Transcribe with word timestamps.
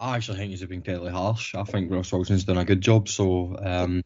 I 0.00 0.14
actually 0.16 0.38
think 0.38 0.50
he's 0.50 0.64
been 0.64 0.82
fairly 0.82 1.10
harsh. 1.10 1.56
I 1.56 1.64
think 1.64 1.90
Ross 1.90 2.12
Wilson's 2.12 2.44
done 2.44 2.58
a 2.58 2.64
good 2.64 2.80
job. 2.80 3.08
So 3.08 3.56
um, 3.60 4.02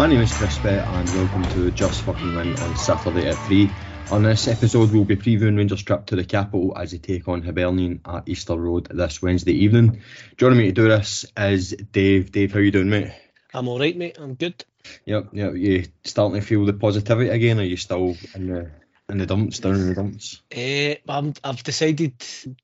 My 0.00 0.06
name 0.06 0.20
is 0.20 0.32
Chris 0.32 0.58
Bett 0.58 0.86
and 0.88 1.08
welcome 1.10 1.42
to 1.52 1.70
Just 1.72 2.02
Fucking 2.02 2.34
Win 2.34 2.58
on 2.58 2.76
Saturday 2.76 3.28
at 3.28 3.36
3. 3.46 3.70
On 4.10 4.24
this 4.24 4.48
episode, 4.48 4.90
we'll 4.90 5.04
be 5.04 5.14
previewing 5.14 5.56
Rangers' 5.56 5.84
trip 5.84 6.06
to 6.06 6.16
the 6.16 6.24
capital 6.24 6.76
as 6.76 6.90
they 6.90 6.98
take 6.98 7.28
on 7.28 7.42
Hibernian 7.42 8.00
at 8.04 8.28
Easter 8.28 8.56
Road 8.56 8.88
this 8.90 9.22
Wednesday 9.22 9.52
evening. 9.52 10.02
Joining 10.36 10.58
me 10.58 10.66
to 10.66 10.72
do 10.72 10.88
this 10.88 11.26
is 11.36 11.70
Dave. 11.70 12.32
Dave, 12.32 12.52
how 12.52 12.58
you 12.58 12.72
doing, 12.72 12.90
mate? 12.90 13.12
I'm 13.54 13.68
all 13.68 13.78
right, 13.78 13.96
mate. 13.96 14.16
I'm 14.18 14.34
good. 14.34 14.64
Yep, 15.04 15.28
yep. 15.32 15.54
You 15.54 15.84
starting 16.02 16.40
to 16.40 16.44
feel 16.44 16.64
the 16.64 16.72
positivity 16.72 17.30
again? 17.30 17.58
Or 17.58 17.62
are 17.62 17.64
you 17.64 17.76
still 17.76 18.16
in 18.34 18.48
the 18.48 18.70
in 19.08 19.18
the 19.18 19.26
dumps, 19.26 19.60
down 19.60 19.76
in 19.76 19.88
the 19.88 19.94
dumps? 19.94 20.42
Uh, 20.52 20.94
I'm, 21.08 21.32
I've 21.44 21.62
decided, 21.62 22.14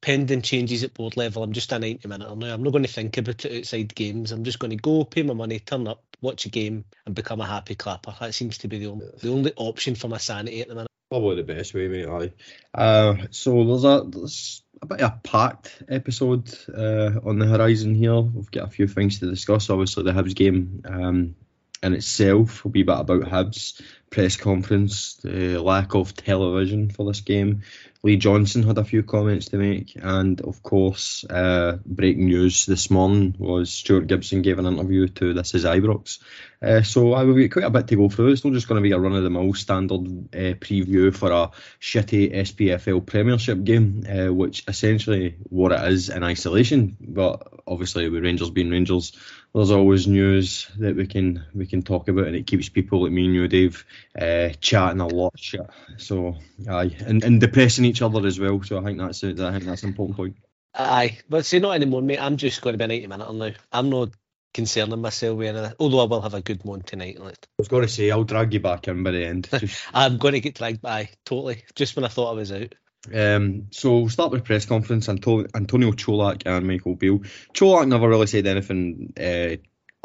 pending 0.00 0.42
changes 0.42 0.82
at 0.82 0.94
board 0.94 1.16
level, 1.16 1.44
I'm 1.44 1.52
just 1.52 1.70
a 1.70 1.78
90 1.78 2.08
minute 2.08 2.36
now. 2.38 2.54
I'm 2.54 2.62
not 2.64 2.72
going 2.72 2.84
to 2.84 2.92
think 2.92 3.16
about 3.18 3.44
it 3.44 3.58
outside 3.58 3.94
games. 3.94 4.32
I'm 4.32 4.42
just 4.42 4.58
going 4.58 4.70
to 4.70 4.76
go, 4.76 5.04
pay 5.04 5.22
my 5.22 5.34
money, 5.34 5.60
turn 5.60 5.86
up, 5.86 6.02
watch 6.20 6.46
a 6.46 6.48
game, 6.48 6.84
and 7.04 7.14
become 7.14 7.40
a 7.40 7.46
happy 7.46 7.76
clapper. 7.76 8.14
That 8.18 8.34
seems 8.34 8.58
to 8.58 8.68
be 8.68 8.78
the 8.78 8.88
only, 8.88 9.06
the 9.20 9.30
only 9.30 9.52
option 9.56 9.94
for 9.94 10.08
my 10.08 10.18
sanity 10.18 10.60
at 10.60 10.68
the 10.68 10.74
minute. 10.74 10.90
Probably 11.10 11.36
the 11.36 11.44
best 11.44 11.72
way, 11.74 11.88
mate. 11.88 12.08
Aye. 12.08 12.32
Uh, 12.74 13.16
so 13.30 13.64
there's 13.64 13.84
a 13.84 14.04
there's 14.08 14.62
a 14.82 14.86
bit 14.86 15.00
of 15.00 15.12
a 15.12 15.20
packed 15.22 15.82
episode 15.88 16.52
uh, 16.68 17.20
on 17.24 17.38
the 17.38 17.46
horizon 17.46 17.94
here. 17.94 18.20
We've 18.20 18.50
got 18.50 18.64
a 18.64 18.70
few 18.70 18.88
things 18.88 19.20
to 19.20 19.30
discuss. 19.30 19.70
Obviously, 19.70 20.02
the 20.02 20.12
Hibs 20.12 20.34
game 20.34 20.82
um, 20.84 21.36
in 21.82 21.94
itself 21.94 22.64
will 22.64 22.72
be 22.72 22.80
a 22.80 22.84
bit 22.84 22.98
about 22.98 23.22
Hibs 23.22 23.80
press 24.10 24.36
conference, 24.36 25.14
the 25.16 25.58
lack 25.58 25.94
of 25.94 26.14
television 26.14 26.90
for 26.90 27.06
this 27.06 27.20
game. 27.20 27.62
Lee 28.02 28.16
Johnson 28.16 28.62
had 28.62 28.78
a 28.78 28.84
few 28.84 29.02
comments 29.02 29.48
to 29.48 29.56
make, 29.56 29.96
and 30.00 30.40
of 30.42 30.62
course, 30.62 31.24
uh, 31.28 31.78
breaking 31.84 32.26
news 32.26 32.64
this 32.64 32.88
morning 32.88 33.34
was 33.36 33.72
Stuart 33.72 34.06
Gibson 34.06 34.42
gave 34.42 34.60
an 34.60 34.66
interview 34.66 35.08
to 35.08 35.34
This 35.34 35.54
Is 35.54 35.64
Ibrox. 35.64 36.20
Uh, 36.62 36.82
so 36.82 37.14
I 37.14 37.24
will 37.24 37.34
get 37.34 37.52
quite 37.52 37.64
a 37.64 37.70
bit 37.70 37.88
to 37.88 37.96
go 37.96 38.08
through. 38.08 38.28
It's 38.28 38.44
not 38.44 38.54
just 38.54 38.68
going 38.68 38.80
to 38.80 38.88
be 38.88 38.92
a 38.92 38.98
run 38.98 39.14
of 39.14 39.24
the 39.24 39.30
mill 39.30 39.54
standard 39.54 40.06
uh, 40.32 40.54
preview 40.54 41.14
for 41.14 41.32
a 41.32 41.50
shitty 41.80 42.32
SPFL 42.32 43.04
Premiership 43.04 43.64
game, 43.64 44.06
uh, 44.08 44.32
which 44.32 44.62
essentially 44.68 45.36
what 45.48 45.72
it 45.72 45.92
is 45.92 46.08
in 46.08 46.22
isolation. 46.22 46.96
But 47.00 47.42
obviously, 47.66 48.08
with 48.08 48.22
Rangers 48.22 48.50
being 48.50 48.70
Rangers, 48.70 49.16
there's 49.52 49.70
always 49.70 50.06
news 50.06 50.70
that 50.78 50.96
we 50.96 51.06
can 51.06 51.44
we 51.54 51.66
can 51.66 51.82
talk 51.82 52.08
about, 52.08 52.26
and 52.26 52.36
it 52.36 52.46
keeps 52.46 52.68
people 52.68 53.02
like 53.02 53.12
me 53.12 53.24
and 53.24 53.34
you, 53.34 53.48
Dave, 53.48 53.84
uh, 54.20 54.50
chatting 54.60 55.00
a 55.00 55.06
lot 55.06 55.34
of 55.34 55.40
shit. 55.40 55.68
So 55.96 56.36
aye, 56.68 56.96
and, 57.06 57.22
and 57.24 57.40
depressing 57.40 57.84
each 57.84 58.02
other 58.02 58.26
as 58.26 58.38
well. 58.38 58.62
So 58.62 58.78
I 58.78 58.84
think 58.84 58.98
that's 58.98 59.22
a, 59.22 59.28
I 59.30 59.52
think 59.52 59.64
that's 59.64 59.82
an 59.82 59.90
important 59.90 60.16
point. 60.16 60.36
Aye, 60.74 61.18
but 61.28 61.46
see, 61.46 61.58
not 61.58 61.74
anymore, 61.74 62.02
mate. 62.02 62.20
I'm 62.20 62.36
just 62.36 62.60
going 62.60 62.74
to 62.74 62.78
be 62.78 62.84
an 62.84 62.90
80 62.90 63.06
minute 63.06 63.34
now. 63.34 63.50
I'm 63.72 63.90
not 63.90 64.10
concerning 64.52 65.00
myself 65.00 65.38
with 65.38 65.54
anything, 65.54 65.74
although 65.78 66.00
I 66.00 66.04
will 66.04 66.22
have 66.22 66.34
a 66.34 66.42
good 66.42 66.64
one 66.64 66.82
tonight. 66.82 67.18
I 67.20 67.32
was 67.58 67.68
going 67.68 67.82
to 67.82 67.88
say, 67.88 68.10
I'll 68.10 68.24
drag 68.24 68.52
you 68.54 68.60
back 68.60 68.88
in 68.88 69.02
by 69.02 69.10
the 69.10 69.24
end. 69.24 69.48
I'm 69.94 70.18
going 70.18 70.34
to 70.34 70.40
get 70.40 70.54
dragged 70.54 70.82
by, 70.82 71.10
totally, 71.24 71.64
just 71.74 71.96
when 71.96 72.04
I 72.04 72.08
thought 72.08 72.30
I 72.30 72.34
was 72.34 72.52
out. 72.52 72.74
Um, 73.14 73.68
so 73.70 73.98
we'll 73.98 74.08
start 74.08 74.32
with 74.32 74.44
press 74.44 74.66
conference. 74.66 75.08
Antonio, 75.08 75.46
Antonio 75.54 75.92
Colak 75.92 76.42
and 76.46 76.66
Michael 76.66 76.96
Beale. 76.96 77.20
Colak 77.54 77.86
never 77.86 78.08
really 78.08 78.26
said 78.26 78.46
anything 78.46 79.12
uh, 79.18 79.56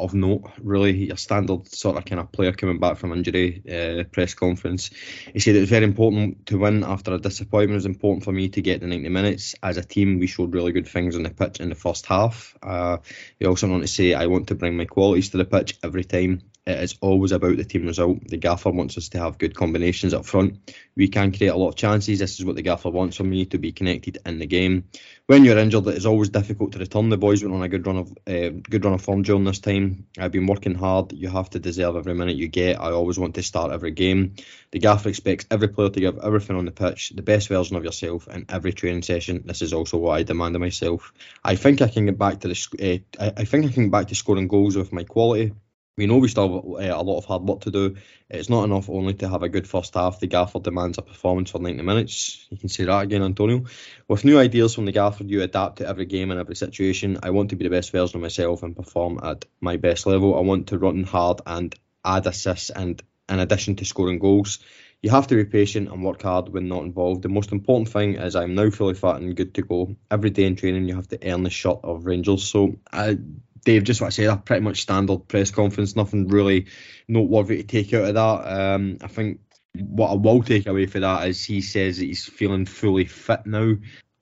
of 0.02 0.14
note, 0.14 0.50
really. 0.60 1.10
A 1.10 1.16
standard 1.16 1.68
sort 1.68 1.96
of 1.96 2.04
kind 2.04 2.20
of 2.20 2.32
player 2.32 2.52
coming 2.52 2.78
back 2.78 2.96
from 2.96 3.12
injury 3.12 3.62
uh, 3.68 4.04
press 4.04 4.34
conference. 4.34 4.90
He 5.32 5.40
said 5.40 5.56
it 5.56 5.60
was 5.60 5.70
very 5.70 5.84
important 5.84 6.46
to 6.46 6.58
win 6.58 6.84
after 6.84 7.14
a 7.14 7.18
disappointment. 7.18 7.72
It 7.72 7.76
was 7.76 7.86
important 7.86 8.24
for 8.24 8.32
me 8.32 8.48
to 8.50 8.62
get 8.62 8.80
the 8.80 8.86
90 8.86 9.08
minutes. 9.08 9.54
As 9.62 9.76
a 9.76 9.84
team, 9.84 10.18
we 10.18 10.26
showed 10.26 10.54
really 10.54 10.72
good 10.72 10.88
things 10.88 11.16
on 11.16 11.22
the 11.22 11.30
pitch 11.30 11.60
in 11.60 11.68
the 11.68 11.74
first 11.74 12.06
half. 12.06 12.56
Uh, 12.62 12.98
he 13.38 13.46
also 13.46 13.68
wanted 13.68 13.82
to 13.82 13.88
say, 13.88 14.14
I 14.14 14.26
want 14.26 14.48
to 14.48 14.54
bring 14.54 14.76
my 14.76 14.84
qualities 14.84 15.30
to 15.30 15.38
the 15.38 15.44
pitch 15.44 15.78
every 15.82 16.04
time 16.04 16.42
it 16.64 16.78
is 16.78 16.94
always 17.00 17.32
about 17.32 17.56
the 17.56 17.64
team 17.64 17.86
result. 17.86 18.28
The 18.28 18.36
gaffer 18.36 18.70
wants 18.70 18.96
us 18.96 19.08
to 19.10 19.18
have 19.18 19.38
good 19.38 19.56
combinations 19.56 20.14
up 20.14 20.24
front. 20.24 20.72
We 20.94 21.08
can 21.08 21.32
create 21.32 21.48
a 21.48 21.56
lot 21.56 21.70
of 21.70 21.76
chances. 21.76 22.20
This 22.20 22.38
is 22.38 22.44
what 22.44 22.54
the 22.54 22.62
gaffer 22.62 22.90
wants 22.90 23.16
from 23.16 23.30
me 23.30 23.46
to 23.46 23.58
be 23.58 23.72
connected 23.72 24.18
in 24.24 24.38
the 24.38 24.46
game. 24.46 24.84
When 25.26 25.44
you're 25.44 25.58
injured, 25.58 25.88
it 25.88 25.96
is 25.96 26.06
always 26.06 26.28
difficult 26.28 26.72
to 26.72 26.78
return. 26.78 27.08
The 27.08 27.16
boys 27.16 27.42
went 27.42 27.54
on 27.56 27.62
a 27.62 27.68
good 27.68 27.84
run 27.84 27.96
of 27.96 28.12
uh, 28.28 28.50
good 28.70 28.84
run 28.84 28.94
of 28.94 29.02
form 29.02 29.22
during 29.22 29.42
this 29.42 29.58
time. 29.58 30.06
I've 30.16 30.30
been 30.30 30.46
working 30.46 30.76
hard. 30.76 31.12
You 31.12 31.28
have 31.30 31.50
to 31.50 31.58
deserve 31.58 31.96
every 31.96 32.14
minute 32.14 32.36
you 32.36 32.46
get. 32.46 32.80
I 32.80 32.92
always 32.92 33.18
want 33.18 33.34
to 33.34 33.42
start 33.42 33.72
every 33.72 33.90
game. 33.90 34.36
The 34.70 34.78
gaffer 34.78 35.08
expects 35.08 35.46
every 35.50 35.68
player 35.68 35.90
to 35.90 36.00
give 36.00 36.18
everything 36.18 36.56
on 36.56 36.64
the 36.64 36.70
pitch, 36.70 37.10
the 37.10 37.22
best 37.22 37.48
version 37.48 37.74
of 37.74 37.84
yourself 37.84 38.28
in 38.28 38.46
every 38.48 38.72
training 38.72 39.02
session. 39.02 39.42
This 39.46 39.62
is 39.62 39.72
also 39.72 39.98
what 39.98 40.12
I 40.12 40.22
demand 40.22 40.54
of 40.54 40.60
myself. 40.60 41.12
I 41.42 41.56
think 41.56 41.82
I 41.82 41.88
can 41.88 42.06
get 42.06 42.18
back 42.18 42.38
to 42.40 42.48
the. 42.48 43.02
Uh, 43.18 43.30
I 43.36 43.44
think 43.44 43.66
I 43.66 43.72
can 43.72 43.84
get 43.84 43.92
back 43.92 44.08
to 44.08 44.14
scoring 44.14 44.46
goals 44.46 44.76
with 44.76 44.92
my 44.92 45.02
quality 45.02 45.52
we 45.96 46.06
know 46.06 46.18
we 46.18 46.28
still 46.28 46.76
have 46.78 46.90
uh, 46.90 47.00
a 47.00 47.02
lot 47.02 47.18
of 47.18 47.24
hard 47.26 47.42
work 47.42 47.60
to 47.60 47.70
do. 47.70 47.96
It's 48.30 48.48
not 48.48 48.64
enough 48.64 48.88
only 48.88 49.14
to 49.14 49.28
have 49.28 49.42
a 49.42 49.48
good 49.48 49.68
first 49.68 49.94
half. 49.94 50.20
The 50.20 50.26
gaffer 50.26 50.60
demands 50.60 50.98
a 50.98 51.02
performance 51.02 51.50
for 51.50 51.58
90 51.58 51.82
minutes. 51.82 52.46
You 52.50 52.56
can 52.56 52.70
say 52.70 52.84
that 52.84 53.02
again, 53.02 53.22
Antonio. 53.22 53.64
With 54.08 54.24
new 54.24 54.38
ideas 54.38 54.74
from 54.74 54.86
the 54.86 54.92
gaffer, 54.92 55.24
you 55.24 55.42
adapt 55.42 55.78
to 55.78 55.88
every 55.88 56.06
game 56.06 56.30
and 56.30 56.40
every 56.40 56.56
situation. 56.56 57.18
I 57.22 57.30
want 57.30 57.50
to 57.50 57.56
be 57.56 57.64
the 57.64 57.70
best 57.70 57.92
version 57.92 58.16
of 58.16 58.22
myself 58.22 58.62
and 58.62 58.74
perform 58.74 59.20
at 59.22 59.44
my 59.60 59.76
best 59.76 60.06
level. 60.06 60.36
I 60.36 60.40
want 60.40 60.68
to 60.68 60.78
run 60.78 61.04
hard 61.04 61.42
and 61.46 61.74
add 62.04 62.26
assists 62.26 62.70
and 62.70 63.02
in 63.28 63.38
addition 63.38 63.76
to 63.76 63.84
scoring 63.84 64.18
goals. 64.18 64.60
You 65.02 65.10
have 65.10 65.26
to 65.26 65.34
be 65.34 65.44
patient 65.44 65.90
and 65.90 66.04
work 66.04 66.22
hard 66.22 66.48
when 66.48 66.68
not 66.68 66.84
involved. 66.84 67.22
The 67.22 67.28
most 67.28 67.50
important 67.50 67.88
thing 67.88 68.14
is 68.14 68.36
I'm 68.36 68.54
now 68.54 68.70
fully 68.70 68.94
fit 68.94 69.16
and 69.16 69.36
good 69.36 69.54
to 69.54 69.62
go. 69.62 69.96
Every 70.10 70.30
day 70.30 70.44
in 70.44 70.54
training, 70.54 70.88
you 70.88 70.94
have 70.94 71.08
to 71.08 71.18
earn 71.28 71.42
the 71.42 71.50
shot 71.50 71.80
of 71.82 72.06
Rangers. 72.06 72.44
So 72.44 72.76
I 72.92 73.18
Dave, 73.64 73.84
just 73.84 74.00
what 74.00 74.08
I 74.08 74.10
said, 74.10 74.28
a 74.28 74.36
pretty 74.36 74.62
much 74.62 74.82
standard 74.82 75.28
press 75.28 75.50
conference, 75.50 75.94
nothing 75.94 76.28
really 76.28 76.66
noteworthy 77.08 77.58
to 77.58 77.62
take 77.62 77.94
out 77.94 78.08
of 78.08 78.14
that. 78.14 78.74
Um, 78.74 78.98
I 79.02 79.06
think 79.06 79.40
what 79.74 80.10
I 80.10 80.14
will 80.14 80.42
take 80.42 80.66
away 80.66 80.86
for 80.86 81.00
that 81.00 81.28
is 81.28 81.44
he 81.44 81.60
says 81.60 81.98
that 81.98 82.04
he's 82.04 82.24
feeling 82.24 82.66
fully 82.66 83.04
fit 83.04 83.46
now. 83.46 83.74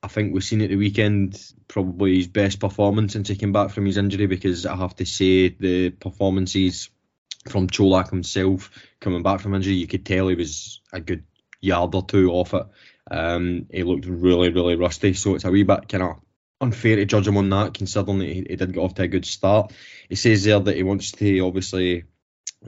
I 0.02 0.08
think 0.08 0.32
we've 0.32 0.44
seen 0.44 0.62
at 0.62 0.70
the 0.70 0.76
weekend 0.76 1.42
probably 1.68 2.16
his 2.16 2.26
best 2.26 2.60
performance 2.60 3.12
since 3.12 3.28
he 3.28 3.36
came 3.36 3.52
back 3.52 3.70
from 3.70 3.86
his 3.86 3.96
injury 3.96 4.26
because 4.26 4.64
I 4.66 4.76
have 4.76 4.96
to 4.96 5.06
say 5.06 5.48
the 5.48 5.90
performances 5.90 6.90
from 7.48 7.68
Colak 7.68 8.10
himself 8.10 8.70
coming 9.00 9.22
back 9.22 9.40
from 9.40 9.54
injury, 9.54 9.74
you 9.74 9.86
could 9.86 10.06
tell 10.06 10.28
he 10.28 10.34
was 10.34 10.80
a 10.92 11.00
good 11.00 11.24
yard 11.60 11.94
or 11.94 12.04
two 12.04 12.30
off 12.30 12.54
it. 12.54 12.66
Um, 13.10 13.66
he 13.70 13.82
looked 13.82 14.06
really, 14.06 14.50
really 14.50 14.76
rusty, 14.76 15.14
so 15.14 15.34
it's 15.34 15.44
a 15.44 15.50
wee 15.50 15.64
bit 15.64 15.88
kind 15.88 16.02
of 16.04 16.16
unfair 16.60 16.96
to 16.96 17.04
judge 17.04 17.26
him 17.26 17.36
on 17.36 17.48
that, 17.50 17.74
considering 17.74 18.18
that 18.18 18.26
he, 18.26 18.44
he 18.48 18.56
did 18.56 18.72
get 18.72 18.80
off 18.80 18.94
to 18.94 19.02
a 19.02 19.08
good 19.08 19.24
start. 19.24 19.72
He 20.08 20.16
says 20.16 20.44
there 20.44 20.60
that 20.60 20.76
he 20.76 20.82
wants 20.82 21.12
to 21.12 21.40
obviously. 21.40 22.04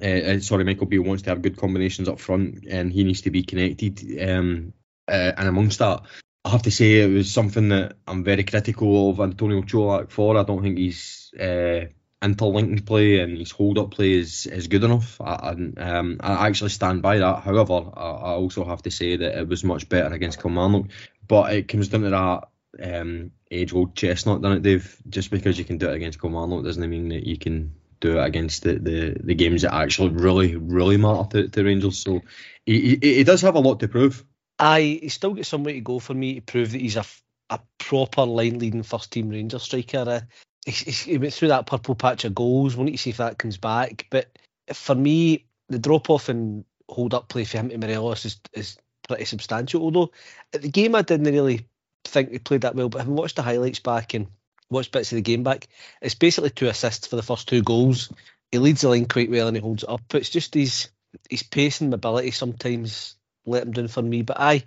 Uh, 0.03 0.39
sorry, 0.41 0.65
Michael 0.65 0.87
Beale 0.87 1.03
wants 1.03 1.23
to 1.25 1.31
have 1.31 1.43
good 1.43 1.59
combinations 1.59 2.09
up 2.09 2.19
front, 2.19 2.65
and 2.67 2.91
he 2.91 3.05
needs 3.05 3.21
to 3.23 3.31
be 3.31 3.43
connected. 3.43 4.01
Um, 4.27 4.73
uh, 5.07 5.33
and 5.37 5.49
amongst 5.49 5.81
that, 5.81 6.01
I 6.45 6.49
have 6.51 6.63
to 6.63 6.71
say 6.71 7.01
it 7.01 7.13
was 7.13 7.31
something 7.31 7.69
that 7.69 7.97
I'm 8.07 8.25
very 8.25 8.45
critical 8.45 9.11
of 9.11 9.21
Antonio 9.21 9.61
Colak 9.63 10.11
for. 10.11 10.39
I 10.39 10.45
don't 10.45 10.63
think 10.63 10.79
he's 10.79 11.31
uh, 11.39 11.87
interlinking 12.23 12.85
play 12.85 13.21
and 13.21 13.37
his 13.37 13.51
hold 13.51 13.79
up 13.79 13.91
play 13.91 14.13
is, 14.13 14.47
is 14.47 14.69
good 14.69 14.85
enough. 14.85 15.21
I, 15.21 15.55
um, 15.77 16.17
I 16.21 16.47
actually 16.47 16.71
stand 16.71 17.03
by 17.03 17.19
that. 17.19 17.43
However, 17.43 17.91
I, 17.95 18.11
I, 18.11 18.33
also 18.33 18.65
have 18.65 18.83
to 18.83 18.91
say 18.91 19.17
that 19.17 19.39
it 19.39 19.49
was 19.49 19.65
much 19.65 19.89
better 19.89 20.15
against 20.15 20.41
Kilmarnock. 20.41 20.87
But 21.29 21.53
it 21.53 21.69
comes 21.69 21.89
down 21.89 22.03
to 22.03 22.11
that 22.11 22.49
um, 22.81 23.33
age 23.51 23.73
old 23.73 23.95
chestnut, 23.95 24.43
doesn't 24.43 24.59
it, 24.59 24.63
Dave? 24.63 24.97
Just 25.09 25.31
because 25.31 25.59
you 25.59 25.65
can 25.65 25.79
do 25.79 25.89
it 25.89 25.97
against 25.97 26.21
Kilmarnock 26.21 26.65
doesn't 26.65 26.89
mean 26.89 27.09
that 27.09 27.27
you 27.27 27.37
can 27.39 27.75
do 28.01 28.19
it 28.19 28.25
against 28.25 28.63
the, 28.63 28.75
the, 28.75 29.17
the 29.23 29.35
games 29.35 29.63
that 29.63 29.75
actually 29.75 30.11
really, 30.11 30.57
really 30.57 30.97
matter 30.97 31.29
to, 31.31 31.49
to 31.49 31.65
Rangers. 31.65 31.99
So 31.99 32.23
he, 32.67 32.99
he, 33.01 33.15
he 33.17 33.25
does 33.25 33.43
have 33.43 33.55
a 33.55 33.61
lot 33.61 33.81
to 33.81 33.89
prove. 33.89 34.25
Aye, 34.59 35.01
he's 35.03 35.15
still 35.15 35.35
got 35.35 35.47
some 35.47 35.65
way 35.65 35.75
to 35.75 35.81
go 35.81 35.99
for 35.99 36.15
me 36.15 36.35
to 36.35 36.41
prove 36.41 36.73
that 36.73 36.81
he's 36.81 36.97
a, 36.97 37.05
a 37.51 37.61
proper 37.79 38.25
line 38.25 38.59
leading 38.59 38.83
first 38.83 39.13
team 39.13 39.29
Rangers 39.29 39.63
striker. 39.63 40.05
Uh, 40.07 40.21
he 40.65 41.19
went 41.19 41.33
through 41.33 41.49
that 41.49 41.67
purple 41.67 41.95
patch 41.95 42.25
of 42.25 42.35
goals. 42.35 42.77
We'll 42.77 42.85
need 42.85 42.93
to 42.93 42.99
see 42.99 43.11
if 43.11 43.17
that 43.17 43.39
comes 43.39 43.59
back. 43.59 44.07
But 44.11 44.39
for 44.73 44.95
me, 44.95 45.47
the 45.69 45.79
drop 45.79 46.11
off 46.11 46.29
and 46.29 46.65
hold 46.89 47.15
up 47.15 47.29
play 47.29 47.45
for 47.45 47.59
him 47.59 47.71
to 47.71 47.79
Morelos 47.79 48.25
is, 48.25 48.41
is 48.53 48.77
pretty 49.09 49.25
substantial. 49.25 49.83
Although 49.83 50.13
at 50.53 50.63
the 50.63 50.69
game, 50.69 50.95
I 50.95 51.03
didn't 51.03 51.33
really 51.33 51.67
think 52.11 52.31
he 52.31 52.39
played 52.39 52.63
that 52.63 52.75
well, 52.75 52.89
but 52.89 52.99
having 52.99 53.17
watched 53.17 53.37
the 53.37 53.43
highlights 53.43 53.81
back 53.81 54.15
and 54.15 54.27
watched 54.71 54.93
bits 54.93 55.13
of 55.13 55.17
the 55.17 55.23
game 55.23 55.43
back, 55.43 55.69
it's 56.01 56.15
basically 56.15 56.51
two 56.51 56.69
assists 56.69 57.07
for 57.07 57.17
the 57.17 57.23
first 57.23 57.49
two 57.49 57.63
goals. 57.63 58.13
He 58.51 58.59
leads 58.59 58.83
the 58.83 58.89
line 58.89 59.07
quite 59.07 59.31
well 59.31 59.49
and 59.49 59.57
he 59.57 59.63
holds 59.63 59.83
it 59.83 59.89
up. 59.89 60.03
It's 60.15 60.31
just 60.31 60.55
his 60.55 60.89
his 61.29 61.43
pace 61.43 61.81
and 61.83 61.91
mobility 61.91 62.31
sometimes 62.31 63.17
let 63.45 63.65
him 63.65 63.73
down 63.73 63.89
for 63.89 64.03
me. 64.03 64.23
But 64.23 64.41
I, 64.41 64.65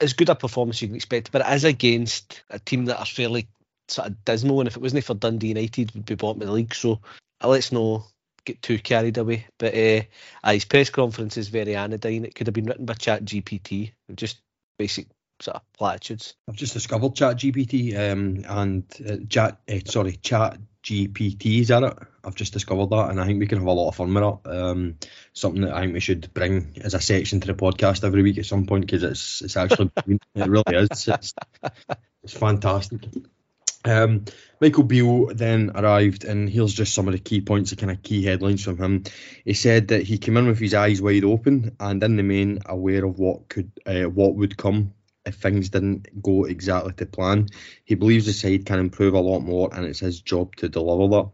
as 0.00 0.14
good 0.14 0.28
a 0.28 0.34
performance 0.34 0.80
you 0.80 0.88
can 0.88 0.96
expect, 0.96 1.32
but 1.32 1.46
is 1.52 1.64
against 1.64 2.42
a 2.50 2.58
team 2.58 2.86
that 2.86 2.98
are 2.98 3.06
fairly 3.06 3.48
sort 3.88 4.08
of 4.08 4.24
dismal. 4.24 4.60
And 4.60 4.68
if 4.68 4.76
it 4.76 4.82
wasn't 4.82 5.04
for 5.04 5.14
Dundee 5.14 5.48
United, 5.48 5.92
would 5.92 6.06
be 6.06 6.14
bottom 6.14 6.42
of 6.42 6.48
the 6.48 6.52
league. 6.52 6.74
So 6.74 7.00
uh, 7.42 7.48
let's 7.48 7.72
not 7.72 8.04
get 8.44 8.62
too 8.62 8.78
carried 8.78 9.18
away. 9.18 9.46
But 9.58 9.74
uh, 9.74 10.02
his 10.50 10.64
press 10.64 10.90
conference 10.90 11.36
is 11.36 11.48
very 11.48 11.76
anodyne. 11.76 12.24
It 12.24 12.34
could 12.34 12.46
have 12.46 12.54
been 12.54 12.66
written 12.66 12.86
by 12.86 12.94
Chat 12.94 13.24
GPT, 13.24 13.92
just 14.14 14.40
basic 14.78 15.08
sort 15.40 15.56
of 15.56 15.72
platitudes. 15.72 16.34
I've 16.48 16.56
just 16.56 16.74
discovered 16.74 17.14
Chat 17.14 17.36
GPT 17.36 17.94
um, 17.94 18.44
and 18.48 18.84
uh, 19.08 19.16
Chat, 19.28 19.58
uh, 19.68 19.78
sorry, 19.86 20.12
Chat 20.16 20.58
GPT, 20.82 21.60
is 21.60 21.68
that 21.68 21.82
it? 21.82 21.98
I've 22.24 22.34
just 22.34 22.52
discovered 22.52 22.90
that, 22.90 23.10
and 23.10 23.20
I 23.20 23.26
think 23.26 23.40
we 23.40 23.46
can 23.46 23.58
have 23.58 23.66
a 23.66 23.72
lot 23.72 23.88
of 23.88 23.96
fun 23.96 24.14
with 24.14 24.22
it. 24.22 24.50
Um, 24.50 24.98
something 25.32 25.62
that 25.62 25.74
I 25.74 25.80
think 25.80 25.94
we 25.94 26.00
should 26.00 26.32
bring 26.32 26.78
as 26.82 26.94
a 26.94 27.00
section 27.00 27.40
to 27.40 27.46
the 27.48 27.54
podcast 27.54 28.04
every 28.04 28.22
week 28.22 28.38
at 28.38 28.46
some 28.46 28.66
point 28.66 28.86
because 28.86 29.02
it's 29.02 29.42
it's 29.42 29.56
actually 29.56 29.90
it 30.06 30.48
really 30.48 30.62
is. 30.68 31.08
It's, 31.08 31.34
it's 32.22 32.32
fantastic. 32.32 33.00
Um, 33.84 34.24
Michael 34.60 34.84
Beale 34.84 35.26
then 35.26 35.72
arrived, 35.74 36.24
and 36.24 36.48
here's 36.48 36.72
just 36.72 36.94
some 36.94 37.06
of 37.06 37.12
the 37.12 37.20
key 37.20 37.40
points, 37.40 37.70
the 37.70 37.76
kind 37.76 37.92
of 37.92 38.02
key 38.02 38.24
headlines 38.24 38.64
from 38.64 38.78
him. 38.78 39.04
He 39.44 39.54
said 39.54 39.88
that 39.88 40.02
he 40.02 40.18
came 40.18 40.36
in 40.36 40.46
with 40.46 40.58
his 40.58 40.74
eyes 40.74 41.00
wide 41.00 41.24
open, 41.24 41.76
and 41.78 42.02
in 42.02 42.16
the 42.16 42.22
main 42.22 42.60
aware 42.66 43.04
of 43.04 43.18
what 43.18 43.48
could, 43.48 43.70
uh, 43.86 44.04
what 44.04 44.34
would 44.34 44.56
come 44.56 44.92
if 45.26 45.36
things 45.36 45.68
didn't 45.68 46.22
go 46.22 46.44
exactly 46.44 46.92
to 46.94 47.06
plan. 47.06 47.48
He 47.84 47.94
believes 47.94 48.26
the 48.26 48.32
side 48.32 48.64
can 48.64 48.78
improve 48.78 49.14
a 49.14 49.20
lot 49.20 49.40
more, 49.40 49.68
and 49.72 49.84
it's 49.84 50.00
his 50.00 50.20
job 50.20 50.56
to 50.56 50.68
deliver 50.68 51.08
that. 51.16 51.30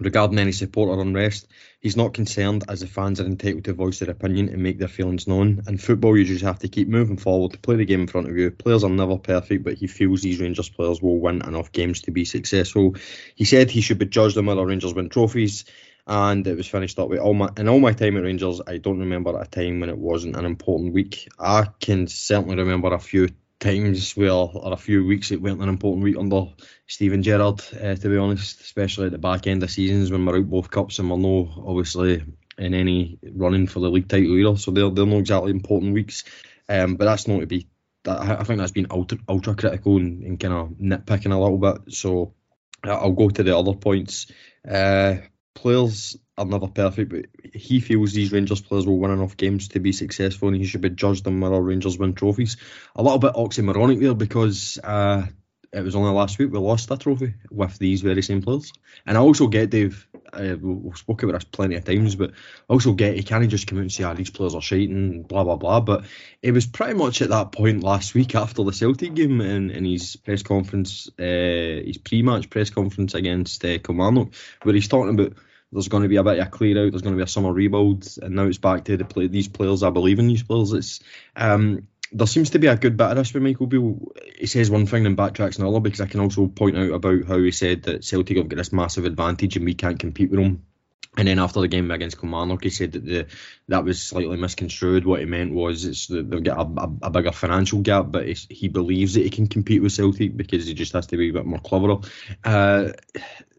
Regarding 0.00 0.38
any 0.38 0.52
supporter 0.52 0.98
unrest, 0.98 1.46
he's 1.78 1.96
not 1.96 2.14
concerned 2.14 2.64
as 2.68 2.80
the 2.80 2.86
fans 2.86 3.20
are 3.20 3.26
entitled 3.26 3.64
to 3.64 3.74
voice 3.74 3.98
their 3.98 4.10
opinion 4.10 4.48
and 4.48 4.62
make 4.62 4.78
their 4.78 4.88
feelings 4.88 5.26
known. 5.26 5.62
In 5.66 5.76
football, 5.76 6.16
you 6.16 6.24
just 6.24 6.42
have 6.42 6.58
to 6.60 6.68
keep 6.68 6.88
moving 6.88 7.18
forward 7.18 7.52
to 7.52 7.58
play 7.58 7.76
the 7.76 7.84
game 7.84 8.00
in 8.00 8.06
front 8.06 8.26
of 8.26 8.36
you. 8.36 8.50
Players 8.50 8.82
are 8.82 8.88
never 8.88 9.18
perfect, 9.18 9.62
but 9.62 9.74
he 9.74 9.86
feels 9.86 10.22
these 10.22 10.40
Rangers 10.40 10.70
players 10.70 11.02
will 11.02 11.18
win 11.18 11.42
enough 11.42 11.70
games 11.72 12.00
to 12.02 12.12
be 12.12 12.24
successful. 12.24 12.96
He 13.34 13.44
said 13.44 13.70
he 13.70 13.82
should 13.82 13.98
be 13.98 14.06
judged 14.06 14.38
on 14.38 14.46
whether 14.46 14.64
Rangers 14.64 14.94
win 14.94 15.10
trophies, 15.10 15.66
and 16.06 16.46
it 16.46 16.56
was 16.56 16.66
finished 16.66 16.98
up 16.98 17.08
with 17.08 17.20
all 17.20 17.34
my 17.34 17.48
in 17.56 17.68
all 17.68 17.80
my 17.80 17.92
time 17.92 18.16
at 18.16 18.22
Rangers. 18.22 18.60
I 18.66 18.78
don't 18.78 19.00
remember 19.00 19.38
a 19.38 19.46
time 19.46 19.80
when 19.80 19.90
it 19.90 19.98
wasn't 19.98 20.36
an 20.36 20.44
important 20.44 20.92
week. 20.92 21.28
I 21.38 21.68
can 21.80 22.06
certainly 22.06 22.56
remember 22.56 22.92
a 22.92 22.98
few 22.98 23.28
times 23.58 24.16
where 24.16 24.32
or 24.32 24.72
a 24.72 24.76
few 24.76 25.06
weeks 25.06 25.30
it 25.30 25.42
weren't 25.42 25.62
an 25.62 25.68
important 25.68 26.02
week 26.02 26.16
under 26.16 26.46
Steven 26.86 27.22
Gerrard, 27.22 27.62
uh, 27.80 27.94
to 27.94 28.08
be 28.08 28.16
honest, 28.16 28.60
especially 28.60 29.06
at 29.06 29.12
the 29.12 29.18
back 29.18 29.46
end 29.46 29.62
of 29.62 29.70
seasons 29.70 30.10
when 30.10 30.24
we're 30.24 30.38
out 30.38 30.50
both 30.50 30.70
cups 30.70 30.98
and 30.98 31.10
we're 31.10 31.18
no 31.18 31.52
obviously 31.66 32.24
in 32.58 32.74
any 32.74 33.18
running 33.32 33.66
for 33.66 33.80
the 33.80 33.90
league 33.90 34.08
title 34.08 34.38
either. 34.38 34.56
So 34.56 34.70
they're 34.70 34.90
they're 34.90 35.06
not 35.06 35.18
exactly 35.18 35.50
important 35.50 35.94
weeks. 35.94 36.24
Um, 36.68 36.96
but 36.96 37.06
that's 37.06 37.26
not 37.26 37.40
to 37.40 37.46
be 37.46 37.66
that 38.04 38.20
I 38.20 38.44
think 38.44 38.58
that's 38.58 38.72
been 38.72 38.86
ultra, 38.90 39.18
ultra 39.28 39.54
critical 39.54 39.96
and, 39.96 40.22
and 40.22 40.40
kind 40.40 40.54
of 40.54 40.68
nitpicking 40.70 41.32
a 41.32 41.38
little 41.38 41.58
bit. 41.58 41.92
So 41.92 42.34
I'll 42.84 43.12
go 43.12 43.28
to 43.28 43.42
the 43.42 43.56
other 43.56 43.74
points. 43.74 44.26
Uh, 44.66 45.16
players 45.60 46.16
are 46.38 46.46
never 46.46 46.68
perfect, 46.68 47.10
but 47.10 47.26
he 47.54 47.80
feels 47.80 48.12
these 48.12 48.32
Rangers 48.32 48.62
players 48.62 48.86
will 48.86 48.98
win 48.98 49.10
enough 49.10 49.36
games 49.36 49.68
to 49.68 49.80
be 49.80 49.92
successful, 49.92 50.48
and 50.48 50.56
he 50.56 50.64
should 50.64 50.80
be 50.80 50.90
judged 50.90 51.26
on 51.26 51.38
whether 51.40 51.60
Rangers 51.60 51.98
win 51.98 52.14
trophies. 52.14 52.56
A 52.96 53.02
little 53.02 53.18
bit 53.18 53.34
oxymoronic 53.34 54.00
there 54.00 54.14
because 54.14 54.78
uh, 54.82 55.26
it 55.72 55.84
was 55.84 55.94
only 55.94 56.12
last 56.12 56.38
week 56.38 56.50
we 56.50 56.58
lost 56.58 56.88
that 56.88 57.00
trophy 57.00 57.34
with 57.50 57.78
these 57.78 58.00
very 58.00 58.22
same 58.22 58.40
players. 58.40 58.72
And 59.06 59.18
I 59.18 59.20
also 59.20 59.48
get 59.48 59.70
Dave. 59.70 60.06
Uh, 60.32 60.56
we've 60.60 60.96
spoken 60.96 61.28
about 61.28 61.40
this 61.40 61.48
plenty 61.50 61.74
of 61.74 61.84
times, 61.84 62.14
but 62.14 62.30
I 62.30 62.72
also 62.72 62.92
get 62.92 63.16
he 63.16 63.22
can't 63.22 63.48
just 63.48 63.66
come 63.66 63.78
out 63.78 63.82
and 63.82 63.92
say, 63.92 64.04
"Ah, 64.04 64.14
these 64.14 64.30
players 64.30 64.54
are 64.54 64.62
shite 64.62 64.90
blah 65.28 65.44
blah 65.44 65.56
blah." 65.56 65.80
But 65.80 66.04
it 66.42 66.52
was 66.52 66.66
pretty 66.66 66.94
much 66.94 67.20
at 67.20 67.28
that 67.28 67.52
point 67.52 67.82
last 67.82 68.14
week 68.14 68.34
after 68.34 68.64
the 68.64 68.72
Celtic 68.72 69.14
game 69.14 69.40
in, 69.40 69.70
in 69.70 69.84
his 69.84 70.16
press 70.16 70.42
conference, 70.42 71.08
uh, 71.18 71.84
his 71.84 71.98
pre-match 71.98 72.48
press 72.48 72.70
conference 72.70 73.14
against 73.14 73.64
uh, 73.64 73.78
Kilmarnock, 73.78 74.32
where 74.62 74.74
he's 74.74 74.88
talking 74.88 75.14
about 75.20 75.34
there's 75.72 75.88
going 75.88 76.02
to 76.02 76.08
be 76.08 76.16
a 76.16 76.24
bit 76.24 76.38
of 76.38 76.46
a 76.46 76.50
clear 76.50 76.84
out. 76.84 76.90
There's 76.90 77.02
going 77.02 77.14
to 77.14 77.18
be 77.18 77.24
a 77.24 77.28
summer 77.28 77.52
rebuild, 77.52 78.06
and 78.22 78.34
now 78.34 78.46
it's 78.46 78.58
back 78.58 78.84
to 78.84 78.96
the 78.96 79.04
play. 79.04 79.28
These 79.28 79.48
players, 79.48 79.82
I 79.82 79.90
believe 79.90 80.18
in 80.18 80.28
these 80.28 80.42
players. 80.42 80.72
It's 80.72 81.00
um, 81.36 81.86
there 82.12 82.26
seems 82.26 82.50
to 82.50 82.58
be 82.58 82.66
a 82.66 82.76
good 82.76 82.96
bit 82.96 83.08
of 83.08 83.16
this 83.16 83.32
with 83.32 83.42
Michael 83.42 83.66
Beale. 83.66 84.12
He 84.36 84.46
says 84.46 84.70
one 84.70 84.86
thing 84.86 85.06
and 85.06 85.16
backtracks 85.16 85.58
another 85.58 85.80
because 85.80 86.00
I 86.00 86.06
can 86.06 86.20
also 86.20 86.48
point 86.48 86.76
out 86.76 86.90
about 86.90 87.24
how 87.26 87.38
he 87.38 87.52
said 87.52 87.84
that 87.84 88.04
Celtic 88.04 88.36
have 88.36 88.48
got 88.48 88.56
this 88.56 88.72
massive 88.72 89.04
advantage 89.04 89.56
and 89.56 89.64
we 89.64 89.74
can't 89.74 89.98
compete 89.98 90.30
with 90.30 90.40
them. 90.40 90.64
And 91.16 91.26
then 91.26 91.40
after 91.40 91.60
the 91.60 91.68
game 91.68 91.90
against 91.90 92.20
Kilmarnock, 92.20 92.62
he 92.62 92.70
said 92.70 92.92
that 92.92 93.04
the 93.04 93.26
that 93.66 93.84
was 93.84 94.00
slightly 94.00 94.36
misconstrued. 94.36 95.04
What 95.04 95.20
he 95.20 95.26
meant 95.26 95.52
was 95.52 95.84
it's 95.84 96.06
they've 96.06 96.42
got 96.42 96.58
a, 96.58 96.80
a, 96.80 96.92
a 97.02 97.10
bigger 97.10 97.32
financial 97.32 97.80
gap, 97.80 98.06
but 98.10 98.26
he 98.26 98.68
believes 98.68 99.14
that 99.14 99.24
he 99.24 99.30
can 99.30 99.48
compete 99.48 99.82
with 99.82 99.92
Celtic 99.92 100.36
because 100.36 100.66
he 100.66 100.74
just 100.74 100.92
has 100.92 101.08
to 101.08 101.16
be 101.16 101.30
a 101.30 101.32
bit 101.32 101.46
more 101.46 101.58
cleverer. 101.58 101.98
Uh, 102.44 102.92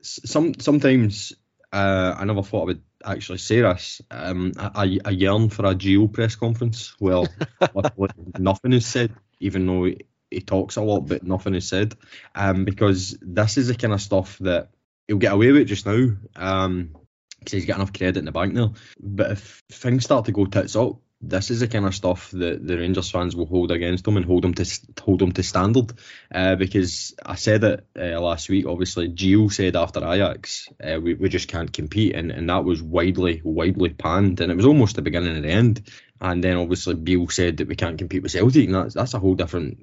some 0.01 0.53
sometimes 0.59 1.33
uh, 1.71 2.15
I 2.17 2.25
never 2.25 2.43
thought 2.43 2.63
I 2.63 2.65
would 2.65 2.83
actually 3.03 3.37
say 3.37 3.61
this. 3.61 4.01
Um, 4.11 4.53
I, 4.57 4.99
I 5.05 5.09
yearn 5.11 5.49
for 5.49 5.65
a 5.65 5.75
Gio 5.75 6.11
press 6.11 6.35
conference. 6.35 6.95
Well, 6.99 7.27
nothing 8.37 8.73
is 8.73 8.85
said, 8.85 9.13
even 9.39 9.65
though 9.65 9.85
he, 9.85 9.99
he, 10.29 10.41
talks 10.41 10.75
a 10.75 10.81
lot, 10.81 11.01
but 11.01 11.23
nothing 11.23 11.55
is 11.55 11.67
said. 11.67 11.95
Um, 12.35 12.65
because 12.65 13.17
this 13.21 13.57
is 13.57 13.67
the 13.67 13.75
kind 13.75 13.93
of 13.93 14.01
stuff 14.01 14.37
that 14.39 14.69
he'll 15.07 15.17
get 15.17 15.33
away 15.33 15.51
with 15.51 15.67
just 15.67 15.85
now. 15.85 16.13
Um, 16.35 16.95
because 17.39 17.53
he's 17.53 17.65
got 17.65 17.77
enough 17.77 17.93
credit 17.93 18.17
in 18.17 18.25
the 18.25 18.31
bank 18.31 18.53
now. 18.53 18.73
But 18.99 19.31
if 19.31 19.63
things 19.71 20.03
start 20.03 20.25
to 20.25 20.31
go 20.31 20.45
tits 20.45 20.75
up, 20.75 20.97
this 21.21 21.51
is 21.51 21.59
the 21.59 21.67
kind 21.67 21.85
of 21.85 21.93
stuff 21.93 22.31
that 22.31 22.65
the 22.65 22.77
Rangers 22.77 23.11
fans 23.11 23.35
will 23.35 23.45
hold 23.45 23.71
against 23.71 24.03
them 24.03 24.17
and 24.17 24.25
hold 24.25 24.43
them 24.43 24.53
to 24.55 24.79
hold 25.01 25.19
them 25.19 25.31
to 25.33 25.43
standard. 25.43 25.93
Uh, 26.33 26.55
because 26.55 27.13
I 27.23 27.35
said 27.35 27.63
it 27.63 27.85
uh, 27.97 28.19
last 28.19 28.49
week. 28.49 28.65
Obviously, 28.65 29.09
Gio 29.09 29.51
said 29.51 29.75
after 29.75 29.99
Ajax, 29.99 30.67
uh, 30.83 30.99
we, 30.99 31.13
we 31.13 31.29
just 31.29 31.47
can't 31.47 31.71
compete, 31.71 32.15
and, 32.15 32.31
and 32.31 32.49
that 32.49 32.63
was 32.63 32.81
widely 32.81 33.41
widely 33.43 33.89
panned, 33.89 34.41
and 34.41 34.51
it 34.51 34.55
was 34.55 34.65
almost 34.65 34.95
the 34.95 35.01
beginning 35.01 35.35
and 35.35 35.45
the 35.45 35.49
end. 35.49 35.89
And 36.19 36.43
then 36.43 36.57
obviously 36.57 36.95
Beale 36.95 37.29
said 37.29 37.57
that 37.57 37.67
we 37.67 37.75
can't 37.75 37.97
compete 37.97 38.23
with 38.23 38.31
Celtic, 38.31 38.65
and 38.65 38.75
that's 38.75 38.93
that's 38.93 39.13
a 39.13 39.19
whole 39.19 39.35
different. 39.35 39.77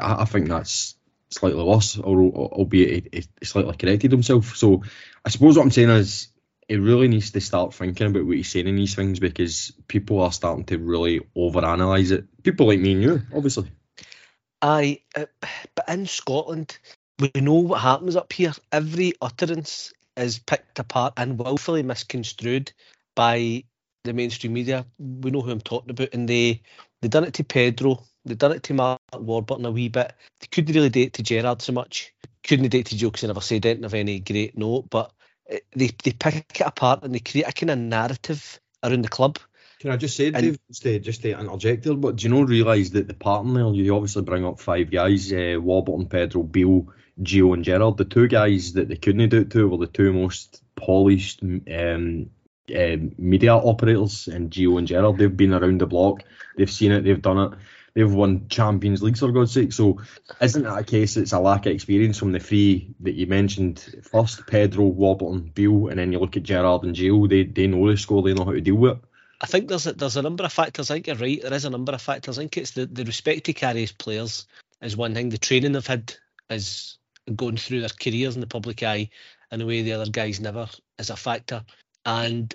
I, 0.00 0.22
I 0.22 0.24
think 0.24 0.48
that's 0.48 0.96
slightly 1.30 1.62
worse, 1.62 1.98
albeit 1.98 3.14
he, 3.14 3.24
he 3.38 3.44
slightly 3.44 3.76
corrected 3.76 4.12
himself. 4.12 4.56
So 4.56 4.82
I 5.24 5.28
suppose 5.28 5.56
what 5.56 5.64
I'm 5.64 5.70
saying 5.70 5.90
is 5.90 6.28
he 6.68 6.76
really 6.76 7.08
needs 7.08 7.30
to 7.30 7.40
start 7.40 7.74
thinking 7.74 8.08
about 8.08 8.26
what 8.26 8.36
he's 8.36 8.50
saying 8.50 8.68
in 8.68 8.76
these 8.76 8.94
things 8.94 9.18
because 9.18 9.72
people 9.88 10.20
are 10.20 10.32
starting 10.32 10.64
to 10.66 10.78
really 10.78 11.20
overanalyze 11.36 12.12
it. 12.12 12.26
People 12.42 12.66
like 12.66 12.78
me 12.78 12.92
and 12.92 13.02
you, 13.02 13.22
obviously. 13.34 13.70
Aye, 14.60 15.00
uh, 15.16 15.26
but 15.74 15.88
in 15.88 16.06
Scotland, 16.06 16.78
we 17.18 17.30
know 17.40 17.54
what 17.54 17.80
happens 17.80 18.16
up 18.16 18.32
here. 18.32 18.52
Every 18.70 19.14
utterance 19.20 19.92
is 20.16 20.38
picked 20.38 20.78
apart 20.78 21.14
and 21.16 21.38
willfully 21.38 21.82
misconstrued 21.82 22.72
by 23.14 23.64
the 24.04 24.12
mainstream 24.12 24.52
media. 24.52 24.84
We 24.98 25.30
know 25.30 25.40
who 25.40 25.50
I'm 25.50 25.60
talking 25.60 25.90
about, 25.90 26.12
and 26.12 26.28
they 26.28 26.62
they 27.00 27.08
done 27.08 27.24
it 27.24 27.34
to 27.34 27.44
Pedro, 27.44 28.04
they 28.24 28.34
done 28.34 28.52
it 28.52 28.64
to 28.64 28.74
Mark 28.74 29.00
Warburton 29.14 29.64
a 29.64 29.70
wee 29.70 29.88
bit. 29.88 30.12
They 30.40 30.48
couldn't 30.50 30.74
really 30.74 30.90
date 30.90 31.14
to 31.14 31.22
Gerrard 31.22 31.62
so 31.62 31.72
much. 31.72 32.12
Couldn't 32.42 32.68
date 32.68 32.86
to 32.86 32.96
Gio 32.96 33.08
because 33.08 33.22
he 33.22 33.26
never 33.26 33.40
said 33.40 33.64
anything 33.64 33.84
of 33.84 33.94
any 33.94 34.20
great 34.20 34.56
note, 34.56 34.90
but 34.90 35.12
they 35.48 35.90
they 36.02 36.12
pick 36.12 36.46
it 36.54 36.66
apart 36.66 37.02
and 37.02 37.14
they 37.14 37.20
create 37.20 37.48
a 37.48 37.52
kind 37.52 37.70
of 37.70 37.78
narrative 37.78 38.60
around 38.82 39.02
the 39.02 39.08
club. 39.08 39.38
Can 39.80 39.90
I 39.92 39.96
just 39.96 40.16
say, 40.16 40.30
Dave, 40.32 40.58
just 40.68 40.82
to, 40.82 40.98
just 40.98 41.22
to 41.22 41.38
interject 41.38 41.84
there, 41.84 41.94
but 41.94 42.16
do 42.16 42.26
you 42.26 42.34
not 42.34 42.48
realise 42.48 42.90
that 42.90 43.06
the 43.06 43.14
pattern 43.14 43.54
there, 43.54 43.72
you 43.72 43.94
obviously 43.94 44.22
bring 44.22 44.44
up 44.44 44.58
five 44.58 44.90
guys, 44.90 45.32
uh, 45.32 45.56
Warburton, 45.60 46.06
Pedro, 46.06 46.42
Beale, 46.42 46.88
Gio 47.22 47.54
and 47.54 47.64
Gerrard. 47.64 47.96
The 47.96 48.04
two 48.04 48.26
guys 48.26 48.72
that 48.72 48.88
they 48.88 48.96
couldn't 48.96 49.28
do 49.28 49.42
it 49.42 49.52
to 49.52 49.68
were 49.68 49.78
the 49.78 49.86
two 49.86 50.12
most 50.12 50.62
polished 50.74 51.42
um, 51.44 52.30
uh, 52.76 52.96
media 53.18 53.54
operators, 53.54 54.26
and 54.26 54.50
Gio 54.50 54.78
and 54.78 54.88
Gerrard. 54.88 55.16
They've 55.16 55.36
been 55.36 55.54
around 55.54 55.80
the 55.80 55.86
block, 55.86 56.24
they've 56.56 56.70
seen 56.70 56.90
it, 56.90 57.04
they've 57.04 57.22
done 57.22 57.52
it 57.52 57.58
they've 57.98 58.14
won 58.14 58.46
Champions 58.48 59.02
Leagues 59.02 59.18
for 59.18 59.32
God's 59.32 59.52
sake. 59.52 59.72
So 59.72 60.00
isn't 60.40 60.62
that 60.62 60.78
a 60.78 60.84
case? 60.84 61.16
It's 61.16 61.32
a 61.32 61.40
lack 61.40 61.66
of 61.66 61.72
experience 61.72 62.16
from 62.16 62.30
the 62.30 62.38
three 62.38 62.94
that 63.00 63.14
you 63.14 63.26
mentioned 63.26 63.80
first: 64.08 64.46
Pedro, 64.46 64.84
Warburton, 64.84 65.50
Beale, 65.52 65.88
and 65.88 65.98
then 65.98 66.12
you 66.12 66.20
look 66.20 66.36
at 66.36 66.44
Gerrard 66.44 66.84
and 66.84 66.94
Gio. 66.94 67.28
They 67.28 67.42
they 67.42 67.66
know 67.66 67.90
the 67.90 67.96
score. 67.96 68.22
They 68.22 68.34
know 68.34 68.44
how 68.44 68.52
to 68.52 68.60
deal 68.60 68.76
with 68.76 68.92
it. 68.92 68.98
I 69.40 69.46
think 69.46 69.68
there's 69.68 69.88
a, 69.88 69.94
there's 69.94 70.16
a 70.16 70.22
number 70.22 70.44
of 70.44 70.52
factors. 70.52 70.90
I 70.90 70.94
think 70.94 71.08
you're 71.08 71.16
right. 71.16 71.42
There 71.42 71.52
is 71.52 71.64
a 71.64 71.70
number 71.70 71.92
of 71.92 72.00
factors. 72.00 72.38
I 72.38 72.42
think 72.42 72.56
it's 72.56 72.70
the, 72.70 72.86
the 72.86 73.04
respect 73.04 73.48
he 73.48 73.52
carries 73.52 73.90
players 73.90 74.46
is 74.80 74.96
one 74.96 75.14
thing. 75.14 75.30
The 75.30 75.38
training 75.38 75.72
they've 75.72 75.86
had 75.86 76.14
is 76.48 76.98
going 77.34 77.56
through 77.56 77.80
their 77.80 77.88
careers 77.88 78.36
in 78.36 78.40
the 78.40 78.46
public 78.46 78.82
eye 78.84 79.10
in 79.50 79.60
a 79.60 79.66
way 79.66 79.82
the 79.82 79.92
other 79.92 80.10
guys 80.10 80.40
never 80.40 80.68
is 80.98 81.10
a 81.10 81.16
factor. 81.16 81.64
And 82.06 82.54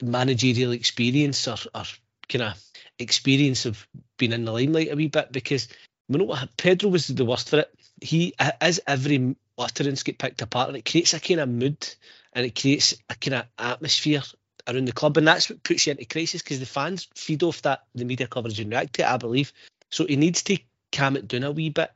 managerial 0.00 0.72
experience 0.72 1.48
or, 1.48 1.56
or 1.74 1.84
kind 2.28 2.42
of 2.42 2.64
experience 2.98 3.66
of 3.66 3.86
being 4.22 4.32
in 4.32 4.44
the 4.44 4.52
limelight 4.52 4.92
a 4.92 4.94
wee 4.94 5.08
bit 5.08 5.32
because 5.32 5.66
you 6.08 6.16
know 6.16 6.24
what 6.24 6.56
Pedro 6.56 6.90
was 6.90 7.08
the 7.08 7.24
worst 7.24 7.50
for 7.50 7.58
it. 7.60 7.74
He 8.00 8.34
as 8.38 8.78
every 8.86 9.34
utterance 9.58 10.04
get 10.04 10.18
picked 10.18 10.42
apart 10.42 10.68
and 10.68 10.76
it 10.76 10.88
creates 10.88 11.12
a 11.12 11.18
kind 11.18 11.40
of 11.40 11.48
mood 11.48 11.92
and 12.32 12.46
it 12.46 12.60
creates 12.60 12.94
a 13.10 13.16
kind 13.16 13.34
of 13.34 13.46
atmosphere 13.58 14.22
around 14.68 14.84
the 14.84 14.92
club, 14.92 15.16
and 15.16 15.26
that's 15.26 15.50
what 15.50 15.64
puts 15.64 15.86
you 15.86 15.90
into 15.90 16.04
crisis 16.04 16.40
because 16.40 16.60
the 16.60 16.66
fans 16.66 17.08
feed 17.16 17.42
off 17.42 17.62
that 17.62 17.82
the 17.96 18.04
media 18.04 18.28
coverage 18.28 18.60
and 18.60 18.70
react 18.70 18.92
to 18.94 19.02
it, 19.02 19.08
I 19.08 19.16
believe. 19.16 19.52
So 19.90 20.06
he 20.06 20.14
needs 20.14 20.44
to 20.44 20.56
calm 20.92 21.16
it 21.16 21.26
down 21.26 21.42
a 21.42 21.50
wee 21.50 21.70
bit. 21.70 21.90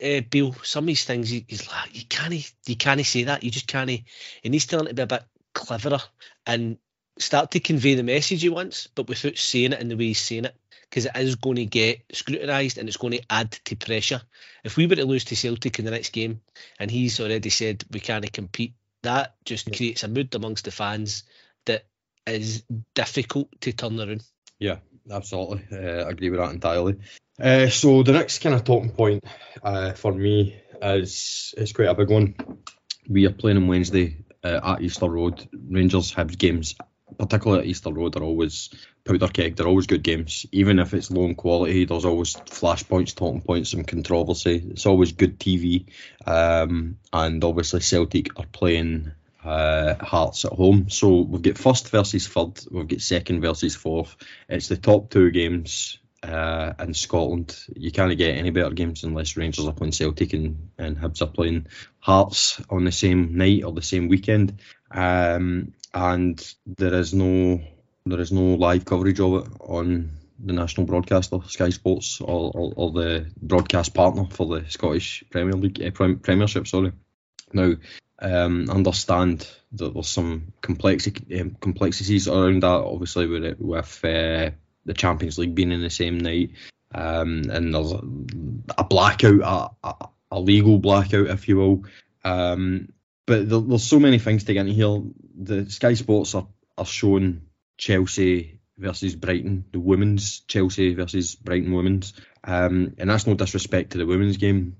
Uh, 0.00 0.20
Beale, 0.30 0.54
some 0.62 0.84
of 0.84 0.88
these 0.88 1.04
things 1.04 1.28
he's 1.28 1.68
like 1.68 1.96
you 1.96 2.04
can't 2.08 2.52
you 2.66 2.76
can't 2.76 3.04
say 3.04 3.24
that. 3.24 3.42
You 3.42 3.50
just 3.50 3.66
can't. 3.66 3.90
He 3.90 4.04
needs 4.44 4.66
to 4.66 4.76
learn 4.76 4.86
to 4.86 4.94
be 4.94 5.02
a 5.02 5.06
bit 5.06 5.24
cleverer 5.54 6.00
and 6.46 6.78
start 7.18 7.50
to 7.50 7.60
convey 7.60 7.94
the 7.94 8.04
message 8.04 8.42
he 8.42 8.48
wants, 8.48 8.86
but 8.94 9.08
without 9.08 9.36
saying 9.36 9.72
it 9.72 9.80
in 9.80 9.88
the 9.88 9.96
way 9.96 10.06
he's 10.06 10.20
saying 10.20 10.44
it 10.44 10.56
because 10.92 11.06
it 11.06 11.16
is 11.16 11.36
going 11.36 11.56
to 11.56 11.64
get 11.64 12.02
scrutinised 12.12 12.76
and 12.76 12.86
it's 12.86 12.98
going 12.98 13.14
to 13.14 13.22
add 13.30 13.50
to 13.50 13.74
pressure. 13.76 14.20
If 14.62 14.76
we 14.76 14.86
were 14.86 14.96
to 14.96 15.06
lose 15.06 15.24
to 15.24 15.36
Celtic 15.36 15.78
in 15.78 15.86
the 15.86 15.90
next 15.90 16.10
game 16.10 16.42
and 16.78 16.90
he's 16.90 17.18
already 17.18 17.48
said 17.48 17.82
we 17.90 17.98
can't 17.98 18.30
compete, 18.30 18.74
that 19.02 19.34
just 19.46 19.68
yeah. 19.68 19.76
creates 19.76 20.02
a 20.02 20.08
mood 20.08 20.34
amongst 20.34 20.66
the 20.66 20.70
fans 20.70 21.22
that 21.64 21.86
is 22.26 22.64
difficult 22.94 23.48
to 23.62 23.72
turn 23.72 23.98
around. 23.98 24.22
Yeah, 24.58 24.76
absolutely. 25.10 25.62
Uh, 25.72 26.04
I 26.04 26.10
agree 26.10 26.28
with 26.28 26.40
that 26.40 26.52
entirely. 26.52 26.98
Uh, 27.40 27.68
so 27.68 28.02
the 28.02 28.12
next 28.12 28.40
kind 28.40 28.54
of 28.54 28.64
talking 28.64 28.90
point 28.90 29.24
uh, 29.62 29.92
for 29.94 30.12
me 30.12 30.60
is 30.82 31.54
is 31.56 31.72
quite 31.72 31.88
a 31.88 31.94
big 31.94 32.10
one. 32.10 32.34
We 33.08 33.26
are 33.26 33.32
playing 33.32 33.56
on 33.56 33.66
Wednesday 33.66 34.26
uh, 34.44 34.60
at 34.62 34.82
Easter 34.82 35.08
Road. 35.08 35.48
Rangers 35.70 36.12
have 36.12 36.36
games 36.36 36.74
particularly 37.18 37.62
at 37.62 37.68
Easter 37.68 37.92
Road, 37.92 38.16
are 38.16 38.22
always 38.22 38.70
powder 39.04 39.28
keg. 39.28 39.56
They're 39.56 39.66
always 39.66 39.86
good 39.86 40.02
games, 40.02 40.46
even 40.52 40.78
if 40.78 40.94
it's 40.94 41.10
low 41.10 41.24
in 41.24 41.34
quality. 41.34 41.84
There's 41.84 42.04
always 42.04 42.34
flashpoints, 42.34 43.14
talking 43.14 43.40
points, 43.42 43.72
and 43.72 43.86
controversy. 43.86 44.62
It's 44.70 44.86
always 44.86 45.12
good 45.12 45.38
TV. 45.38 45.86
Um, 46.26 46.98
and 47.12 47.42
obviously 47.44 47.80
Celtic 47.80 48.38
are 48.38 48.46
playing 48.46 49.12
uh, 49.44 49.94
Hearts 50.04 50.44
at 50.44 50.52
home, 50.52 50.88
so 50.88 51.20
we've 51.20 51.42
got 51.42 51.58
first 51.58 51.88
versus 51.90 52.28
third, 52.28 52.60
we've 52.70 52.86
got 52.86 53.00
second 53.00 53.40
versus 53.40 53.74
fourth. 53.74 54.16
It's 54.48 54.68
the 54.68 54.76
top 54.76 55.10
two 55.10 55.30
games. 55.30 55.98
Uh, 56.22 56.72
in 56.78 56.94
Scotland, 56.94 57.58
you 57.74 57.90
can't 57.90 58.16
get 58.16 58.36
any 58.36 58.50
better 58.50 58.70
games 58.70 59.02
unless 59.02 59.36
Rangers 59.36 59.66
are 59.66 59.72
playing 59.72 59.90
Celtic 59.90 60.32
and, 60.34 60.70
and 60.78 60.96
Hibs 60.96 61.20
are 61.20 61.26
playing 61.26 61.66
Hearts 61.98 62.60
on 62.70 62.84
the 62.84 62.92
same 62.92 63.36
night 63.36 63.64
or 63.64 63.72
the 63.72 63.82
same 63.82 64.06
weekend. 64.06 64.60
Um, 64.92 65.72
and 65.94 66.54
there 66.66 66.94
is 66.94 67.12
no 67.14 67.60
there 68.04 68.20
is 68.20 68.32
no 68.32 68.54
live 68.54 68.84
coverage 68.84 69.20
of 69.20 69.46
it 69.46 69.52
on 69.60 70.18
the 70.38 70.52
national 70.52 70.86
broadcaster 70.86 71.38
Sky 71.46 71.70
Sports 71.70 72.20
or, 72.20 72.50
or, 72.52 72.72
or 72.74 72.90
the 72.90 73.30
broadcast 73.40 73.94
partner 73.94 74.26
for 74.30 74.46
the 74.46 74.68
Scottish 74.68 75.22
Premier 75.30 75.54
League 75.54 75.80
uh, 75.80 75.90
Premiership. 75.90 76.66
Sorry. 76.66 76.92
Now, 77.52 77.74
um, 78.18 78.68
understand 78.70 79.48
that 79.72 79.94
there's 79.94 80.08
some 80.08 80.52
complexity 80.60 81.40
um, 81.40 81.56
complexities 81.60 82.28
around 82.28 82.62
that. 82.62 82.66
Obviously, 82.66 83.26
with 83.26 83.44
it, 83.44 83.60
with 83.60 84.04
uh, 84.04 84.50
the 84.84 84.94
Champions 84.94 85.38
League 85.38 85.54
being 85.54 85.72
in 85.72 85.82
the 85.82 85.90
same 85.90 86.18
night, 86.18 86.50
um, 86.94 87.42
and 87.50 87.74
there's 87.74 87.92
a, 87.92 88.02
a 88.78 88.84
blackout, 88.84 89.40
a, 89.40 89.86
a, 89.86 90.08
a, 90.32 90.40
legal 90.40 90.78
blackout, 90.78 91.28
if 91.28 91.48
you 91.48 91.56
will. 91.56 91.84
Um, 92.24 92.92
but 93.26 93.48
there, 93.48 93.60
there's 93.60 93.84
so 93.84 93.98
many 93.98 94.18
things 94.18 94.44
to 94.44 94.54
get 94.54 94.66
in 94.66 94.72
here. 94.72 95.02
The 95.44 95.70
Sky 95.70 95.94
Sports 95.94 96.34
are, 96.34 96.46
are 96.76 96.86
showing 96.86 97.42
Chelsea 97.78 98.60
versus 98.78 99.16
Brighton, 99.16 99.64
the 99.72 99.80
women's 99.80 100.40
Chelsea 100.40 100.94
versus 100.94 101.34
Brighton 101.34 101.72
women's, 101.72 102.14
um, 102.44 102.94
and 102.98 103.10
that's 103.10 103.26
no 103.26 103.34
disrespect 103.34 103.92
to 103.92 103.98
the 103.98 104.06
women's 104.06 104.36
game. 104.36 104.76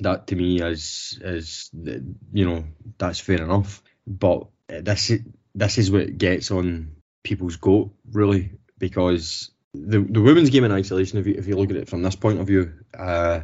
That 0.00 0.26
to 0.28 0.36
me 0.36 0.60
is 0.60 1.18
is 1.22 1.70
you 1.72 2.44
know 2.44 2.64
that's 2.98 3.20
fair 3.20 3.42
enough, 3.42 3.82
but 4.06 4.48
this 4.68 5.12
this 5.54 5.78
is 5.78 5.90
what 5.90 6.18
gets 6.18 6.50
on 6.50 6.96
people's 7.22 7.56
goat 7.56 7.92
really 8.10 8.52
because 8.78 9.50
the 9.72 10.00
the 10.00 10.20
women's 10.20 10.50
game 10.50 10.64
in 10.64 10.72
isolation, 10.72 11.18
if 11.18 11.26
you 11.26 11.34
if 11.34 11.46
you 11.46 11.56
look 11.56 11.70
at 11.70 11.76
it 11.76 11.88
from 11.88 12.02
this 12.02 12.16
point 12.16 12.40
of 12.40 12.46
view, 12.46 12.72
uh, 12.96 13.40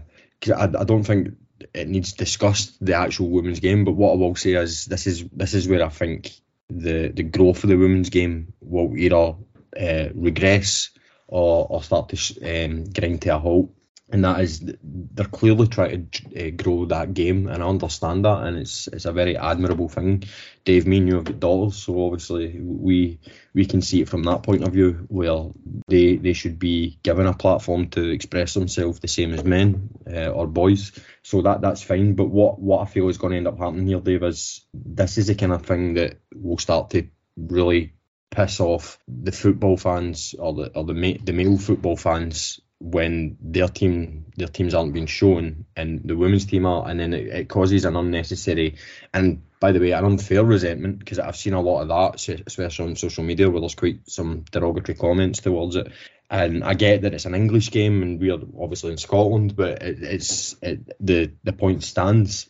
I, 0.46 0.64
I 0.64 0.84
don't 0.84 1.02
think 1.02 1.34
it 1.74 1.88
needs 1.88 2.12
discussed 2.12 2.84
the 2.84 2.94
actual 2.94 3.30
women's 3.30 3.60
game. 3.60 3.84
But 3.84 3.92
what 3.92 4.12
I 4.12 4.16
will 4.16 4.36
say 4.36 4.52
is 4.52 4.86
this 4.86 5.06
is 5.06 5.24
this 5.32 5.54
is 5.54 5.68
where 5.68 5.84
I 5.84 5.88
think 5.88 6.32
the 6.70 7.08
the 7.08 7.22
growth 7.22 7.64
of 7.64 7.70
the 7.70 7.76
women's 7.76 8.10
game 8.10 8.52
will 8.60 8.96
either 8.96 9.34
uh, 9.78 10.08
regress 10.14 10.90
or, 11.26 11.66
or 11.70 11.82
start 11.82 12.08
to 12.10 12.16
um, 12.42 12.84
grind 12.90 13.22
to 13.22 13.34
a 13.34 13.38
halt 13.38 13.70
and 14.12 14.24
that 14.24 14.40
is 14.40 14.62
they're 14.82 15.26
clearly 15.26 15.68
trying 15.68 16.08
to 16.10 16.48
uh, 16.48 16.50
grow 16.50 16.84
that 16.86 17.14
game, 17.14 17.46
and 17.46 17.62
I 17.62 17.66
understand 17.66 18.24
that, 18.24 18.42
and 18.42 18.58
it's 18.58 18.88
it's 18.88 19.04
a 19.04 19.12
very 19.12 19.36
admirable 19.36 19.88
thing. 19.88 20.24
Dave, 20.64 20.86
me 20.86 20.98
and 20.98 21.08
you 21.08 21.14
have 21.16 21.40
got 21.40 21.72
so 21.72 22.04
obviously 22.06 22.58
we 22.60 23.20
we 23.54 23.66
can 23.66 23.82
see 23.82 24.02
it 24.02 24.08
from 24.08 24.24
that 24.24 24.42
point 24.42 24.64
of 24.64 24.72
view, 24.72 25.06
where 25.08 25.50
they 25.88 26.16
they 26.16 26.32
should 26.32 26.58
be 26.58 26.98
given 27.02 27.26
a 27.26 27.34
platform 27.34 27.88
to 27.90 28.10
express 28.10 28.54
themselves 28.54 29.00
the 29.00 29.08
same 29.08 29.32
as 29.32 29.44
men 29.44 29.90
uh, 30.12 30.28
or 30.28 30.46
boys. 30.46 30.92
So 31.22 31.42
that 31.42 31.60
that's 31.60 31.82
fine. 31.82 32.14
But 32.14 32.26
what 32.26 32.58
what 32.58 32.82
I 32.82 32.86
feel 32.86 33.08
is 33.08 33.18
going 33.18 33.32
to 33.32 33.36
end 33.36 33.48
up 33.48 33.58
happening 33.58 33.86
here, 33.86 34.00
Dave, 34.00 34.24
is 34.24 34.64
this 34.74 35.18
is 35.18 35.28
the 35.28 35.34
kind 35.34 35.52
of 35.52 35.64
thing 35.64 35.94
that 35.94 36.18
will 36.34 36.58
start 36.58 36.90
to 36.90 37.06
really 37.36 37.94
piss 38.30 38.60
off 38.60 38.98
the 39.08 39.32
football 39.32 39.76
fans 39.76 40.34
or 40.38 40.54
the 40.54 40.76
or 40.76 40.84
the 40.84 41.18
the 41.22 41.32
male 41.32 41.58
football 41.58 41.96
fans 41.96 42.60
when 42.80 43.36
their 43.42 43.68
team 43.68 44.24
their 44.36 44.48
teams 44.48 44.72
aren't 44.72 44.94
being 44.94 45.06
shown 45.06 45.66
and 45.76 46.00
the 46.02 46.16
women's 46.16 46.46
team 46.46 46.64
are 46.64 46.88
and 46.88 46.98
then 46.98 47.12
it, 47.12 47.26
it 47.26 47.48
causes 47.48 47.84
an 47.84 47.94
unnecessary 47.94 48.76
and 49.12 49.42
by 49.60 49.70
the 49.70 49.78
way 49.78 49.90
an 49.92 50.04
unfair 50.04 50.42
resentment 50.42 50.98
because 50.98 51.18
I've 51.18 51.36
seen 51.36 51.52
a 51.52 51.60
lot 51.60 51.82
of 51.82 51.88
that 51.88 52.42
especially 52.46 52.88
on 52.88 52.96
social 52.96 53.22
media 53.22 53.50
where 53.50 53.60
there's 53.60 53.74
quite 53.74 54.08
some 54.08 54.44
derogatory 54.50 54.96
comments 54.96 55.40
towards 55.40 55.76
it. 55.76 55.92
And 56.30 56.64
I 56.64 56.74
get 56.74 57.02
that 57.02 57.12
it's 57.12 57.26
an 57.26 57.34
English 57.34 57.70
game 57.70 58.02
and 58.02 58.18
we're 58.18 58.38
obviously 58.58 58.92
in 58.92 58.96
Scotland 58.96 59.54
but 59.54 59.82
it, 59.82 60.02
it's 60.02 60.56
it, 60.62 60.90
the 61.00 61.32
the 61.44 61.52
point 61.52 61.82
stands. 61.82 62.48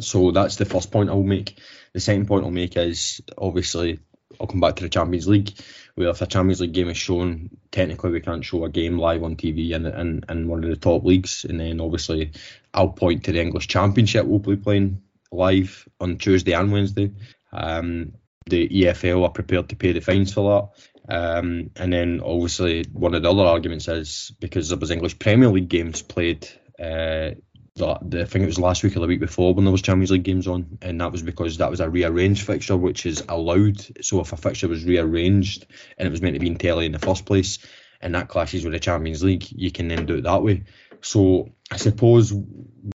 So 0.00 0.32
that's 0.32 0.56
the 0.56 0.64
first 0.64 0.90
point 0.90 1.10
I'll 1.10 1.22
make. 1.22 1.58
The 1.92 2.00
second 2.00 2.26
point 2.26 2.44
I'll 2.44 2.50
make 2.50 2.76
is 2.76 3.20
obviously 3.38 4.00
I'll 4.40 4.46
come 4.46 4.60
back 4.60 4.76
to 4.76 4.82
the 4.82 4.88
Champions 4.88 5.28
League. 5.28 5.52
Where 5.94 6.08
if 6.08 6.22
a 6.22 6.26
Champions 6.26 6.60
League 6.60 6.72
game 6.72 6.88
is 6.88 6.96
shown, 6.96 7.50
technically 7.70 8.10
we 8.10 8.20
can't 8.20 8.44
show 8.44 8.64
a 8.64 8.70
game 8.70 8.98
live 8.98 9.22
on 9.22 9.36
TV 9.36 9.72
in, 9.72 9.86
in, 9.86 10.24
in 10.28 10.48
one 10.48 10.64
of 10.64 10.70
the 10.70 10.76
top 10.76 11.04
leagues. 11.04 11.44
And 11.44 11.60
then 11.60 11.80
obviously 11.80 12.32
I'll 12.72 12.88
point 12.88 13.24
to 13.24 13.32
the 13.32 13.40
English 13.40 13.68
Championship 13.68 14.24
we'll 14.24 14.38
be 14.38 14.56
playing 14.56 15.02
live 15.30 15.86
on 16.00 16.16
Tuesday 16.16 16.52
and 16.52 16.72
Wednesday. 16.72 17.12
Um, 17.52 18.12
the 18.46 18.68
EFL 18.68 19.24
are 19.24 19.30
prepared 19.30 19.68
to 19.68 19.76
pay 19.76 19.92
the 19.92 20.00
fines 20.00 20.32
for 20.32 20.70
that. 21.08 21.14
Um, 21.14 21.70
and 21.76 21.92
then 21.92 22.20
obviously 22.24 22.84
one 22.92 23.14
of 23.14 23.22
the 23.22 23.30
other 23.30 23.42
arguments 23.42 23.88
is 23.88 24.32
because 24.40 24.68
there 24.68 24.78
was 24.78 24.90
English 24.90 25.18
Premier 25.18 25.48
League 25.48 25.68
games 25.68 26.02
played 26.02 26.48
uh, 26.78 27.32
the, 27.80 28.22
I 28.22 28.24
think 28.24 28.42
it 28.42 28.46
was 28.46 28.58
last 28.58 28.82
week 28.82 28.96
or 28.96 29.00
the 29.00 29.06
week 29.06 29.20
before 29.20 29.54
when 29.54 29.64
there 29.64 29.72
was 29.72 29.82
Champions 29.82 30.10
League 30.10 30.22
games 30.22 30.46
on, 30.46 30.78
and 30.82 31.00
that 31.00 31.12
was 31.12 31.22
because 31.22 31.58
that 31.58 31.70
was 31.70 31.80
a 31.80 31.90
rearranged 31.90 32.46
fixture, 32.46 32.76
which 32.76 33.06
is 33.06 33.24
allowed. 33.28 34.04
So 34.04 34.20
if 34.20 34.32
a 34.32 34.36
fixture 34.36 34.68
was 34.68 34.84
rearranged 34.84 35.66
and 35.98 36.06
it 36.06 36.10
was 36.10 36.22
meant 36.22 36.34
to 36.34 36.40
be 36.40 36.46
in 36.46 36.56
telly 36.56 36.86
in 36.86 36.92
the 36.92 36.98
first 36.98 37.24
place, 37.24 37.58
and 38.00 38.14
that 38.14 38.28
clashes 38.28 38.64
with 38.64 38.72
the 38.72 38.78
Champions 38.78 39.22
League, 39.22 39.50
you 39.50 39.70
can 39.70 39.88
then 39.88 40.06
do 40.06 40.16
it 40.16 40.22
that 40.22 40.42
way. 40.42 40.64
So 41.00 41.50
I 41.70 41.76
suppose 41.76 42.32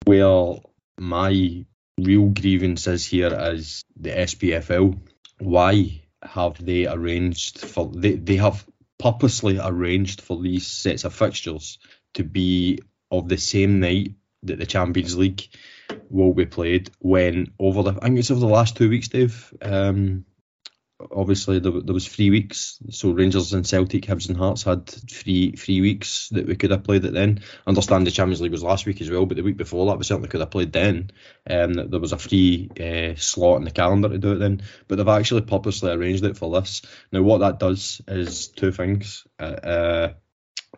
where 0.05 0.57
my 0.99 1.65
real 1.99 2.29
grievance 2.29 2.87
is 2.87 3.07
here 3.07 3.35
is 3.53 3.85
the 3.97 4.11
SPFL. 4.11 4.99
Why 5.39 6.03
have 6.23 6.65
they 6.65 6.87
arranged 6.87 7.59
for 7.59 7.91
they, 7.95 8.13
they 8.13 8.37
have 8.37 8.65
purposely 8.99 9.59
arranged 9.63 10.23
for 10.23 10.41
these 10.41 10.67
sets 10.67 11.05
of 11.05 11.15
fixtures 11.15 11.79
to 12.15 12.25
be 12.25 12.79
of 13.11 13.29
the 13.29 13.37
same 13.37 13.81
night 13.81 14.15
that 14.45 14.59
the 14.59 14.67
Champions 14.67 15.17
League 15.17 15.49
will 16.11 16.35
be 16.35 16.47
played 16.47 16.91
when 16.99 17.53
over 17.59 17.83
the 17.83 17.99
I 18.01 18.07
think 18.07 18.19
it's 18.19 18.31
over 18.31 18.41
the 18.41 18.47
last 18.47 18.77
two 18.77 18.89
weeks, 18.89 19.09
Dave. 19.09 19.53
Um, 19.61 20.25
obviously 21.11 21.59
there, 21.59 21.73
there 21.73 21.95
was 21.95 22.07
three 22.07 22.31
weeks, 22.31 22.79
so 22.91 23.11
Rangers 23.11 23.53
and 23.53 23.67
Celtic, 23.67 24.05
Hibs 24.05 24.29
and 24.29 24.37
Hearts 24.37 24.63
had 24.63 24.87
three 24.87 25.53
three 25.53 25.81
weeks 25.81 26.29
that 26.31 26.47
we 26.47 26.57
could 26.57 26.71
have 26.71 26.85
played 26.85 27.05
it 27.05 27.13
then. 27.13 27.41
Understand 27.67 28.07
the 28.07 28.11
Champions 28.11 28.41
League 28.41 28.53
was 28.53 28.63
last 28.63 28.87
week 28.87 29.01
as 29.01 29.11
well, 29.11 29.27
but 29.27 29.37
the 29.37 29.43
week 29.43 29.57
before 29.57 29.87
that 29.87 29.99
we 29.99 30.05
certainly 30.05 30.29
could 30.29 30.41
have 30.41 30.51
played 30.51 30.73
then. 30.73 31.11
Um, 31.49 31.73
there 31.75 32.01
was 32.01 32.13
a 32.13 32.19
free 32.19 32.71
uh, 32.79 33.17
slot 33.17 33.59
in 33.59 33.65
the 33.65 33.71
calendar 33.71 34.09
to 34.09 34.19
do 34.19 34.33
it 34.33 34.39
then, 34.39 34.63
but 34.89 34.97
they've 34.97 35.09
actually 35.09 35.43
purposely 35.43 35.93
arranged 35.93 36.25
it 36.25 36.37
for 36.37 36.53
this. 36.61 36.83
Now 37.13 37.23
what 37.23 37.39
that 37.39 37.59
does 37.59 38.01
is 38.09 38.49
two 38.49 38.73
things. 38.73 39.27
Uh, 39.39 39.43
uh, 39.43 40.13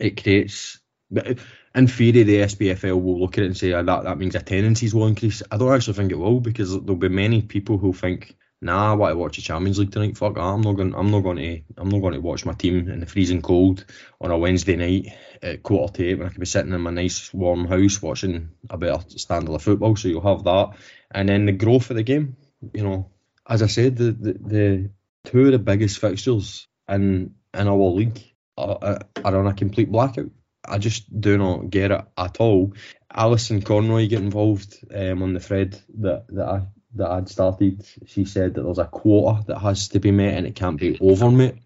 it 0.01 0.23
creates 0.23 0.79
Uh, 1.15 1.35
in 1.75 1.87
theory, 1.87 2.23
the 2.23 2.41
SPFL 2.41 3.01
will 3.01 3.21
look 3.21 3.39
at 3.39 3.45
it 3.45 3.47
and 3.47 3.57
say 3.57 3.73
oh, 3.73 3.83
that 3.83 4.05
that 4.05 4.19
means 4.19 4.35
attendances 4.35 4.95
will 4.95 5.07
increase. 5.07 5.43
I 5.51 5.57
don't 5.57 5.73
actually 5.73 5.95
think 5.95 6.13
it 6.13 6.19
will 6.19 6.41
because 6.41 6.73
there'll 6.73 6.97
be 6.97 7.09
many 7.09 7.43
people 7.43 7.79
who 7.79 7.93
think, 7.93 8.37
"Nah, 8.61 8.93
I 8.93 8.95
want 8.95 9.13
to 9.13 9.19
watch 9.19 9.37
the 9.37 9.43
Champions 9.43 9.79
League 9.79 9.93
tonight. 9.93 10.17
Fuck, 10.17 10.37
I'm 10.37 10.63
not 10.63 10.73
going. 10.73 10.95
I'm 10.95 11.11
not 11.11 11.21
going 11.21 11.37
to. 11.37 11.63
I'm 11.77 11.91
not 11.91 12.01
going 12.01 12.15
to 12.15 12.21
watch 12.21 12.45
my 12.45 12.55
team 12.55 12.89
in 12.89 13.01
the 13.01 13.07
freezing 13.07 13.43
cold 13.43 13.85
on 14.21 14.33
a 14.33 14.39
Wednesday 14.39 14.77
night 14.77 15.13
at 15.43 15.63
quarter 15.63 15.93
to 15.95 16.07
eight 16.09 16.19
when 16.19 16.27
I 16.27 16.31
could 16.31 16.41
be 16.41 16.47
sitting 16.47 16.73
in 16.73 16.81
my 16.81 16.91
nice 16.91 17.33
warm 17.33 17.67
house 17.67 18.03
watching 18.03 18.51
a 18.69 18.77
better 18.77 19.05
standard 19.11 19.55
of 19.55 19.63
football." 19.63 19.95
So 19.95 20.09
you'll 20.09 20.23
have 20.23 20.45
that, 20.45 20.77
and 21.13 21.29
then 21.29 21.47
the 21.47 21.53
growth 21.53 21.91
of 21.91 21.97
the 21.97 22.03
game. 22.03 22.37
You 22.75 22.83
know, 22.83 23.11
as 23.49 23.63
I 23.63 23.67
said, 23.67 23.97
the 23.97 24.11
the, 24.11 24.33
the 24.33 24.91
two 25.25 25.47
of 25.47 25.53
the 25.53 25.59
biggest 25.61 26.01
fixtures 26.01 26.67
in 26.89 27.35
in 27.55 27.69
our 27.69 27.77
league 27.77 28.21
are, 28.59 28.99
are 29.25 29.37
on 29.37 29.47
a 29.47 29.55
complete 29.55 29.93
blackout. 29.93 30.31
I 30.69 30.79
just 30.79 31.21
do 31.21 31.39
not 31.39 31.71
get 31.71 31.91
it 31.91 32.05
at 32.17 32.37
all. 32.41 32.75
Alison 33.13 33.63
Conroy 33.63 34.09
get 34.09 34.21
involved 34.21 34.79
um, 34.95 35.23
on 35.23 35.33
the 35.33 35.41
thread 35.41 35.81
that, 35.99 36.27
that 36.29 36.47
I 36.47 36.67
that 36.97 37.11
I'd 37.11 37.29
started. 37.29 37.87
She 38.07 38.25
said 38.25 38.55
that 38.55 38.63
there's 38.63 38.79
a 38.79 38.87
quota 38.87 39.45
that 39.47 39.59
has 39.59 39.89
to 39.89 40.01
be 40.01 40.11
met 40.11 40.35
and 40.35 40.47
it 40.47 40.55
can't 40.55 40.79
be 40.79 40.99
over 41.01 41.31
met. 41.31 41.57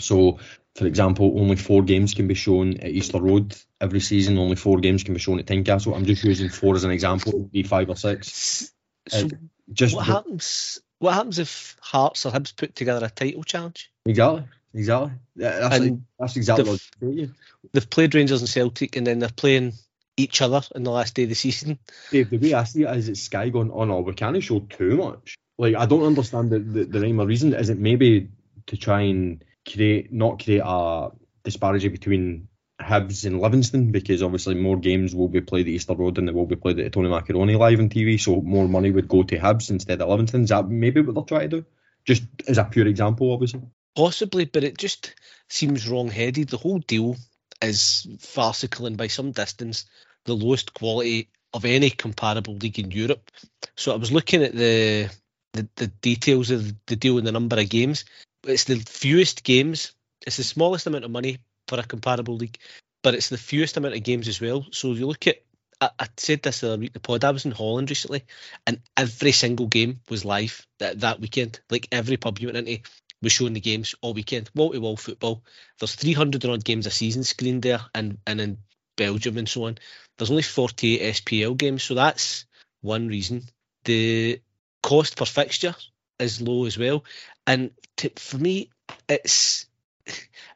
So, 0.00 0.38
for 0.74 0.86
example, 0.86 1.38
only 1.38 1.56
four 1.56 1.82
games 1.82 2.14
can 2.14 2.28
be 2.28 2.34
shown 2.34 2.78
at 2.78 2.90
Easter 2.90 3.20
Road 3.20 3.56
every 3.80 4.00
season. 4.00 4.38
Only 4.38 4.56
four 4.56 4.78
games 4.78 5.02
can 5.02 5.14
be 5.14 5.20
shown 5.20 5.38
at 5.38 5.46
Tynecastle. 5.46 5.94
I'm 5.94 6.04
just 6.04 6.24
using 6.24 6.48
four 6.48 6.74
as 6.74 6.84
an 6.84 6.90
example. 6.90 7.32
It 7.32 7.38
would 7.38 7.52
be 7.52 7.62
five 7.62 7.88
or 7.88 7.96
six. 7.96 8.72
So, 9.08 9.28
just 9.72 9.94
what 9.94 10.06
the, 10.06 10.12
happens? 10.12 10.80
What 10.98 11.14
happens 11.14 11.38
if 11.38 11.76
Hearts 11.80 12.26
or 12.26 12.32
Hibs 12.32 12.56
put 12.56 12.74
together 12.74 13.06
a 13.06 13.10
title 13.10 13.44
challenge? 13.44 13.90
Exactly. 14.06 14.44
Exactly. 14.74 15.12
That's, 15.36 15.78
like, 15.78 15.92
that's 16.18 16.36
exactly 16.36 16.78
they've, 17.00 17.28
what 17.28 17.28
they've 17.72 17.90
played 17.90 18.14
Rangers 18.14 18.40
and 18.40 18.48
Celtic, 18.48 18.96
and 18.96 19.06
then 19.06 19.20
they're 19.20 19.28
playing 19.28 19.72
each 20.16 20.42
other 20.42 20.62
in 20.74 20.82
the 20.82 20.90
last 20.90 21.14
day 21.14 21.24
of 21.24 21.28
the 21.28 21.34
season. 21.34 21.78
Dave, 22.10 22.30
the 22.30 22.38
way 22.38 22.54
I 22.54 22.64
see 22.64 22.82
it 22.82 22.96
is 22.96 23.08
it's 23.08 23.22
Sky 23.22 23.48
going, 23.48 23.70
oh 23.72 23.84
no, 23.84 24.00
we 24.00 24.14
can't 24.14 24.42
show 24.42 24.60
too 24.60 24.96
much. 24.96 25.36
Like, 25.58 25.76
I 25.76 25.86
don't 25.86 26.04
understand 26.04 26.50
the, 26.50 26.58
the, 26.58 26.84
the 26.84 27.00
rhyme 27.00 27.20
or 27.20 27.26
reason. 27.26 27.54
Is 27.54 27.68
it 27.68 27.78
maybe 27.78 28.30
to 28.66 28.76
try 28.76 29.02
and 29.02 29.44
create, 29.70 30.12
not 30.12 30.42
create 30.42 30.62
a 30.64 31.10
disparity 31.44 31.88
between 31.88 32.48
Hibs 32.80 33.24
and 33.24 33.40
Livingston 33.40 33.92
because 33.92 34.22
obviously 34.22 34.56
more 34.56 34.76
games 34.76 35.14
will 35.14 35.28
be 35.28 35.40
played 35.40 35.68
at 35.68 35.72
Easter 35.72 35.94
Road 35.94 36.16
than 36.16 36.26
they 36.26 36.32
will 36.32 36.46
be 36.46 36.56
played 36.56 36.80
at 36.80 36.92
Tony 36.92 37.08
Macaroni 37.08 37.54
live 37.54 37.78
on 37.78 37.88
TV, 37.88 38.20
so 38.20 38.40
more 38.40 38.66
money 38.66 38.90
would 38.90 39.06
go 39.06 39.22
to 39.22 39.38
Hibs 39.38 39.70
instead 39.70 40.02
of 40.02 40.08
Livingston. 40.08 40.42
Is 40.42 40.48
that 40.48 40.68
maybe 40.68 41.00
what 41.00 41.14
they're 41.14 41.38
trying 41.38 41.50
to 41.50 41.60
do? 41.60 41.66
Just 42.04 42.24
as 42.48 42.58
a 42.58 42.64
pure 42.64 42.88
example, 42.88 43.32
obviously. 43.32 43.62
Possibly, 43.96 44.44
but 44.44 44.64
it 44.64 44.78
just 44.78 45.14
seems 45.48 45.88
wrong-headed. 45.88 46.48
The 46.48 46.56
whole 46.56 46.78
deal 46.78 47.16
is 47.62 48.06
farcical 48.20 48.86
and 48.86 48.96
by 48.96 49.06
some 49.06 49.32
distance 49.32 49.86
the 50.24 50.34
lowest 50.34 50.74
quality 50.74 51.28
of 51.52 51.64
any 51.64 51.90
comparable 51.90 52.54
league 52.54 52.78
in 52.78 52.90
Europe. 52.90 53.30
So 53.76 53.92
I 53.92 53.96
was 53.96 54.12
looking 54.12 54.42
at 54.42 54.54
the 54.54 55.10
the, 55.52 55.68
the 55.76 55.86
details 55.86 56.50
of 56.50 56.74
the 56.86 56.96
deal 56.96 57.16
and 57.18 57.26
the 57.26 57.32
number 57.32 57.58
of 57.58 57.68
games. 57.68 58.04
It's 58.42 58.64
the 58.64 58.80
fewest 58.80 59.44
games. 59.44 59.92
It's 60.26 60.38
the 60.38 60.42
smallest 60.42 60.88
amount 60.88 61.04
of 61.04 61.12
money 61.12 61.38
for 61.68 61.78
a 61.78 61.84
comparable 61.84 62.34
league, 62.34 62.58
but 63.04 63.14
it's 63.14 63.28
the 63.28 63.38
fewest 63.38 63.76
amount 63.76 63.94
of 63.94 64.02
games 64.02 64.26
as 64.26 64.40
well. 64.40 64.66
So 64.72 64.92
you 64.92 65.06
look 65.06 65.28
at 65.28 65.44
I, 65.80 65.90
I 65.98 66.08
said 66.16 66.42
this 66.42 66.60
the 66.60 66.68
other 66.68 66.78
week, 66.78 66.92
the 66.92 67.00
pod. 67.00 67.24
I 67.24 67.30
was 67.30 67.44
in 67.44 67.52
Holland 67.52 67.90
recently, 67.90 68.24
and 68.66 68.80
every 68.96 69.32
single 69.32 69.66
game 69.66 70.00
was 70.08 70.24
live 70.24 70.66
that, 70.78 71.00
that 71.00 71.20
weekend. 71.20 71.60
Like 71.70 71.88
every 71.92 72.16
pub 72.16 72.38
you 72.38 72.48
went 72.48 72.68
into, 72.68 72.82
was 73.24 73.32
showing 73.32 73.54
the 73.54 73.60
games 73.60 73.94
all 74.00 74.14
weekend, 74.14 74.50
wall 74.54 74.72
to 74.72 74.80
wall 74.80 74.96
football. 74.96 75.42
There's 75.78 75.94
300 75.94 76.44
odd 76.44 76.64
games 76.64 76.86
a 76.86 76.90
season 76.90 77.24
screened 77.24 77.62
there, 77.62 77.80
and 77.94 78.18
and 78.26 78.40
in 78.40 78.58
Belgium 78.96 79.38
and 79.38 79.48
so 79.48 79.64
on. 79.64 79.78
There's 80.16 80.30
only 80.30 80.42
48 80.42 81.14
SPL 81.16 81.56
games, 81.56 81.82
so 81.82 81.94
that's 81.94 82.46
one 82.80 83.08
reason. 83.08 83.42
The 83.84 84.40
cost 84.82 85.16
per 85.16 85.24
fixture 85.24 85.74
is 86.18 86.40
low 86.40 86.66
as 86.66 86.78
well, 86.78 87.04
and 87.46 87.72
to, 87.96 88.10
for 88.16 88.38
me, 88.38 88.70
it's 89.08 89.66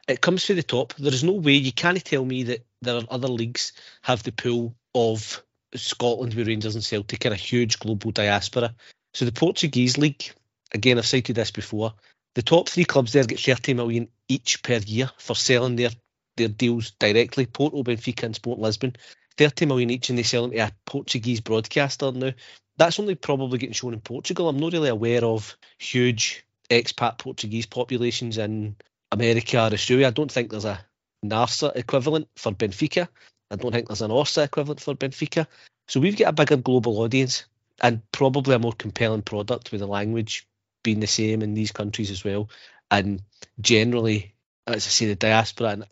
it 0.07 0.21
comes 0.21 0.45
to 0.45 0.55
the 0.55 0.63
top. 0.63 0.93
There 0.95 1.13
is 1.13 1.23
no 1.23 1.33
way 1.33 1.53
you 1.53 1.73
can't 1.73 2.03
tell 2.03 2.23
me 2.23 2.43
that 2.43 2.65
there 2.81 2.95
are 2.95 3.03
other 3.09 3.27
leagues 3.27 3.73
have 4.01 4.23
the 4.23 4.31
pool 4.31 4.75
of 4.95 5.43
Scotland 5.75 6.33
with 6.33 6.47
Rangers 6.47 6.75
and 6.75 6.83
Celtic 6.83 7.25
and 7.25 7.33
a 7.33 7.37
huge 7.37 7.79
global 7.79 8.11
diaspora. 8.11 8.73
So 9.13 9.25
the 9.25 9.31
Portuguese 9.31 9.97
league, 9.97 10.31
again, 10.73 10.97
I've 10.97 11.05
cited 11.05 11.35
this 11.35 11.51
before, 11.51 11.93
the 12.35 12.41
top 12.41 12.69
three 12.69 12.85
clubs 12.85 13.13
there 13.13 13.23
get 13.23 13.39
30 13.39 13.73
million 13.73 14.07
each 14.27 14.61
per 14.63 14.77
year 14.77 15.09
for 15.17 15.35
selling 15.35 15.75
their, 15.75 15.89
their 16.37 16.47
deals 16.47 16.91
directly. 16.91 17.45
Porto, 17.45 17.83
Benfica, 17.83 18.23
and 18.23 18.35
Sport 18.35 18.59
Lisbon, 18.59 18.95
30 19.37 19.65
million 19.65 19.89
each, 19.89 20.09
and 20.09 20.17
they 20.17 20.23
sell 20.23 20.43
them 20.43 20.51
to 20.51 20.57
a 20.59 20.71
Portuguese 20.85 21.41
broadcaster. 21.41 22.11
Now, 22.11 22.31
that's 22.77 22.99
only 22.99 23.15
probably 23.15 23.57
getting 23.57 23.73
shown 23.73 23.93
in 23.93 24.01
Portugal. 24.01 24.47
I'm 24.47 24.59
not 24.59 24.73
really 24.73 24.89
aware 24.89 25.23
of 25.23 25.57
huge 25.79 26.45
expat 26.69 27.17
Portuguese 27.17 27.65
populations 27.65 28.37
in 28.37 28.75
America 29.11 29.57
or 29.57 29.73
Australia. 29.73 30.07
I 30.07 30.11
don't 30.11 30.31
think 30.31 30.51
there's 30.51 30.65
a 30.65 30.79
NARSA 31.25 31.75
equivalent 31.75 32.27
for 32.35 32.51
Benfica. 32.51 33.07
I 33.51 33.55
don't 33.55 33.71
think 33.71 33.87
there's 33.87 34.01
an 34.01 34.11
ORSA 34.11 34.45
equivalent 34.45 34.79
for 34.79 34.93
Benfica. 34.93 35.47
So 35.87 35.99
we've 35.99 36.17
got 36.17 36.29
a 36.29 36.33
bigger 36.33 36.57
global 36.57 37.01
audience 37.01 37.45
and 37.81 38.01
probably 38.11 38.55
a 38.55 38.59
more 38.59 38.73
compelling 38.73 39.23
product 39.23 39.71
with 39.71 39.81
the 39.81 39.87
language 39.87 40.47
been 40.83 40.99
the 40.99 41.07
same 41.07 41.41
in 41.41 41.53
these 41.53 41.71
countries 41.71 42.11
as 42.11 42.23
well. 42.23 42.49
And 42.91 43.21
generally, 43.61 44.33
as 44.65 44.85
I 44.85 44.89
say, 44.89 45.05
the 45.07 45.15
diaspora 45.15 45.69
and 45.69 45.85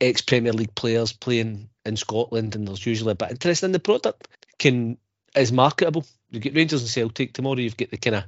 ex 0.00 0.20
Premier 0.20 0.52
League 0.52 0.74
players 0.74 1.12
playing 1.12 1.68
in 1.84 1.96
Scotland, 1.96 2.54
and 2.54 2.66
there's 2.66 2.86
usually 2.86 3.12
a 3.12 3.16
bit 3.16 3.30
interest 3.30 3.62
in 3.62 3.72
the 3.72 3.78
product 3.78 4.28
can 4.58 4.98
is 5.34 5.52
marketable. 5.52 6.04
You 6.30 6.40
get 6.40 6.54
Rangers 6.54 6.80
and 6.80 6.90
Celtic 6.90 7.32
tomorrow. 7.32 7.58
You've 7.58 7.76
got 7.76 7.90
the 7.90 7.96
kind 7.96 8.16
of 8.16 8.24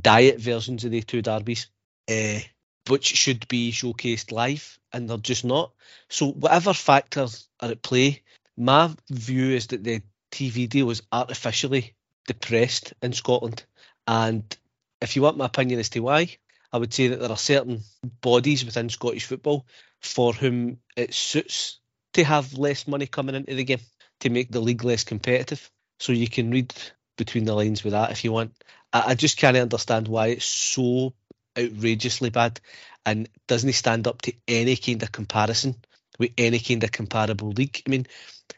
diet 0.00 0.40
versions 0.40 0.84
of 0.84 0.90
the 0.90 1.02
two 1.02 1.22
derbies, 1.22 1.68
uh, 2.08 2.40
which 2.88 3.06
should 3.06 3.48
be 3.48 3.72
showcased 3.72 4.32
live, 4.32 4.78
and 4.92 5.08
they're 5.08 5.16
just 5.18 5.44
not. 5.44 5.72
So 6.08 6.30
whatever 6.32 6.72
factors 6.72 7.48
are 7.60 7.70
at 7.70 7.82
play, 7.82 8.22
my 8.56 8.90
view 9.10 9.54
is 9.54 9.68
that 9.68 9.84
the 9.84 10.02
TV 10.30 10.68
deal 10.68 10.90
is 10.90 11.02
artificially 11.10 11.94
depressed 12.26 12.92
in 13.02 13.12
Scotland, 13.12 13.64
and 14.06 14.44
if 15.00 15.16
you 15.16 15.22
want 15.22 15.36
my 15.36 15.46
opinion 15.46 15.80
as 15.80 15.88
to 15.90 16.00
why, 16.00 16.36
I 16.72 16.78
would 16.78 16.92
say 16.92 17.08
that 17.08 17.20
there 17.20 17.30
are 17.30 17.36
certain 17.36 17.82
bodies 18.20 18.64
within 18.64 18.88
Scottish 18.88 19.24
football 19.24 19.66
for 20.00 20.32
whom 20.32 20.78
it 20.96 21.14
suits 21.14 21.80
to 22.14 22.24
have 22.24 22.54
less 22.54 22.86
money 22.86 23.06
coming 23.06 23.34
into 23.34 23.54
the 23.54 23.64
game 23.64 23.80
to 24.20 24.30
make 24.30 24.50
the 24.50 24.60
league 24.60 24.84
less 24.84 25.04
competitive. 25.04 25.70
So 25.98 26.12
you 26.12 26.28
can 26.28 26.50
read 26.50 26.72
between 27.16 27.44
the 27.44 27.54
lines 27.54 27.84
with 27.84 27.92
that 27.92 28.10
if 28.10 28.24
you 28.24 28.32
want. 28.32 28.52
I, 28.92 29.14
just 29.14 29.36
can't 29.36 29.56
understand 29.56 30.08
why 30.08 30.28
it's 30.28 30.44
so 30.44 31.12
outrageously 31.56 32.30
bad 32.30 32.60
and 33.06 33.28
doesn't 33.46 33.72
stand 33.72 34.06
up 34.06 34.22
to 34.22 34.32
any 34.48 34.76
kind 34.76 35.02
of 35.02 35.12
comparison 35.12 35.76
with 36.18 36.32
any 36.36 36.58
kind 36.58 36.82
of 36.82 36.90
comparable 36.90 37.50
league. 37.50 37.82
I 37.86 37.90
mean, 37.90 38.06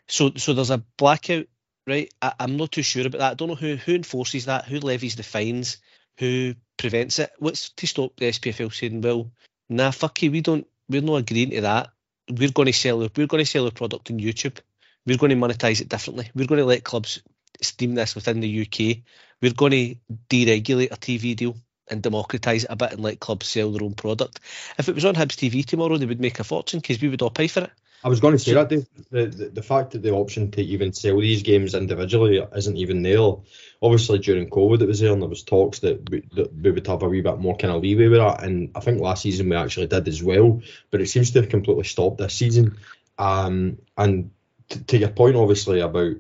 so 0.09 0.33
so 0.37 0.55
there's 0.55 0.71
a 0.71 0.83
blackout, 0.97 1.47
right? 1.87 2.13
I, 2.23 2.33
am 2.41 2.57
not 2.57 2.73
too 2.73 2.83
sure 2.83 3.07
about 3.07 3.19
that. 3.19 3.31
I 3.33 3.35
don't 3.35 3.49
know 3.49 3.55
who 3.55 3.77
who 3.77 3.95
enforces 3.95 4.47
that, 4.47 4.65
who 4.65 4.79
levies 4.79 5.17
the 5.17 5.23
fines, 5.23 5.79
who 6.19 6.55
prevents 6.77 7.19
it. 7.19 7.31
What's 7.39 7.71
to 7.71 7.87
stop 7.87 8.17
the 8.17 8.27
SPFL 8.27 8.73
saying, 8.73 9.01
well, 9.01 9.31
nah, 9.69 9.91
fuck 9.91 10.23
you, 10.23 10.31
we 10.31 10.41
don't, 10.41 10.67
we're 10.89 11.03
not 11.03 11.17
agreeing 11.17 11.51
to 11.51 11.61
that. 11.63 11.91
We're 12.31 12.51
going 12.51 12.67
to 12.67 12.73
sell, 12.73 12.99
we're 12.99 13.27
going 13.27 13.45
to 13.45 13.51
sell 13.51 13.67
a 13.67 13.71
product 13.71 14.11
on 14.11 14.19
YouTube. 14.19 14.59
We're 15.07 15.19
going 15.19 15.31
to 15.31 15.37
monetize 15.37 15.81
it 15.81 15.89
differently. 15.89 16.31
We're 16.35 16.47
going 16.47 16.61
to 16.61 16.65
let 16.65 16.85
clubs 16.85 17.23
steam 17.61 17.95
this 17.95 18.15
within 18.15 18.41
the 18.41 18.63
UK. 18.63 18.99
We're 19.41 19.53
going 19.53 19.73
to 19.73 19.95
deregulate 20.29 20.93
a 20.93 20.97
TV 20.97 21.35
deal 21.35 21.57
and 21.91 22.03
democratise 22.03 22.65
it 22.65 22.71
a 22.71 22.77
bit 22.77 22.93
and 22.93 23.03
let 23.03 23.21
clubs 23.21 23.49
sell 23.49 23.73
their 23.73 23.83
own 23.83 23.95
product. 23.95 24.41
If 24.79 24.89
it 24.89 24.95
was 24.95 25.05
on 25.05 25.15
Hibs 25.15 25.37
TV 25.37 25.65
tomorrow, 25.65 25.97
they 25.97 26.07
would 26.07 26.21
make 26.21 26.39
a 26.39 26.45
fortune 26.45 26.81
because 26.81 27.01
we 27.01 27.09
would 27.09 27.23
all 27.23 27.31
pay 27.31 27.49
for 27.49 27.65
it. 27.65 27.71
I 28.05 28.09
was 28.09 28.21
going 28.21 28.33
to 28.33 28.39
say 28.39 28.55
that 28.55 28.69
The, 28.69 28.87
the 29.11 29.47
the 29.47 29.63
fact 29.63 29.93
that 29.93 30.03
the 30.03 30.13
option 30.13 30.51
to 30.53 30.63
even 30.63 30.93
sell 30.93 31.19
these 31.21 31.43
games 31.43 31.75
individually 31.75 32.45
isn't 32.55 32.77
even 32.77 33.03
there. 33.03 33.35
Obviously, 33.81 34.19
during 34.19 34.51
COVID, 34.51 34.81
it 34.81 34.89
was 34.89 35.01
there, 35.01 35.13
and 35.13 35.23
there 35.23 35.29
was 35.29 35.43
talks 35.43 35.81
that 35.81 36.09
we, 36.11 36.23
that 36.35 36.53
we 36.55 36.71
would 36.71 36.87
have 36.87 37.03
a 37.03 37.09
wee 37.09 37.21
bit 37.21 37.39
more 37.39 37.57
kind 37.57 37.75
of 37.75 37.83
leeway 37.83 38.09
with 38.09 38.19
that. 38.19 38.43
And 38.43 38.71
I 38.75 38.81
think 38.81 39.01
last 39.01 39.23
season 39.23 39.49
we 39.49 39.57
actually 39.57 39.87
did 39.89 40.09
as 40.09 40.23
well, 40.23 40.63
but 40.91 41.01
it 41.01 41.09
seems 41.09 41.31
to 41.33 41.41
have 41.41 41.51
completely 41.51 41.85
stopped 41.85 42.19
this 42.19 42.35
season. 42.35 42.79
Um, 43.19 43.79
and 43.97 44.31
t- 44.69 44.81
to 44.81 44.99
your 44.99 45.11
point, 45.11 45.37
obviously 45.37 45.81
about 45.81 46.17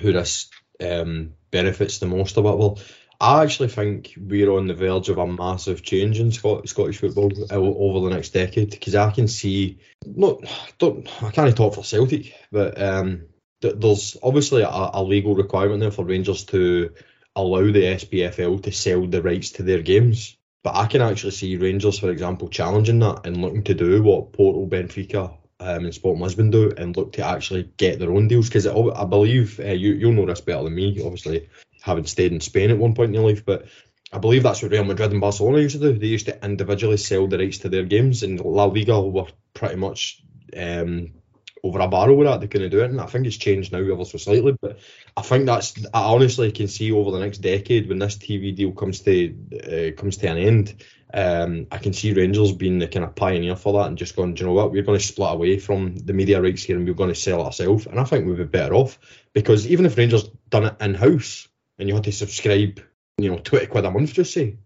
who 0.00 0.12
this 0.12 0.50
um, 0.80 1.32
benefits 1.50 1.98
the 1.98 2.06
most 2.06 2.36
about 2.36 2.58
well 2.58 2.78
I 3.20 3.42
actually 3.42 3.68
think 3.68 4.14
we're 4.16 4.50
on 4.50 4.66
the 4.66 4.74
verge 4.74 5.08
of 5.08 5.18
a 5.18 5.26
massive 5.26 5.82
change 5.82 6.20
in 6.20 6.32
Scot- 6.32 6.68
Scottish 6.68 6.98
football 6.98 7.32
over 7.50 8.08
the 8.08 8.14
next 8.14 8.30
decade 8.30 8.70
because 8.70 8.94
I 8.94 9.10
can 9.10 9.28
see, 9.28 9.78
not, 10.04 10.40
don't, 10.78 11.08
I 11.22 11.30
can't 11.30 11.56
talk 11.56 11.74
for 11.74 11.84
Celtic, 11.84 12.34
but 12.52 12.80
um, 12.80 13.22
th- 13.62 13.76
there's 13.78 14.16
obviously 14.22 14.62
a, 14.62 14.68
a, 14.68 15.02
legal 15.02 15.34
requirement 15.34 15.80
there 15.80 15.90
for 15.90 16.04
Rangers 16.04 16.44
to 16.46 16.92
allow 17.34 17.64
the 17.64 17.82
SPFL 17.82 18.62
to 18.62 18.72
sell 18.72 19.06
the 19.06 19.22
rights 19.22 19.50
to 19.52 19.62
their 19.62 19.82
games. 19.82 20.36
But 20.62 20.76
I 20.76 20.86
can 20.86 21.00
actually 21.00 21.30
see 21.30 21.56
Rangers, 21.56 21.98
for 21.98 22.10
example, 22.10 22.48
challenging 22.48 22.98
that 22.98 23.24
and 23.24 23.40
looking 23.40 23.64
to 23.64 23.74
do 23.74 24.02
what 24.02 24.32
Porto, 24.32 24.66
Benfica, 24.66 25.36
um, 25.60 25.84
and 25.84 25.94
Sport 25.94 26.18
Lisbon 26.18 26.50
do 26.50 26.72
and 26.76 26.96
look 26.96 27.12
to 27.12 27.24
actually 27.24 27.70
get 27.76 27.98
their 27.98 28.12
own 28.12 28.28
deals 28.28 28.48
because 28.48 28.66
I 28.66 29.04
believe 29.04 29.58
uh, 29.58 29.72
you 29.72 29.92
you'll 29.94 30.12
know 30.12 30.26
this 30.26 30.40
better 30.42 30.64
than 30.64 30.74
me. 30.74 31.00
Obviously, 31.02 31.48
having 31.82 32.06
stayed 32.06 32.32
in 32.32 32.40
Spain 32.40 32.70
at 32.70 32.78
one 32.78 32.94
point 32.94 33.08
in 33.08 33.14
your 33.14 33.28
life, 33.28 33.44
but 33.44 33.66
I 34.12 34.18
believe 34.18 34.44
that's 34.44 34.62
what 34.62 34.70
Real 34.70 34.84
Madrid 34.84 35.12
and 35.12 35.20
Barcelona 35.20 35.58
used 35.58 35.80
to 35.80 35.92
do. 35.92 35.98
They 35.98 36.06
used 36.06 36.26
to 36.26 36.44
individually 36.44 36.96
sell 36.96 37.26
the 37.26 37.38
rights 37.38 37.58
to 37.58 37.68
their 37.68 37.84
games, 37.84 38.22
and 38.22 38.40
La 38.40 38.64
Liga 38.64 39.00
were 39.00 39.26
pretty 39.52 39.76
much 39.76 40.22
um, 40.56 41.12
over 41.62 41.80
a 41.80 41.88
barrel 41.88 42.16
with 42.16 42.28
that. 42.28 42.40
They 42.40 42.46
couldn't 42.46 42.70
do 42.70 42.80
it, 42.80 42.90
and 42.90 43.00
I 43.00 43.06
think 43.06 43.26
it's 43.26 43.36
changed 43.36 43.72
now 43.72 43.78
ever 43.78 44.04
so 44.04 44.18
slightly. 44.18 44.56
But 44.60 44.78
I 45.16 45.22
think 45.22 45.46
that's 45.46 45.74
I 45.92 46.04
honestly 46.04 46.52
can 46.52 46.68
see 46.68 46.92
over 46.92 47.10
the 47.10 47.18
next 47.18 47.38
decade 47.38 47.88
when 47.88 47.98
this 47.98 48.16
TV 48.16 48.54
deal 48.54 48.72
comes 48.72 49.00
to 49.00 49.34
uh, 49.92 50.00
comes 50.00 50.18
to 50.18 50.28
an 50.28 50.38
end. 50.38 50.84
Um, 51.12 51.66
I 51.70 51.78
can 51.78 51.92
see 51.92 52.12
Rangers 52.12 52.52
being 52.52 52.78
the 52.78 52.88
kind 52.88 53.04
of 53.04 53.14
pioneer 53.14 53.56
for 53.56 53.72
that 53.74 53.86
and 53.88 53.96
just 53.96 54.16
going, 54.16 54.34
do 54.34 54.40
you 54.40 54.46
know 54.46 54.54
what, 54.54 54.72
we're 54.72 54.82
going 54.82 54.98
to 54.98 55.04
split 55.04 55.32
away 55.32 55.58
from 55.58 55.96
the 55.96 56.12
media 56.12 56.42
rights 56.42 56.64
here 56.64 56.76
and 56.76 56.86
we're 56.86 56.94
going 56.94 57.14
to 57.14 57.20
sell 57.20 57.42
ourselves. 57.42 57.86
And 57.86 58.00
I 58.00 58.04
think 58.04 58.26
we'd 58.26 58.36
be 58.36 58.44
better 58.44 58.74
off 58.74 58.98
because 59.32 59.68
even 59.68 59.86
if 59.86 59.96
Rangers 59.96 60.28
done 60.50 60.64
it 60.66 60.76
in 60.80 60.94
house 60.94 61.48
and 61.78 61.88
you 61.88 61.94
had 61.94 62.04
to 62.04 62.12
subscribe, 62.12 62.80
you 63.18 63.30
know, 63.30 63.38
20 63.38 63.66
quid 63.66 63.84
a 63.84 63.90
month, 63.90 64.12
just 64.12 64.32
say, 64.32 64.56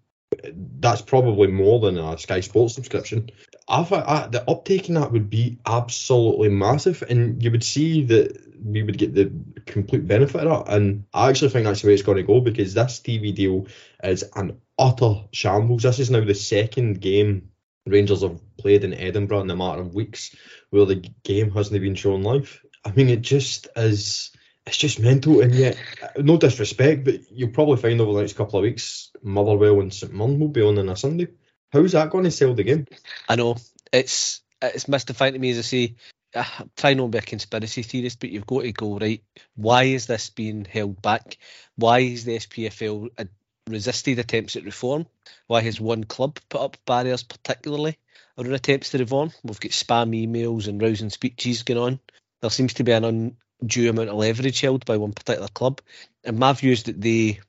that's 0.79 1.03
probably 1.03 1.49
more 1.49 1.81
than 1.81 1.99
a 1.99 2.17
Sky 2.17 2.41
Sports 2.41 2.75
subscription. 2.75 3.31
I, 3.69 3.81
I, 3.81 4.27
the 4.29 4.49
uptake 4.49 4.89
in 4.89 4.95
that 4.95 5.13
would 5.13 5.29
be 5.29 5.59
absolutely 5.67 6.49
massive, 6.49 7.03
and 7.09 7.43
you 7.43 7.51
would 7.51 7.65
see 7.65 8.05
that 8.05 8.39
we 8.65 8.83
would 8.83 8.99
get 8.99 9.15
the 9.15 9.33
complete 9.67 10.07
benefit 10.07 10.47
of 10.47 10.67
that. 10.67 10.75
And 10.75 11.05
I 11.13 11.29
actually 11.29 11.51
think 11.51 11.65
that's 11.65 11.83
the 11.83 11.89
way 11.89 11.95
it's 11.95 12.03
going 12.03 12.19
to 12.19 12.23
go 12.23 12.41
because 12.41 12.75
this 12.75 13.01
TV 13.01 13.35
deal 13.35 13.67
is 14.03 14.25
an 14.35 14.61
utter 14.79 15.25
shambles. 15.33 15.83
This 15.83 15.99
is 15.99 16.11
now 16.11 16.25
the 16.25 16.35
second 16.35 17.01
game 17.01 17.51
Rangers 17.87 18.23
have 18.23 18.41
played 18.57 18.85
in 18.85 18.95
Edinburgh 18.95 19.41
in 19.41 19.51
a 19.51 19.57
matter 19.57 19.81
of 19.81 19.95
weeks 19.95 20.35
where 20.71 20.85
the 20.85 20.97
game 21.25 21.51
hasn't 21.51 21.81
been 21.81 21.95
shown 21.95 22.23
live. 22.23 22.61
I 22.85 22.93
mean, 22.93 23.09
it 23.09 23.23
just 23.23 23.69
is 23.77 24.33
it's 24.71 24.79
just 24.79 25.01
mental. 25.01 25.41
And 25.41 25.53
yet, 25.53 25.77
uh, 26.01 26.23
no 26.23 26.37
disrespect, 26.37 27.05
but 27.05 27.31
you'll 27.33 27.51
probably 27.51 27.77
find 27.77 28.01
over 28.01 28.13
the 28.15 28.21
next 28.21 28.37
couple 28.37 28.59
of 28.59 28.63
weeks, 28.63 29.11
Motherwell 29.21 29.81
and 29.81 29.93
St 29.93 30.13
Mirren 30.13 30.39
will 30.39 30.49
be 30.49 30.63
on 30.63 30.79
on 30.79 30.89
a 30.89 30.97
Sunday. 30.97 31.27
How's 31.73 31.93
that 31.93 32.11
going 32.11 32.25
to 32.25 32.31
sell 32.31 32.55
the 32.55 32.63
game? 32.63 32.87
I 33.29 33.35
know 33.35 33.57
it's 33.93 34.43
it's 34.63 34.87
mystifying 34.87 35.33
to 35.33 35.39
me 35.41 35.51
as 35.51 35.59
I 35.59 35.63
say. 35.63 35.97
I 36.37 36.47
try 36.77 36.95
not 36.95 37.07
to 37.07 37.09
be 37.09 37.19
a 37.19 37.23
conspiracy 37.23 37.83
theorist, 37.83 38.21
but 38.21 38.31
you've 38.31 38.47
got 38.47 38.63
to 38.63 38.71
go 38.71 38.97
right. 38.97 39.25
Why 39.57 39.85
is 39.85 40.07
this 40.07 40.31
being 40.31 40.65
held 40.65 41.03
back? 41.03 41.37
Why 41.75 41.99
is 41.99 42.25
the 42.25 42.37
SPFL 42.37 43.09
uh, 43.19 43.25
resisted 43.69 44.21
attempts 44.21 44.55
at 44.55 44.65
reform? 44.65 45.07
Why 45.49 45.63
has 45.63 45.81
one 45.81 46.05
club 46.05 46.39
put 46.49 46.61
up 46.61 46.77
barriers, 46.87 47.25
particularly 47.25 47.99
around 48.39 48.53
attempts 48.53 48.91
to 48.91 48.99
reform? 48.99 49.33
We've 49.43 49.59
got 49.59 49.73
spam 49.73 50.15
emails 50.15 50.69
and 50.69 50.81
rousing 50.81 51.11
speeches 51.11 51.65
going 51.65 51.81
on. 51.81 52.01
There 52.41 52.51
seems 52.51 52.75
to 52.75 52.85
be 52.85 52.93
an 52.93 53.37
due 53.65 53.91
amount 53.91 54.09
of 54.09 54.17
leverage 54.17 54.61
held 54.61 54.85
by 54.85 54.97
one 54.97 55.13
particular 55.13 55.49
club. 55.49 55.81
And 56.25 56.39
my 56.39 56.53
view 56.53 56.73
is 56.73 56.85
that 56.85 57.01
they 57.01 57.41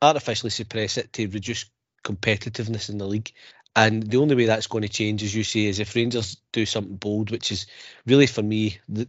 artificially 0.00 0.50
suppress 0.50 0.98
it 0.98 1.12
to 1.14 1.28
reduce 1.28 1.66
competitiveness 2.04 2.88
in 2.88 2.98
the 2.98 3.06
league. 3.06 3.32
And 3.76 4.02
the 4.02 4.16
only 4.16 4.34
way 4.34 4.46
that's 4.46 4.66
going 4.66 4.82
to 4.82 4.88
change, 4.88 5.22
as 5.22 5.34
you 5.34 5.44
say, 5.44 5.66
is 5.66 5.78
if 5.78 5.94
Rangers 5.94 6.38
do 6.52 6.66
something 6.66 6.96
bold, 6.96 7.30
which 7.30 7.52
is 7.52 7.66
really 8.06 8.26
for 8.26 8.42
me 8.42 8.78
the, 8.88 9.06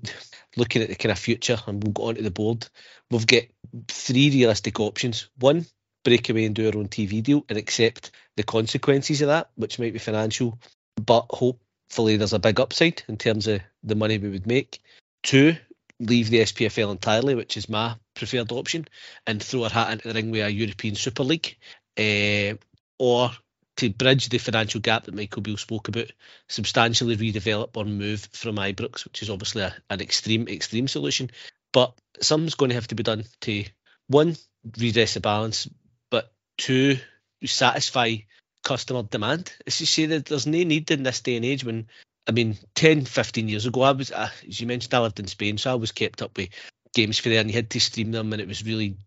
looking 0.57 0.81
at 0.81 0.89
the 0.89 0.95
kind 0.95 1.11
of 1.11 1.17
future. 1.17 1.57
And 1.65 1.83
we'll 1.83 1.93
go 1.93 2.03
on 2.03 2.15
to 2.15 2.21
the 2.21 2.31
board. 2.31 2.67
We've 3.09 3.25
got 3.25 3.43
three 3.87 4.29
realistic 4.29 4.79
options. 4.79 5.29
One, 5.39 5.65
break 6.03 6.29
away 6.29 6.45
and 6.45 6.55
do 6.55 6.67
our 6.67 6.77
own 6.77 6.87
TV 6.87 7.23
deal 7.23 7.45
and 7.49 7.57
accept 7.57 8.11
the 8.35 8.43
consequences 8.43 9.21
of 9.21 9.27
that, 9.27 9.49
which 9.55 9.79
might 9.79 9.93
be 9.93 9.99
financial, 9.99 10.59
but 10.95 11.25
hopefully 11.29 12.17
there's 12.17 12.33
a 12.33 12.39
big 12.39 12.59
upside 12.59 13.03
in 13.07 13.17
terms 13.17 13.47
of 13.47 13.61
the 13.83 13.95
money 13.95 14.17
we 14.17 14.29
would 14.29 14.47
make. 14.47 14.81
Two, 15.23 15.55
leave 15.99 16.29
the 16.29 16.39
SPFL 16.39 16.91
entirely, 16.91 17.35
which 17.35 17.57
is 17.57 17.69
my 17.69 17.95
preferred 18.15 18.51
option, 18.51 18.87
and 19.27 19.41
throw 19.41 19.63
our 19.63 19.69
hat 19.69 19.91
into 19.91 20.07
the 20.07 20.13
ring 20.13 20.31
with 20.31 20.45
a 20.45 20.51
European 20.51 20.95
Super 20.95 21.23
League, 21.23 21.57
uh, 21.97 22.55
or 22.97 23.31
to 23.77 23.89
bridge 23.89 24.27
the 24.29 24.37
financial 24.37 24.81
gap 24.81 25.05
that 25.05 25.15
Michael 25.15 25.41
Beale 25.41 25.57
spoke 25.57 25.87
about, 25.87 26.11
substantially 26.47 27.15
redevelop 27.15 27.77
or 27.77 27.85
move 27.85 28.27
from 28.33 28.57
Ibrox, 28.57 29.05
which 29.05 29.21
is 29.21 29.29
obviously 29.29 29.61
a, 29.61 29.73
an 29.89 30.01
extreme, 30.01 30.47
extreme 30.47 30.87
solution. 30.87 31.31
But 31.71 31.93
something's 32.19 32.55
going 32.55 32.69
to 32.69 32.75
have 32.75 32.87
to 32.87 32.95
be 32.95 33.03
done 33.03 33.23
to 33.41 33.63
one, 34.07 34.35
redress 34.77 35.13
the 35.13 35.21
balance, 35.21 35.69
but 36.09 36.31
two, 36.57 36.97
satisfy 37.45 38.17
customer 38.63 39.03
demand. 39.03 39.53
As 39.65 39.79
you 39.79 39.85
say, 39.85 40.07
that 40.07 40.25
there's 40.25 40.47
no 40.47 40.63
need 40.63 40.91
in 40.91 41.03
this 41.03 41.21
day 41.21 41.37
and 41.37 41.45
age 41.45 41.63
when 41.63 41.87
I 42.29 42.31
mean, 42.31 42.59
10, 42.75 43.05
15 43.05 43.49
years 43.49 43.65
ago, 43.65 43.81
I 43.81 43.91
was, 43.91 44.11
uh, 44.11 44.29
as 44.47 44.61
you 44.61 44.67
mentioned, 44.67 44.93
I 44.93 44.99
lived 44.99 45.19
in 45.19 45.25
Spain, 45.25 45.57
so 45.57 45.71
I 45.71 45.75
was 45.75 45.91
kept 45.91 46.21
up 46.21 46.37
with 46.37 46.49
games 46.93 47.17
for 47.17 47.29
there, 47.29 47.41
and 47.41 47.49
you 47.49 47.55
had 47.55 47.71
to 47.71 47.79
stream 47.79 48.11
them, 48.11 48.31
and 48.31 48.39
it 48.39 48.47
was 48.47 48.63
really 48.63 48.97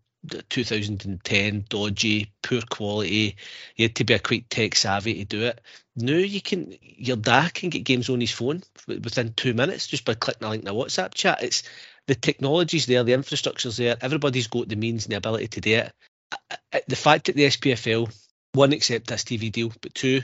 2010 0.49 1.65
dodgy, 1.69 2.33
poor 2.41 2.59
quality. 2.69 3.37
You 3.77 3.85
had 3.85 3.95
to 3.95 4.03
be 4.03 4.13
a 4.13 4.19
quite 4.19 4.49
tech 4.49 4.75
savvy 4.75 5.13
to 5.13 5.23
do 5.23 5.43
it. 5.43 5.61
Now 5.95 6.17
you 6.17 6.41
can, 6.41 6.75
your 6.81 7.15
dad 7.15 7.53
can 7.53 7.69
get 7.69 7.85
games 7.85 8.09
on 8.09 8.19
his 8.19 8.31
phone 8.31 8.61
within 8.87 9.31
two 9.33 9.53
minutes 9.53 9.87
just 9.87 10.03
by 10.03 10.15
clicking 10.15 10.45
a 10.45 10.49
link 10.49 10.63
in 10.63 10.67
a 10.67 10.73
WhatsApp 10.73 11.13
chat. 11.13 11.43
It's 11.43 11.63
the 12.07 12.15
technology's 12.15 12.87
there, 12.87 13.05
the 13.05 13.13
infrastructure's 13.13 13.77
there. 13.77 13.95
Everybody's 14.01 14.47
got 14.47 14.67
the 14.67 14.75
means 14.75 15.05
and 15.05 15.13
the 15.13 15.17
ability 15.17 15.47
to 15.47 15.61
do 15.61 15.75
it. 15.75 15.93
The 16.87 16.97
fact 16.97 17.27
that 17.27 17.37
the 17.37 17.45
SPFL 17.45 18.13
one, 18.53 18.71
accept 18.71 19.07
this 19.07 19.23
TV 19.23 19.51
deal, 19.51 19.71
but 19.81 19.93
two, 19.95 20.21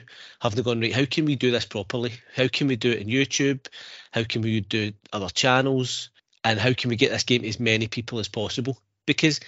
they 0.56 0.62
gone 0.62 0.80
right? 0.80 0.94
How 0.94 1.06
can 1.06 1.26
we 1.26 1.36
do 1.36 1.52
this 1.52 1.66
properly? 1.66 2.14
How 2.36 2.48
can 2.48 2.68
we 2.68 2.76
do 2.76 2.92
it 2.92 3.02
in 3.02 3.08
YouTube? 3.08 3.68
How 4.12 4.24
can 4.24 4.42
we 4.42 4.62
do 4.62 4.94
other 5.12 5.30
channels? 5.30 6.10
And 6.44 6.60
how 6.60 6.74
can 6.74 6.90
we 6.90 6.96
get 6.96 7.12
this 7.12 7.24
game 7.24 7.42
to 7.42 7.48
as 7.48 7.60
many 7.60 7.88
people 7.88 8.20
as 8.20 8.28
possible? 8.28 8.80
Because 9.06 9.40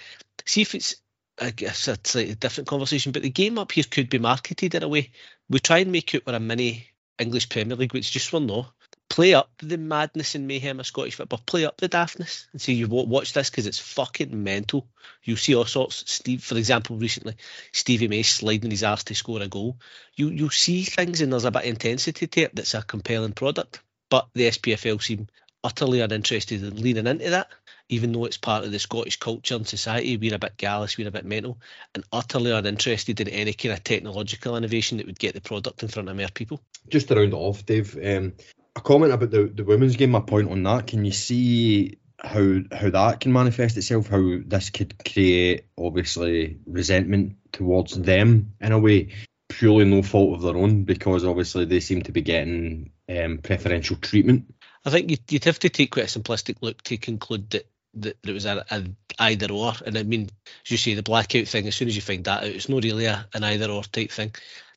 see 0.44 0.62
if 0.62 0.74
it's 0.74 0.96
I 1.40 1.50
guess 1.50 1.88
a 1.88 2.34
different 2.34 2.68
conversation, 2.68 3.12
but 3.12 3.22
the 3.22 3.30
game 3.30 3.58
up 3.58 3.72
here 3.72 3.84
could 3.90 4.10
be 4.10 4.18
marketed 4.18 4.74
in 4.74 4.82
a 4.82 4.88
way. 4.88 5.10
We 5.48 5.60
try 5.60 5.78
and 5.78 5.90
make 5.90 6.14
it 6.14 6.26
we're 6.26 6.34
a 6.34 6.40
mini 6.40 6.88
English 7.18 7.48
Premier 7.48 7.76
League, 7.76 7.94
which 7.94 8.06
is 8.06 8.10
just 8.10 8.32
we're 8.32 8.40
not 8.40 8.72
play 9.12 9.34
up 9.34 9.50
the 9.58 9.76
madness 9.76 10.34
and 10.34 10.48
mayhem 10.48 10.80
of 10.80 10.86
Scottish 10.86 11.16
football, 11.16 11.42
play 11.44 11.66
up 11.66 11.76
the 11.76 11.88
daftness 11.88 12.46
and 12.52 12.62
say 12.62 12.72
you 12.72 12.88
watch 12.88 13.34
this 13.34 13.50
because 13.50 13.66
it's 13.66 13.78
fucking 13.78 14.42
mental. 14.42 14.88
You 15.22 15.36
see 15.36 15.54
all 15.54 15.66
sorts. 15.66 16.10
Steve, 16.10 16.42
for 16.42 16.56
example, 16.56 16.96
recently 16.96 17.36
Stevie 17.72 18.08
May 18.08 18.22
sliding 18.22 18.70
his 18.70 18.82
ass 18.82 19.04
to 19.04 19.14
score 19.14 19.42
a 19.42 19.48
goal. 19.48 19.76
You 20.16 20.30
you 20.30 20.48
see 20.48 20.84
things 20.84 21.20
and 21.20 21.30
there's 21.30 21.44
a 21.44 21.50
bit 21.50 21.64
of 21.64 21.68
intensity 21.68 22.26
to 22.26 22.40
it 22.40 22.56
that's 22.56 22.72
a 22.72 22.80
compelling 22.80 23.32
product. 23.34 23.82
But 24.08 24.28
the 24.32 24.48
SPFL 24.48 25.02
seem 25.02 25.28
utterly 25.62 26.00
uninterested 26.00 26.62
in 26.62 26.82
leaning 26.82 27.06
into 27.06 27.28
that, 27.30 27.50
even 27.90 28.12
though 28.12 28.24
it's 28.24 28.38
part 28.38 28.64
of 28.64 28.72
the 28.72 28.78
Scottish 28.78 29.18
culture 29.18 29.56
and 29.56 29.68
society. 29.68 30.16
We're 30.16 30.36
a 30.36 30.38
bit 30.38 30.56
gallus, 30.56 30.96
we're 30.96 31.08
a 31.08 31.12
bit 31.12 31.26
mental, 31.26 31.58
and 31.94 32.02
utterly 32.12 32.50
uninterested 32.50 33.20
in 33.20 33.28
any 33.28 33.52
kind 33.52 33.74
of 33.74 33.84
technological 33.84 34.56
innovation 34.56 34.96
that 34.96 35.06
would 35.06 35.18
get 35.18 35.34
the 35.34 35.42
product 35.42 35.82
in 35.82 35.90
front 35.90 36.08
of 36.08 36.16
more 36.16 36.28
people. 36.32 36.62
Just 36.88 37.08
to 37.08 37.14
round 37.14 37.34
it 37.34 37.36
off, 37.36 37.66
Dave, 37.66 37.94
um, 38.02 38.32
a 38.76 38.80
comment 38.80 39.12
about 39.12 39.30
the, 39.30 39.44
the 39.44 39.64
women's 39.64 39.96
game, 39.96 40.10
my 40.10 40.20
point 40.20 40.50
on 40.50 40.62
that. 40.62 40.86
Can 40.86 41.04
you 41.04 41.12
see 41.12 41.98
how 42.18 42.58
how 42.70 42.90
that 42.90 43.20
can 43.20 43.32
manifest 43.32 43.76
itself? 43.76 44.08
How 44.08 44.38
this 44.44 44.70
could 44.70 44.94
create 45.04 45.66
obviously 45.76 46.58
resentment 46.66 47.36
towards 47.52 47.98
them 47.98 48.54
in 48.60 48.72
a 48.72 48.78
way, 48.78 49.08
purely 49.48 49.84
no 49.84 50.02
fault 50.02 50.34
of 50.34 50.42
their 50.42 50.56
own, 50.56 50.84
because 50.84 51.24
obviously 51.24 51.64
they 51.64 51.80
seem 51.80 52.02
to 52.02 52.12
be 52.12 52.22
getting 52.22 52.92
um, 53.08 53.38
preferential 53.38 53.96
treatment. 53.96 54.54
I 54.84 54.90
think 54.90 55.10
you'd, 55.10 55.30
you'd 55.30 55.44
have 55.44 55.58
to 55.60 55.68
take 55.68 55.92
quite 55.92 56.14
a 56.14 56.18
simplistic 56.18 56.56
look 56.60 56.82
to 56.82 56.96
conclude 56.96 57.50
that 57.50 57.66
that 57.94 58.16
it 58.24 58.32
was 58.32 58.46
a, 58.46 58.64
a, 58.70 58.84
either 59.18 59.52
or. 59.52 59.74
And 59.84 59.98
I 59.98 60.02
mean, 60.02 60.30
as 60.64 60.70
you 60.70 60.78
say, 60.78 60.94
the 60.94 61.02
blackout 61.02 61.46
thing. 61.46 61.66
As 61.66 61.74
soon 61.74 61.88
as 61.88 61.96
you 61.96 62.00
find 62.00 62.24
that 62.24 62.42
out, 62.42 62.48
it's 62.48 62.70
not 62.70 62.82
really 62.82 63.04
a, 63.04 63.26
an 63.34 63.44
either 63.44 63.70
or 63.70 63.82
type 63.82 64.10
thing 64.10 64.32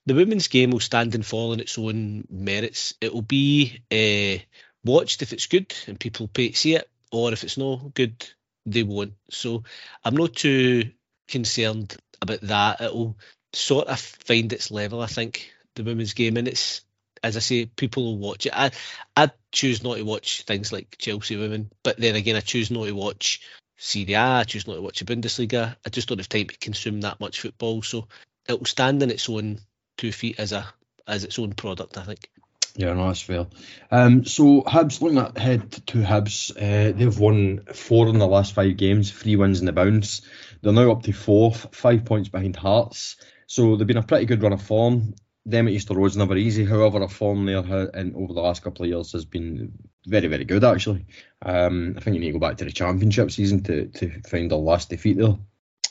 the 0.06 0.16
women's 0.16 0.48
game 0.48 0.72
will 0.72 0.80
stand 0.80 1.16
and 1.16 1.26
fall 1.26 1.52
on 1.52 1.60
its 1.60 1.78
own 1.78 2.26
merits. 2.30 2.94
It 3.02 3.14
will 3.14 3.22
be 3.22 3.82
uh, 3.92 4.44
watched 4.84 5.22
if 5.22 5.34
it's 5.34 5.48
good 5.48 5.74
and 5.88 6.00
people 6.00 6.28
pay 6.28 6.50
to 6.50 6.56
see 6.56 6.76
it, 6.76 6.90
or 7.12 7.34
if 7.34 7.44
it's 7.44 7.58
not 7.58 7.94
good, 7.94 8.28
they 8.66 8.84
won't. 8.84 9.14
So 9.30 9.64
I'm 10.04 10.16
not 10.16 10.36
too 10.36 10.92
concerned 11.28 11.96
about 12.22 12.42
that. 12.42 12.82
It'll 12.82 13.18
sort 13.54 13.88
of 13.88 14.00
find 14.00 14.52
its 14.54 14.72
level, 14.72 15.02
I 15.02 15.08
think, 15.08 15.52
the 15.76 15.84
women's 15.84 16.14
game, 16.14 16.38
and 16.38 16.48
it's 16.48 16.82
as 17.24 17.36
I 17.36 17.40
say, 17.40 17.66
people 17.66 18.04
will 18.04 18.18
watch 18.20 18.46
it. 18.46 18.54
I 18.56 18.72
I 19.18 19.32
choose 19.52 19.84
not 19.84 19.98
to 19.98 20.04
watch 20.04 20.44
things 20.44 20.72
like 20.72 20.98
Chelsea 21.00 21.38
women, 21.38 21.72
but 21.84 21.98
then 21.98 22.16
again, 22.16 22.36
I 22.36 22.42
choose 22.42 22.70
not 22.70 22.86
to 22.86 22.92
watch 22.92 23.42
Serie 23.78 24.14
A. 24.14 24.20
I 24.20 24.44
choose 24.44 24.68
not 24.68 24.76
to 24.76 24.82
watch 24.82 25.00
the 25.00 25.06
Bundesliga. 25.06 25.76
I 25.84 25.90
just 25.90 26.08
don't 26.08 26.20
have 26.20 26.30
time 26.30 26.48
to 26.48 26.58
consume 26.60 27.02
that 27.02 27.20
much 27.20 27.42
football, 27.42 27.82
so 27.82 28.08
it 28.48 28.60
will 28.60 28.66
stand 28.66 29.02
on 29.02 29.10
its 29.10 29.28
own 29.28 29.60
two 29.98 30.12
feet 30.12 30.40
as 30.40 30.52
a 30.52 30.66
as 31.08 31.24
its 31.24 31.40
own 31.40 31.54
product. 31.54 31.98
I 31.98 32.04
think. 32.04 32.30
Yeah, 32.78 32.92
no, 32.92 33.08
that's 33.08 33.22
fair. 33.22 33.48
Um, 33.90 34.26
so 34.26 34.62
Hibs, 34.64 35.02
looking 35.02 35.18
at 35.18 35.38
ahead 35.38 35.72
to 35.72 35.98
Hibs, 36.00 36.52
uh, 36.58 36.92
they've 36.92 37.20
won 37.20 37.62
four 37.74 38.10
in 38.10 38.20
the 38.20 38.28
last 38.28 38.54
five 38.54 38.76
games, 38.76 39.12
three 39.12 39.38
wins 39.38 39.62
in 39.62 39.66
the 39.66 39.72
bounce. 39.72 40.22
They're 40.62 40.74
now 40.74 40.92
up 40.92 41.04
to 41.04 41.14
fourth, 41.14 41.74
five 41.74 42.04
points 42.04 42.28
behind 42.28 42.58
Hearts. 42.58 43.16
So 43.48 43.78
they've 43.78 43.88
been 43.88 43.98
a 43.98 44.04
pretty 44.04 44.26
good 44.26 44.44
run 44.44 44.52
of 44.52 44.62
form. 44.62 45.14
Them 45.46 45.68
at 45.68 45.74
Easter 45.74 45.94
Road's 45.94 46.18
never 46.18 46.36
easy. 46.36 46.66
However, 46.66 47.02
a 47.02 47.08
form 47.08 47.46
there 47.46 47.60
in, 47.94 48.14
over 48.16 48.34
the 48.34 48.42
last 48.42 48.64
couple 48.64 48.84
of 48.84 48.90
years 48.90 49.14
has 49.14 49.24
been 49.24 49.72
very, 50.06 50.28
very 50.28 50.44
good 50.44 50.66
actually. 50.66 51.06
Um, 51.42 51.94
I 51.96 52.02
think 52.02 52.16
you 52.16 52.20
need 52.20 52.34
to 52.34 52.40
go 52.40 52.40
back 52.40 52.58
to 52.58 52.66
the 52.66 52.72
Championship 52.72 53.32
season 53.32 53.64
to, 53.64 53.86
to 53.86 54.22
find 54.24 54.52
the 54.52 54.58
last 54.58 54.90
defeat 54.90 55.18
there. 55.18 55.38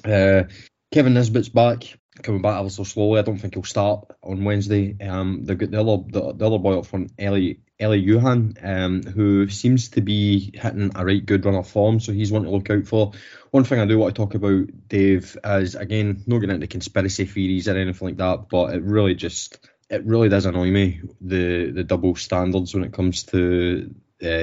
Uh, 0.05 0.49
Kevin 0.93 1.15
Nisbet's 1.15 1.49
back. 1.49 1.99
Coming 2.23 2.43
back 2.43 2.61
ever 2.61 2.71
so 2.71 2.85
slowly. 2.85 3.19
I 3.19 3.23
don't 3.23 3.39
think 3.39 3.55
he'll 3.55 3.65
start 3.65 4.07
on 4.23 4.45
Wednesday. 4.45 4.97
Um, 5.01 5.45
the 5.45 5.55
other 5.55 6.05
the, 6.09 6.33
the 6.33 6.47
other 6.47 6.59
boy 6.59 6.79
up 6.79 6.87
front, 6.87 7.11
Elie 7.19 7.61
Elie 7.81 8.07
Youan, 8.07 8.57
um, 8.65 9.03
who 9.03 9.49
seems 9.49 9.89
to 9.91 10.01
be 10.01 10.53
hitting 10.55 10.93
a 10.95 11.05
right 11.05 11.25
good 11.27 11.45
run 11.45 11.57
of 11.57 11.69
form, 11.69 11.99
so 11.99 12.13
he's 12.13 12.31
one 12.31 12.45
to 12.45 12.51
look 12.51 12.71
out 12.71 12.87
for. 12.87 13.13
One 13.51 13.65
thing 13.65 13.81
I 13.81 13.87
do 13.87 13.99
want 13.99 14.15
to 14.15 14.23
talk 14.23 14.35
about, 14.35 14.69
Dave, 14.87 15.37
is 15.45 15.75
again 15.75 16.23
not 16.27 16.39
getting 16.39 16.55
into 16.55 16.69
conspiracy 16.69 17.25
theories 17.25 17.67
or 17.67 17.77
anything 17.77 18.09
like 18.09 18.17
that, 18.19 18.49
but 18.49 18.75
it 18.75 18.83
really 18.83 19.17
just 19.17 19.59
it 19.91 20.05
really 20.05 20.29
does 20.29 20.47
annoy 20.47 20.71
me 20.71 21.01
the 21.21 21.73
the 21.73 21.85
double 21.85 22.15
standards 22.15 22.75
when 22.75 22.85
it 22.85 22.93
comes 22.93 23.25
to 23.25 23.93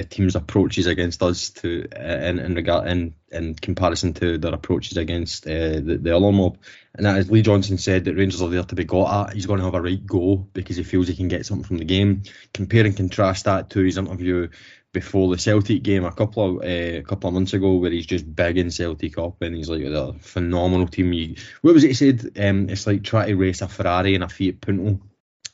teams' 0.09 0.35
approaches 0.35 0.87
against 0.87 1.21
us 1.23 1.49
to 1.49 1.87
uh, 1.95 2.27
in 2.27 2.39
in 2.39 2.55
regard 2.55 2.87
in 2.87 3.13
in 3.31 3.55
comparison 3.55 4.13
to 4.13 4.37
their 4.37 4.53
approaches 4.53 4.97
against 4.97 5.47
uh, 5.47 5.79
the, 5.79 5.99
the 6.01 6.15
other 6.15 6.31
mob. 6.31 6.57
And 6.93 7.05
that 7.05 7.17
is 7.17 7.31
Lee 7.31 7.41
Johnson 7.41 7.77
said 7.77 8.05
that 8.05 8.15
Rangers 8.15 8.41
are 8.41 8.49
there 8.49 8.63
to 8.63 8.75
be 8.75 8.83
got 8.83 9.29
at. 9.29 9.33
He's 9.33 9.45
going 9.45 9.59
to 9.59 9.65
have 9.65 9.75
a 9.75 9.81
right 9.81 10.05
go 10.05 10.35
because 10.53 10.75
he 10.77 10.83
feels 10.83 11.07
he 11.07 11.15
can 11.15 11.29
get 11.29 11.45
something 11.45 11.63
from 11.63 11.77
the 11.77 11.85
game. 11.85 12.23
Compare 12.53 12.85
and 12.85 12.97
contrast 12.97 13.45
that 13.45 13.69
to 13.71 13.79
his 13.79 13.97
interview 13.97 14.49
before 14.93 15.29
the 15.29 15.37
Celtic 15.37 15.83
game 15.83 16.03
a 16.03 16.11
couple 16.11 16.57
of 16.57 16.63
uh, 16.63 16.99
a 16.99 17.03
couple 17.03 17.29
of 17.29 17.33
months 17.33 17.53
ago, 17.53 17.75
where 17.75 17.91
he's 17.91 18.05
just 18.05 18.35
begging 18.35 18.71
Celtic 18.71 19.17
up 19.17 19.41
and 19.41 19.55
he's 19.55 19.69
like 19.69 19.83
a 19.83 20.13
phenomenal 20.19 20.87
team. 20.87 21.13
You, 21.13 21.35
what 21.61 21.73
was 21.73 21.83
it 21.83 21.87
he 21.87 21.93
said? 21.93 22.31
Um, 22.37 22.69
it's 22.69 22.87
like 22.87 23.03
trying 23.03 23.27
to 23.29 23.35
race 23.35 23.61
a 23.61 23.67
Ferrari 23.67 24.15
and 24.15 24.23
a 24.23 24.29
Fiat 24.29 24.61
Punto. 24.61 24.99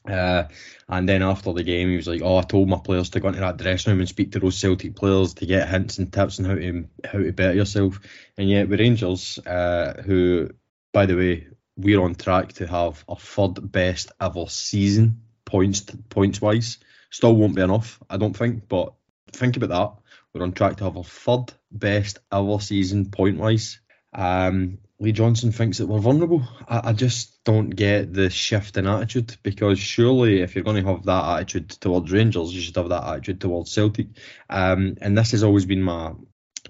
Uh, 0.08 0.48
and 0.90 1.08
then 1.08 1.22
after 1.22 1.54
the 1.54 1.64
game, 1.64 1.90
he 1.90 1.98
was 1.98 2.08
like, 2.08 2.22
"Oh, 2.22 2.38
I 2.38 2.42
told 2.42 2.70
my 2.70 2.78
players 2.78 3.10
to 3.12 3.20
go 3.20 3.28
into 3.28 3.42
that 3.42 3.58
dressing 3.58 3.92
room 3.92 4.00
and 4.00 4.10
speak 4.10 4.32
to 4.32 4.40
those 4.40 4.58
Celtic 4.58 4.96
players 4.96 5.34
to 5.36 5.46
get 5.46 5.68
hints 5.68 5.98
and 5.98 6.12
tips 6.12 6.40
on 6.40 6.46
how 6.46 6.56
to 6.56 6.86
how 7.04 7.20
to 7.20 7.32
better 7.34 7.54
yourself." 7.56 8.00
And 8.38 8.50
yet, 8.50 8.70
with 8.70 8.80
Rangers, 8.80 9.40
uh, 9.46 10.02
who, 10.06 10.50
by 10.94 11.06
the 11.06 11.16
way, 11.16 11.48
we're 11.76 12.02
on 12.02 12.16
track 12.16 12.54
to 12.54 12.68
have 12.68 13.04
our 13.08 13.18
third 13.18 13.72
best 13.72 14.12
ever 14.20 14.46
season 14.48 15.22
points 15.46 15.82
points 16.10 16.42
wise. 16.42 16.78
Still 17.10 17.36
won't 17.36 17.56
be 17.56 17.62
enough, 17.62 18.00
I 18.10 18.18
don't 18.18 18.36
think, 18.36 18.68
but 18.68 18.94
think 19.32 19.58
about 19.58 19.70
that. 19.70 20.04
We're 20.34 20.44
on 20.44 20.52
track 20.52 20.78
to 20.78 20.86
have 20.86 20.98
our 20.98 21.04
third 21.04 21.54
best 21.72 22.20
ever 22.32 22.60
season 22.60 23.10
point 23.12 23.38
wise. 23.38 23.80
Um, 24.14 24.80
Lee 25.00 25.12
Johnson 25.12 25.52
thinks 25.52 25.78
that 25.78 25.86
we're 25.86 26.00
vulnerable. 26.00 26.42
I, 26.68 26.90
I, 26.90 26.94
just 26.94 27.44
don't 27.44 27.70
get 27.70 28.14
the 28.14 28.32
shift 28.32 28.78
in 28.78 28.88
attitude 28.88 29.38
because 29.44 29.78
surely 29.78 30.42
if 30.42 30.56
you're 30.56 30.64
going 30.64 30.84
to 30.84 30.92
have 30.92 31.06
that 31.06 31.36
attitude 31.36 31.70
towards 31.70 32.12
Rangers, 32.12 32.54
you 32.54 32.62
should 32.62 32.76
have 32.78 32.90
that 32.90 33.04
attitude 33.04 33.40
towards 33.40 33.72
Celtic. 33.72 34.08
Um, 34.50 34.98
and 35.00 35.16
this 35.16 35.32
has 35.32 35.44
always 35.44 35.66
been 35.66 35.84
my 35.84 36.14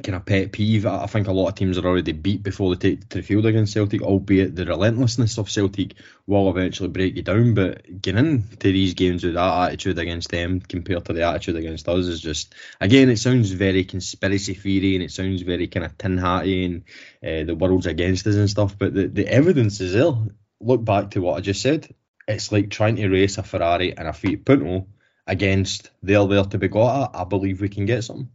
kind 0.03 0.15
of 0.15 0.25
pet 0.25 0.51
peeve. 0.51 0.85
I 0.85 1.05
think 1.07 1.27
a 1.27 1.31
lot 1.31 1.49
of 1.49 1.55
teams 1.55 1.77
are 1.77 1.85
already 1.85 2.11
beat 2.11 2.43
before 2.43 2.75
they 2.75 2.89
take 2.89 3.09
to 3.09 3.17
the 3.17 3.23
field 3.23 3.45
against 3.45 3.73
Celtic, 3.73 4.01
albeit 4.01 4.55
the 4.55 4.65
relentlessness 4.65 5.37
of 5.37 5.49
Celtic 5.49 5.93
will 6.25 6.49
eventually 6.49 6.89
break 6.89 7.15
you 7.15 7.23
down. 7.23 7.53
But 7.53 8.01
getting 8.01 8.25
into 8.25 8.71
these 8.71 8.93
games 8.93 9.23
with 9.23 9.33
that 9.33 9.67
attitude 9.67 9.99
against 9.99 10.29
them 10.29 10.59
compared 10.59 11.05
to 11.05 11.13
the 11.13 11.23
attitude 11.23 11.55
against 11.55 11.87
us 11.87 12.05
is 12.05 12.21
just, 12.21 12.53
again, 12.79 13.09
it 13.09 13.17
sounds 13.17 13.51
very 13.51 13.83
conspiracy 13.83 14.53
theory 14.53 14.95
and 14.95 15.03
it 15.03 15.11
sounds 15.11 15.41
very 15.41 15.67
kind 15.67 15.85
of 15.85 15.97
tin 15.97 16.17
hatty 16.17 16.65
and 16.65 16.83
uh, 17.23 17.45
the 17.45 17.55
world's 17.55 17.85
against 17.85 18.27
us 18.27 18.35
and 18.35 18.49
stuff. 18.49 18.77
But 18.77 18.93
the, 18.93 19.07
the 19.07 19.27
evidence 19.27 19.81
is 19.81 19.93
there. 19.93 20.11
Look 20.59 20.83
back 20.83 21.11
to 21.11 21.21
what 21.21 21.37
I 21.37 21.41
just 21.41 21.61
said. 21.61 21.93
It's 22.27 22.51
like 22.51 22.69
trying 22.69 22.97
to 22.97 23.07
race 23.07 23.37
a 23.37 23.43
Ferrari 23.43 23.97
and 23.97 24.07
a 24.07 24.13
Fiat 24.13 24.43
Punto 24.43 24.87
against 25.25 25.91
they're 26.01 26.25
there 26.25 26.43
to 26.43 26.57
be 26.57 26.67
got 26.67 27.13
at. 27.13 27.19
I 27.21 27.23
believe 27.25 27.61
we 27.61 27.69
can 27.69 27.85
get 27.85 28.03
some. 28.03 28.31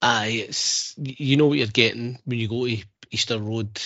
Aye, 0.00 0.44
it's 0.48 0.94
you 0.96 1.36
know 1.36 1.46
what 1.48 1.58
you're 1.58 1.66
getting 1.66 2.18
when 2.24 2.38
you 2.38 2.48
go 2.48 2.66
to 2.66 2.82
Easter 3.10 3.38
Road. 3.40 3.80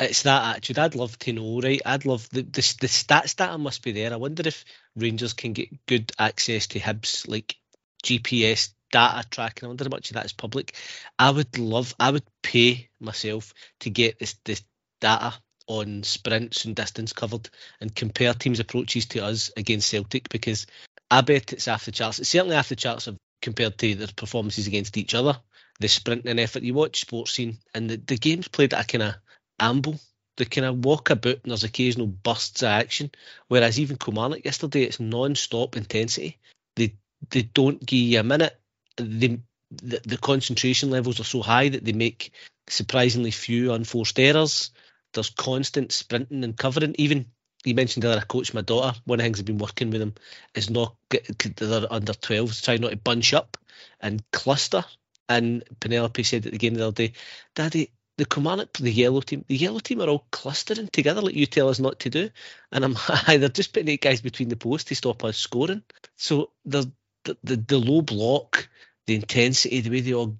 It's 0.00 0.22
that 0.22 0.50
attitude. 0.50 0.78
I'd 0.78 0.94
love 0.94 1.18
to 1.20 1.32
know, 1.32 1.60
right? 1.60 1.80
I'd 1.84 2.04
love 2.04 2.28
the 2.30 2.42
the, 2.42 2.76
the 2.80 2.86
stats 2.86 3.34
data 3.34 3.58
must 3.58 3.82
be 3.82 3.92
there. 3.92 4.12
I 4.12 4.16
wonder 4.16 4.44
if 4.46 4.64
Rangers 4.94 5.32
can 5.32 5.54
get 5.54 5.86
good 5.86 6.12
access 6.18 6.68
to 6.68 6.78
Hibs 6.78 7.26
like 7.26 7.56
GPS 8.04 8.70
data 8.92 9.26
tracking. 9.28 9.66
I 9.66 9.68
wonder 9.68 9.84
how 9.84 9.90
much 9.90 10.10
of 10.10 10.14
that 10.14 10.26
is 10.26 10.32
public. 10.32 10.76
I 11.18 11.30
would 11.30 11.58
love. 11.58 11.94
I 11.98 12.12
would 12.12 12.24
pay 12.42 12.88
myself 13.00 13.52
to 13.80 13.90
get 13.90 14.20
this 14.20 14.36
this 14.44 14.62
data 15.00 15.34
on 15.66 16.04
sprints 16.04 16.64
and 16.64 16.76
distance 16.76 17.12
covered 17.12 17.50
and 17.80 17.94
compare 17.94 18.34
teams' 18.34 18.60
approaches 18.60 19.06
to 19.06 19.24
us 19.24 19.50
against 19.56 19.88
Celtic 19.88 20.28
because 20.28 20.66
I 21.10 21.22
bet 21.22 21.52
it's 21.52 21.68
after 21.68 21.90
charts. 21.90 22.20
It's 22.20 22.28
certainly 22.28 22.56
after 22.56 22.76
charts 22.76 23.08
of 23.08 23.18
compared 23.40 23.78
to 23.78 23.94
their 23.94 24.08
performances 24.14 24.66
against 24.66 24.96
each 24.96 25.14
other. 25.14 25.38
The 25.80 25.88
sprinting 25.88 26.38
effort 26.38 26.62
you 26.62 26.74
watch 26.74 27.06
Sportscene 27.06 27.56
and 27.74 27.88
the, 27.88 27.96
the 27.96 28.16
game's 28.16 28.48
played 28.48 28.74
at 28.74 28.84
a 28.84 28.86
kind 28.86 29.02
of 29.02 29.14
amble. 29.60 29.98
They 30.36 30.44
kind 30.44 30.66
of 30.66 30.84
walk 30.84 31.10
about 31.10 31.40
and 31.42 31.50
there's 31.50 31.64
occasional 31.64 32.06
bursts 32.06 32.62
of 32.62 32.68
action. 32.68 33.10
Whereas 33.48 33.78
even 33.78 33.96
Kilmarnock 33.96 34.44
yesterday, 34.44 34.82
it's 34.82 35.00
non-stop 35.00 35.76
intensity. 35.76 36.38
They 36.76 36.94
they 37.30 37.42
don't 37.42 37.84
give 37.84 37.98
you 37.98 38.20
a 38.20 38.24
minute. 38.24 38.58
The, 38.96 39.40
the 39.70 40.18
concentration 40.18 40.90
levels 40.90 41.20
are 41.20 41.24
so 41.24 41.42
high 41.42 41.68
that 41.68 41.84
they 41.84 41.92
make 41.92 42.32
surprisingly 42.68 43.30
few 43.30 43.72
unforced 43.72 44.18
errors. 44.18 44.70
There's 45.12 45.30
constant 45.30 45.92
sprinting 45.92 46.44
and 46.44 46.56
covering. 46.56 46.94
Even 46.98 47.26
you 47.64 47.74
mentioned 47.74 48.04
that 48.04 48.18
I 48.18 48.22
coach 48.22 48.54
my 48.54 48.62
daughter. 48.62 48.98
One 49.04 49.18
of 49.18 49.22
the 49.22 49.24
things 49.24 49.40
I've 49.40 49.46
been 49.46 49.58
working 49.58 49.90
with 49.90 50.00
them 50.00 50.14
is 50.54 50.70
not 50.70 50.96
they're 51.10 51.92
under 51.92 52.12
12s, 52.12 52.64
try 52.64 52.76
not 52.76 52.90
to 52.90 52.96
bunch 52.96 53.34
up 53.34 53.56
and 54.00 54.22
cluster. 54.32 54.84
And 55.28 55.62
Penelope 55.80 56.22
said 56.22 56.46
at 56.46 56.52
the 56.52 56.58
game 56.58 56.74
the 56.74 56.86
other 56.86 56.94
day, 57.08 57.12
Daddy, 57.54 57.92
the 58.16 58.24
Kilmarnock, 58.24 58.78
the 58.78 58.90
yellow 58.90 59.20
team, 59.20 59.44
the 59.46 59.56
yellow 59.56 59.78
team 59.78 60.00
are 60.00 60.08
all 60.08 60.26
clustering 60.32 60.88
together 60.88 61.20
like 61.20 61.34
you 61.34 61.46
tell 61.46 61.68
us 61.68 61.78
not 61.78 62.00
to 62.00 62.10
do. 62.10 62.30
And 62.72 62.84
I'm 62.84 62.96
either 63.26 63.48
just 63.48 63.72
putting 63.72 63.88
eight 63.88 64.02
guys 64.02 64.20
between 64.20 64.48
the 64.48 64.56
posts 64.56 64.88
to 64.88 64.94
stop 64.94 65.24
us 65.24 65.36
scoring. 65.36 65.82
So 66.16 66.50
the 66.64 66.90
the 67.24 67.56
the 67.56 67.78
low 67.78 68.02
block, 68.02 68.68
the 69.06 69.14
intensity, 69.14 69.80
the 69.80 69.90
way 69.90 70.00
they 70.00 70.14
all 70.14 70.38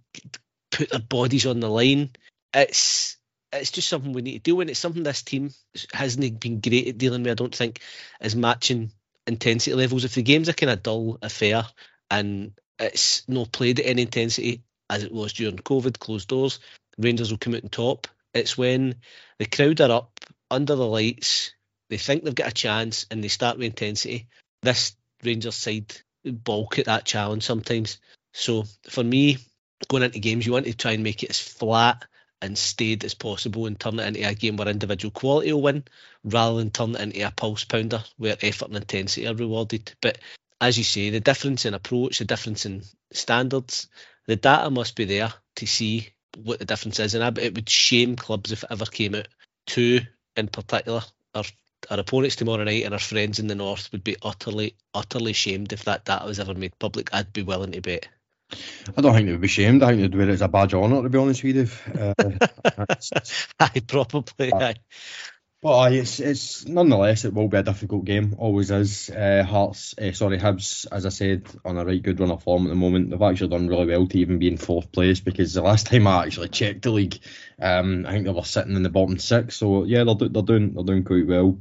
put 0.71 0.91
their 0.91 1.01
bodies 1.01 1.47
on 1.47 1.61
the 1.61 1.69
line, 1.69 2.11
it's 2.55 3.18
it's 3.53 3.71
just 3.71 3.89
something 3.89 4.13
we 4.13 4.23
need 4.23 4.45
to 4.45 4.51
do, 4.51 4.61
and 4.61 4.71
it's 4.71 4.79
something 4.79 5.03
this 5.03 5.23
team 5.23 5.51
hasn't 5.93 6.41
been 6.41 6.61
great 6.61 6.89
at 6.89 6.99
dealing 6.99 7.23
with. 7.23 7.33
I 7.33 7.35
don't 7.35 7.55
think 7.55 7.81
is 8.21 8.37
matching 8.37 8.91
intensity 9.27 9.75
levels. 9.75 10.05
If 10.05 10.15
the 10.15 10.23
game's 10.23 10.49
a 10.49 10.55
kind 10.55 10.71
of 10.71 10.83
dull 10.83 11.19
affair 11.23 11.65
and 12.11 12.53
it's 12.79 13.29
not 13.29 13.53
played 13.53 13.81
at 13.81 13.87
any 13.87 14.03
intensity 14.03 14.63
as 14.91 15.03
it 15.03 15.13
was 15.13 15.33
during 15.33 15.57
COVID, 15.57 15.99
closed 15.99 16.29
doors, 16.29 16.61
Rangers 16.99 17.31
will 17.31 17.39
come 17.39 17.55
out 17.55 17.65
on 17.65 17.71
top. 17.71 18.07
It's 18.35 18.59
when 18.59 18.97
the 19.39 19.47
crowd 19.47 19.81
are 19.81 19.91
up 19.91 20.21
under 20.51 20.75
the 20.75 20.87
lights, 20.87 21.53
they 21.91 21.97
think 21.97 22.25
they've 22.25 22.35
got 22.35 22.49
a 22.49 22.55
chance, 22.55 23.07
and 23.11 23.23
they 23.23 23.29
start 23.29 23.57
with 23.57 23.67
intensity. 23.67 24.29
This 24.63 24.95
Rangers 25.25 25.57
side 25.57 25.95
balk 26.25 26.79
at 26.79 26.87
that 26.87 27.05
challenge 27.05 27.43
sometimes. 27.45 27.99
So 28.33 28.65
for 28.89 29.03
me, 29.03 29.39
going 29.89 30.03
into 30.03 30.19
games, 30.19 30.47
you 30.47 30.53
want 30.53 30.67
to 30.67 30.77
try 30.77 30.93
and 30.93 31.03
make 31.03 31.23
it 31.23 31.31
as 31.31 31.41
flat 31.41 32.05
and 32.41 32.57
stayed 32.57 33.05
as 33.05 33.15
possible 33.15 33.67
and 33.67 33.79
turn 33.79 33.99
it 33.99 34.07
into 34.07 34.29
a 34.29 34.35
game 34.35 34.57
where 34.57 34.69
individual 34.69 35.11
quality 35.11 35.53
will 35.53 35.63
win 35.63 35.85
rather 36.25 36.59
than 36.59 36.71
turn 36.71 36.95
it 36.95 37.01
into 37.01 37.27
a 37.27 37.31
pulse 37.31 37.65
pounder 37.65 38.03
where 38.17 38.37
effort 38.43 38.69
and 38.69 38.77
intensity 38.77 39.27
are 39.27 39.35
rewarded. 39.35 39.93
But 40.01 40.19
as 40.61 40.79
you 40.79 40.85
say, 40.85 41.11
the 41.11 41.21
difference 41.21 41.65
in 41.67 41.75
approach, 41.75 42.19
the 42.19 42.25
difference 42.25 42.67
in 42.67 42.83
standards, 43.13 43.89
the 44.27 44.37
data 44.37 44.71
must 44.71 44.97
be 44.97 45.05
there 45.05 45.33
to 45.57 45.67
see 45.67 46.09
what 46.37 46.59
the 46.59 46.65
difference 46.65 47.01
is. 47.01 47.15
And 47.15 47.25
I, 47.25 47.41
it 47.41 47.55
would 47.55 47.69
shame 47.69 48.17
clubs 48.17 48.53
if 48.53 48.63
it 48.63 48.71
ever 48.71 48.87
came 48.87 49.15
out. 49.15 49.29
Two 49.67 50.01
in 50.37 50.49
particular, 50.49 51.03
our, 51.35 51.45
our 51.91 52.01
opponents 52.01 52.37
tomorrow 52.37 52.65
night 52.65 52.85
and 52.85 52.95
our 52.95 53.01
friends 53.01 53.39
in 53.39 53.47
the 53.47 53.55
north 53.55 53.91
would 53.93 54.05
be 54.05 54.17
utterly, 54.23 54.75
utterly 54.95 55.33
shamed 55.33 55.73
if 55.73 55.85
that 55.85 56.05
data 56.05 56.27
was 56.27 56.41
ever 56.41 56.55
made 56.55 56.79
public. 56.79 57.13
I'd 57.13 57.33
be 57.33 57.43
willing 57.43 57.73
to 57.73 57.81
bet. 57.81 58.09
I 58.97 59.01
don't 59.01 59.15
think 59.15 59.27
they 59.27 59.33
would 59.33 59.41
be 59.41 59.49
shamed. 59.49 59.83
I 59.83 59.89
think 59.89 60.01
they'd 60.01 60.15
wear 60.15 60.29
it 60.29 60.33
as 60.33 60.43
a 60.43 60.49
badge 60.49 60.75
of 60.75 60.83
honour, 60.83 61.03
to 61.03 61.09
be 61.09 61.19
honest 61.19 61.45
with 61.45 61.57
you. 61.57 62.01
Uh, 62.01 62.15
aye, 63.61 63.83
probably. 63.87 64.53
Uh, 64.53 64.59
aye. 64.59 64.75
But 65.61 65.77
aye, 65.77 65.91
it's 65.95 66.21
it's 66.21 66.67
nonetheless 66.67 67.25
it 67.25 67.35
will 67.35 67.49
be 67.49 67.57
a 67.57 67.65
difficult 67.65 68.05
game. 68.05 68.37
Always 68.39 68.71
is. 68.71 69.11
Uh, 69.11 69.45
Hearts, 69.45 69.95
uh, 69.99 70.13
sorry, 70.13 70.39
Hibs, 70.39 70.87
as 70.91 71.05
I 71.05 71.09
said, 71.09 71.49
on 71.65 71.77
a 71.77 71.85
right 71.85 72.01
good 72.01 72.21
run 72.21 72.31
of 72.31 72.45
form 72.45 72.67
at 72.67 72.69
the 72.69 72.77
moment. 72.77 73.11
They've 73.11 73.21
actually 73.21 73.51
done 73.51 73.67
really 73.67 73.87
well 73.87 74.07
to 74.07 74.19
even 74.19 74.39
be 74.39 74.49
in 74.49 74.57
fourth 74.57 74.93
place 74.93 75.19
because 75.19 75.55
the 75.55 75.63
last 75.63 75.87
time 75.89 76.07
I 76.07 76.25
actually 76.25 76.49
checked 76.49 76.83
the 76.83 76.91
league, 76.91 77.19
um, 77.61 78.07
I 78.07 78.13
think 78.13 78.27
they 78.27 78.33
were 78.33 78.45
sitting 78.45 78.77
in 78.77 78.85
the 78.85 78.89
bottom 78.89 79.19
six. 79.19 79.57
So 79.57 79.83
yeah, 79.83 80.05
they're 80.05 80.29
they're 80.29 80.43
doing 80.43 80.75
they're 80.75 80.85
doing 80.85 81.05
quite 81.05 81.27
well. 81.27 81.59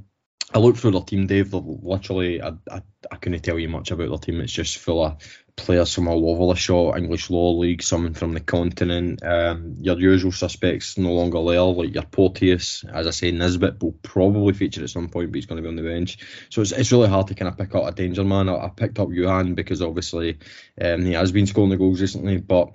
I 0.54 0.60
looked 0.60 0.78
through 0.78 0.92
their 0.92 1.02
team, 1.02 1.26
Dave. 1.26 1.52
They're 1.52 1.60
literally, 1.60 2.42
I, 2.42 2.54
I, 2.72 2.82
I 3.12 3.16
couldn't 3.18 3.42
tell 3.42 3.60
you 3.60 3.68
much 3.68 3.92
about 3.92 4.10
their 4.10 4.18
team. 4.18 4.40
It's 4.40 4.54
just 4.54 4.78
full 4.78 5.04
of 5.04 5.18
players 5.58 5.94
from 5.94 6.08
all 6.08 6.30
over 6.30 6.54
the 6.54 6.60
shop, 6.60 6.96
English 6.96 7.30
Law 7.30 7.52
League, 7.52 7.84
someone 7.84 8.14
from 8.14 8.34
the 8.34 8.40
continent. 8.40 9.22
Um, 9.26 9.76
your 9.80 10.00
usual 10.00 10.32
suspects 10.32 10.98
no 10.98 11.12
longer 11.12 11.44
there, 11.44 11.62
like 11.62 11.94
your 11.94 12.04
Porteous, 12.04 12.86
as 12.94 13.08
I 13.08 13.10
say, 13.10 13.32
Nisbet 13.32 13.82
will 13.84 13.92
probably 14.04 14.54
feature 14.54 14.84
at 14.84 14.90
some 14.90 15.10
point, 15.10 15.32
but 15.32 15.36
he's 15.36 15.48
going 15.48 15.58
to 15.58 15.64
be 15.64 15.68
on 15.68 15.76
the 15.76 15.82
bench. 15.82 16.20
So 16.50 16.62
it's, 16.62 16.72
it's 16.72 16.92
really 16.92 17.10
hard 17.10 17.28
to 17.28 17.36
kind 17.36 17.50
of 17.50 17.58
pick 17.58 17.76
out 17.76 17.88
a 17.88 17.92
danger 17.92 18.24
man. 18.24 18.48
I, 18.48 18.66
I 18.66 18.70
picked 18.70 19.00
up 19.00 19.10
Youan 19.10 19.56
because 19.56 19.82
obviously 19.82 20.38
um, 20.80 21.04
he 21.04 21.14
has 21.14 21.32
been 21.34 21.48
scoring 21.48 21.72
the 21.72 21.78
goals 21.78 22.00
recently, 22.00 22.38
but 22.38 22.72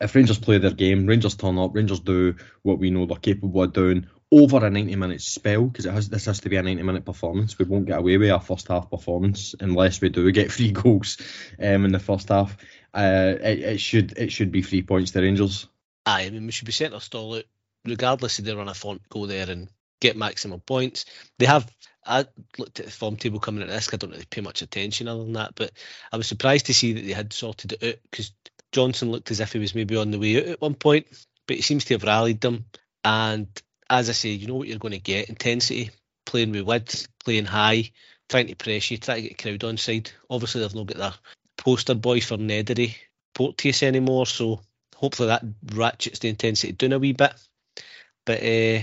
if 0.00 0.14
Rangers 0.14 0.38
play 0.38 0.58
their 0.58 0.70
game, 0.70 1.06
Rangers 1.06 1.34
turn 1.34 1.58
up, 1.58 1.74
Rangers 1.74 2.00
do 2.00 2.36
what 2.62 2.78
we 2.78 2.90
know 2.90 3.06
they're 3.06 3.16
capable 3.16 3.62
of 3.62 3.72
doing, 3.72 4.06
over 4.42 4.64
a 4.64 4.70
90 4.70 4.96
minute 4.96 5.20
spell 5.22 5.64
because 5.64 5.84
has 5.84 6.08
this 6.08 6.26
has 6.26 6.40
to 6.40 6.48
be 6.48 6.56
a 6.56 6.62
90 6.62 6.82
minute 6.82 7.04
performance. 7.04 7.58
We 7.58 7.64
won't 7.64 7.86
get 7.86 7.98
away 7.98 8.16
with 8.16 8.30
our 8.30 8.40
first 8.40 8.68
half 8.68 8.90
performance 8.90 9.54
unless 9.60 10.00
we 10.00 10.08
do 10.08 10.30
get 10.32 10.52
three 10.52 10.72
goals 10.72 11.18
um, 11.58 11.84
in 11.84 11.92
the 11.92 11.98
first 11.98 12.28
half. 12.28 12.56
Uh, 12.92 13.34
it, 13.40 13.58
it, 13.60 13.80
should 13.80 14.16
it 14.18 14.32
should 14.32 14.52
be 14.52 14.62
three 14.62 14.82
points 14.82 15.12
to 15.12 15.20
Rangers. 15.20 15.68
Aye, 16.06 16.24
I 16.24 16.30
mean 16.30 16.46
we 16.46 16.52
should 16.52 16.66
be 16.66 16.86
our 16.86 17.00
stall 17.00 17.36
out 17.36 17.44
regardless 17.84 18.38
if 18.38 18.44
they 18.44 18.54
run 18.54 18.68
a 18.68 18.74
font, 18.74 19.08
go 19.08 19.26
there 19.26 19.50
and 19.50 19.68
get 20.00 20.16
maximum 20.16 20.60
points. 20.60 21.06
They 21.38 21.46
have. 21.46 21.70
I 22.06 22.26
looked 22.58 22.80
at 22.80 22.86
the 22.86 22.92
form 22.92 23.16
table 23.16 23.40
coming 23.40 23.62
at 23.62 23.68
this. 23.68 23.88
I 23.92 23.96
don't 23.96 24.10
really 24.10 24.26
pay 24.26 24.42
much 24.42 24.60
attention 24.60 25.08
other 25.08 25.24
than 25.24 25.34
that, 25.34 25.54
but 25.54 25.72
I 26.12 26.18
was 26.18 26.26
surprised 26.26 26.66
to 26.66 26.74
see 26.74 26.92
that 26.92 27.00
they 27.00 27.12
had 27.12 27.32
sorted 27.32 27.72
it 27.72 27.82
out 27.82 27.94
because 28.10 28.32
Johnson 28.72 29.10
looked 29.10 29.30
as 29.30 29.40
if 29.40 29.54
he 29.54 29.58
was 29.58 29.74
maybe 29.74 29.96
on 29.96 30.10
the 30.10 30.18
way 30.18 30.36
out 30.36 30.48
at 30.48 30.60
one 30.60 30.74
point, 30.74 31.06
but 31.46 31.56
he 31.56 31.62
seems 31.62 31.86
to 31.86 31.94
have 31.94 32.02
rallied 32.02 32.42
them. 32.42 32.66
And 33.04 33.48
as 33.88 34.08
I 34.08 34.12
say, 34.12 34.30
you 34.30 34.46
know 34.46 34.54
what 34.54 34.68
you're 34.68 34.78
going 34.78 34.92
to 34.92 34.98
get: 34.98 35.28
intensity, 35.28 35.90
playing 36.26 36.52
with 36.52 36.62
width, 36.62 37.08
playing 37.24 37.46
high, 37.46 37.90
trying 38.28 38.48
to 38.48 38.56
press 38.56 38.90
you, 38.90 38.98
trying 38.98 39.22
to 39.22 39.28
get 39.28 39.38
crowd 39.38 39.64
on 39.64 39.76
side. 39.76 40.10
Obviously, 40.28 40.60
they've 40.60 40.74
not 40.74 40.86
got 40.86 40.96
their 40.96 41.14
poster 41.56 41.94
boy 41.94 42.20
for 42.20 42.36
Neddery 42.36 42.94
Porteous 43.34 43.82
anymore, 43.82 44.26
so 44.26 44.60
hopefully 44.94 45.28
that 45.28 45.44
ratchets 45.72 46.20
the 46.20 46.28
intensity 46.28 46.72
down 46.72 46.92
a 46.92 46.98
wee 46.98 47.12
bit. 47.12 47.32
But 48.24 48.42
uh, 48.42 48.82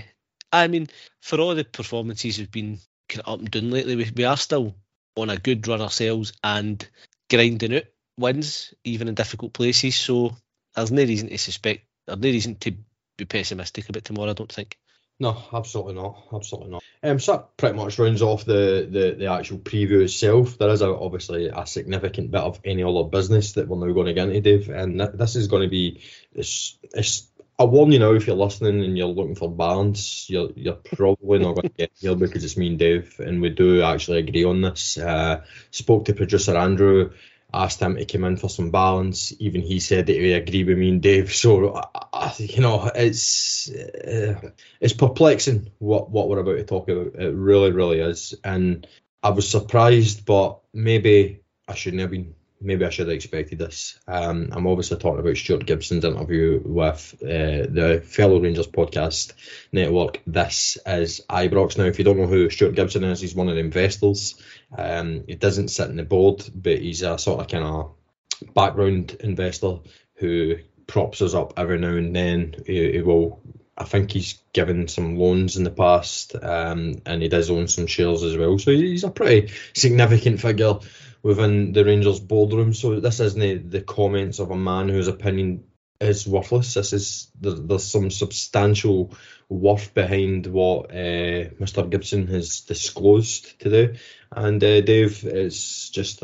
I 0.51 0.67
mean, 0.67 0.87
for 1.21 1.39
all 1.39 1.55
the 1.55 1.63
performances 1.63 2.37
we've 2.37 2.51
been 2.51 2.79
kind 3.07 3.21
of 3.25 3.33
up 3.33 3.39
and 3.39 3.51
down 3.51 3.71
lately, 3.71 3.95
we, 3.95 4.11
we 4.15 4.25
are 4.25 4.37
still 4.37 4.75
on 5.15 5.29
a 5.29 5.37
good 5.37 5.67
run 5.67 5.81
ourselves 5.81 6.33
and 6.43 6.87
grinding 7.29 7.75
out 7.75 7.83
wins, 8.17 8.73
even 8.83 9.07
in 9.07 9.15
difficult 9.15 9.53
places. 9.53 9.95
So 9.95 10.35
there's 10.75 10.91
no 10.91 11.03
reason 11.03 11.29
to 11.29 11.37
suspect, 11.37 11.85
there's 12.05 12.19
no 12.19 12.29
reason 12.29 12.55
to 12.55 12.73
be 13.17 13.25
pessimistic 13.25 13.89
about 13.89 14.03
tomorrow, 14.03 14.31
I 14.31 14.33
don't 14.33 14.51
think. 14.51 14.77
No, 15.21 15.37
absolutely 15.53 15.93
not. 15.93 16.17
Absolutely 16.33 16.71
not. 16.71 16.83
Um, 17.03 17.19
so 17.19 17.33
that 17.33 17.55
pretty 17.55 17.77
much 17.77 17.99
rounds 17.99 18.23
off 18.23 18.43
the, 18.43 18.87
the, 18.89 19.15
the 19.19 19.27
actual 19.27 19.59
preview 19.59 20.01
itself. 20.01 20.57
There 20.57 20.69
is 20.69 20.81
a, 20.81 20.89
obviously 20.89 21.47
a 21.47 21.67
significant 21.67 22.31
bit 22.31 22.41
of 22.41 22.59
any 22.65 22.83
other 22.83 23.03
business 23.03 23.51
that 23.53 23.67
we're 23.67 23.85
now 23.85 23.93
going 23.93 24.07
to 24.07 24.13
get 24.13 24.29
into, 24.29 24.41
Dave, 24.41 24.69
and 24.69 24.99
this 24.99 25.35
is 25.35 25.45
going 25.45 25.61
to 25.61 25.69
be 25.69 26.01
it's, 26.33 26.75
it's 26.95 27.27
I 27.59 27.65
warn 27.65 27.91
you 27.91 27.99
now 27.99 28.13
if 28.13 28.25
you're 28.25 28.35
listening 28.35 28.83
and 28.83 28.97
you're 28.97 29.05
looking 29.05 29.35
for 29.35 29.47
balance, 29.47 30.27
you're 30.27 30.49
you're 30.55 30.73
probably 30.73 31.37
not 31.37 31.53
going 31.53 31.69
to 31.69 31.77
get 31.77 31.91
here 31.99 32.15
because 32.15 32.43
it's 32.43 32.57
me 32.57 32.69
and 32.69 32.79
Dave, 32.79 33.19
and 33.19 33.43
we 33.43 33.49
do 33.49 33.83
actually 33.83 34.17
agree 34.17 34.45
on 34.45 34.61
this. 34.61 34.97
Uh, 34.97 35.43
spoke 35.69 36.05
to 36.05 36.15
producer 36.15 36.57
Andrew, 36.57 37.11
asked 37.53 37.81
him 37.81 37.95
to 37.95 38.05
come 38.05 38.23
in 38.23 38.37
for 38.37 38.49
some 38.49 38.71
balance. 38.71 39.33
Even 39.39 39.61
he 39.61 39.79
said 39.79 40.07
that 40.07 40.15
he 40.15 40.33
agreed 40.33 40.67
with 40.67 40.77
me 40.77 40.89
and 40.89 41.01
Dave. 41.01 41.33
So 41.33 41.81
I, 42.13 42.33
you 42.37 42.61
know, 42.61 42.89
it's 42.93 43.69
uh, 43.69 44.51
it's 44.79 44.93
perplexing 44.93 45.71
what 45.79 46.09
what 46.09 46.29
we're 46.29 46.39
about 46.39 46.57
to 46.57 46.63
talk 46.63 46.89
about. 46.89 47.15
It 47.15 47.33
really, 47.33 47.71
really 47.71 47.99
is, 47.99 48.33
and 48.43 48.87
I 49.23 49.29
was 49.29 49.49
surprised, 49.49 50.25
but 50.25 50.59
maybe 50.73 51.41
I 51.67 51.75
shouldn't 51.75 52.01
have 52.01 52.11
been 52.11 52.35
maybe 52.61 52.85
I 52.85 52.89
should 52.89 53.07
have 53.07 53.15
expected 53.15 53.59
this. 53.59 53.99
Um, 54.07 54.49
I'm 54.51 54.67
obviously 54.67 54.97
talking 54.97 55.19
about 55.19 55.37
Stuart 55.37 55.65
Gibson's 55.65 56.05
interview 56.05 56.61
with 56.63 57.15
uh, 57.21 57.67
the 57.69 58.03
fellow 58.05 58.39
Rangers 58.39 58.67
podcast 58.67 59.33
network. 59.71 60.21
This 60.27 60.77
is 60.85 61.21
Ibrox. 61.29 61.77
Now, 61.77 61.85
if 61.85 61.97
you 61.97 62.05
don't 62.05 62.17
know 62.17 62.27
who 62.27 62.49
Stuart 62.49 62.75
Gibson 62.75 63.03
is, 63.03 63.21
he's 63.21 63.35
one 63.35 63.49
of 63.49 63.55
the 63.55 63.61
investors. 63.61 64.41
Um, 64.77 65.23
he 65.27 65.35
doesn't 65.35 65.69
sit 65.69 65.89
in 65.89 65.97
the 65.97 66.03
board, 66.03 66.47
but 66.53 66.79
he's 66.79 67.01
a 67.01 67.17
sort 67.17 67.41
of 67.41 67.47
kind 67.47 67.63
of 67.63 68.53
background 68.53 69.17
investor 69.19 69.79
who 70.15 70.57
props 70.87 71.21
us 71.21 71.33
up 71.33 71.53
every 71.57 71.79
now 71.79 71.95
and 71.95 72.15
then. 72.15 72.55
He, 72.65 72.93
he 72.93 73.01
will. 73.01 73.41
I 73.77 73.85
think 73.85 74.11
he's 74.11 74.39
given 74.53 74.87
some 74.87 75.15
loans 75.15 75.57
in 75.57 75.63
the 75.63 75.71
past, 75.71 76.35
um, 76.35 77.01
and 77.05 77.21
he 77.21 77.29
does 77.29 77.49
own 77.49 77.67
some 77.67 77.87
shares 77.87 78.21
as 78.21 78.37
well. 78.37 78.59
So 78.59 78.71
he's 78.71 79.03
a 79.03 79.09
pretty 79.09 79.53
significant 79.73 80.39
figure 80.39 80.75
within 81.23 81.73
the 81.73 81.85
Rangers 81.85 82.19
boardroom. 82.19 82.73
So 82.73 82.99
this 82.99 83.19
isn't 83.19 83.71
the 83.71 83.81
comments 83.81 84.39
of 84.39 84.51
a 84.51 84.57
man 84.57 84.89
whose 84.89 85.07
opinion 85.07 85.65
is 85.99 86.27
worthless. 86.27 86.73
This 86.73 86.93
is 86.93 87.31
there, 87.39 87.53
there's 87.53 87.83
some 87.83 88.09
substantial 88.09 89.13
worth 89.49 89.93
behind 89.93 90.47
what 90.47 90.91
uh, 90.91 91.53
Mr. 91.59 91.89
Gibson 91.89 92.27
has 92.27 92.61
disclosed 92.61 93.59
today. 93.59 93.99
And 94.31 94.63
uh, 94.63 94.81
Dave, 94.81 95.23
it's 95.25 95.89
just, 95.89 96.23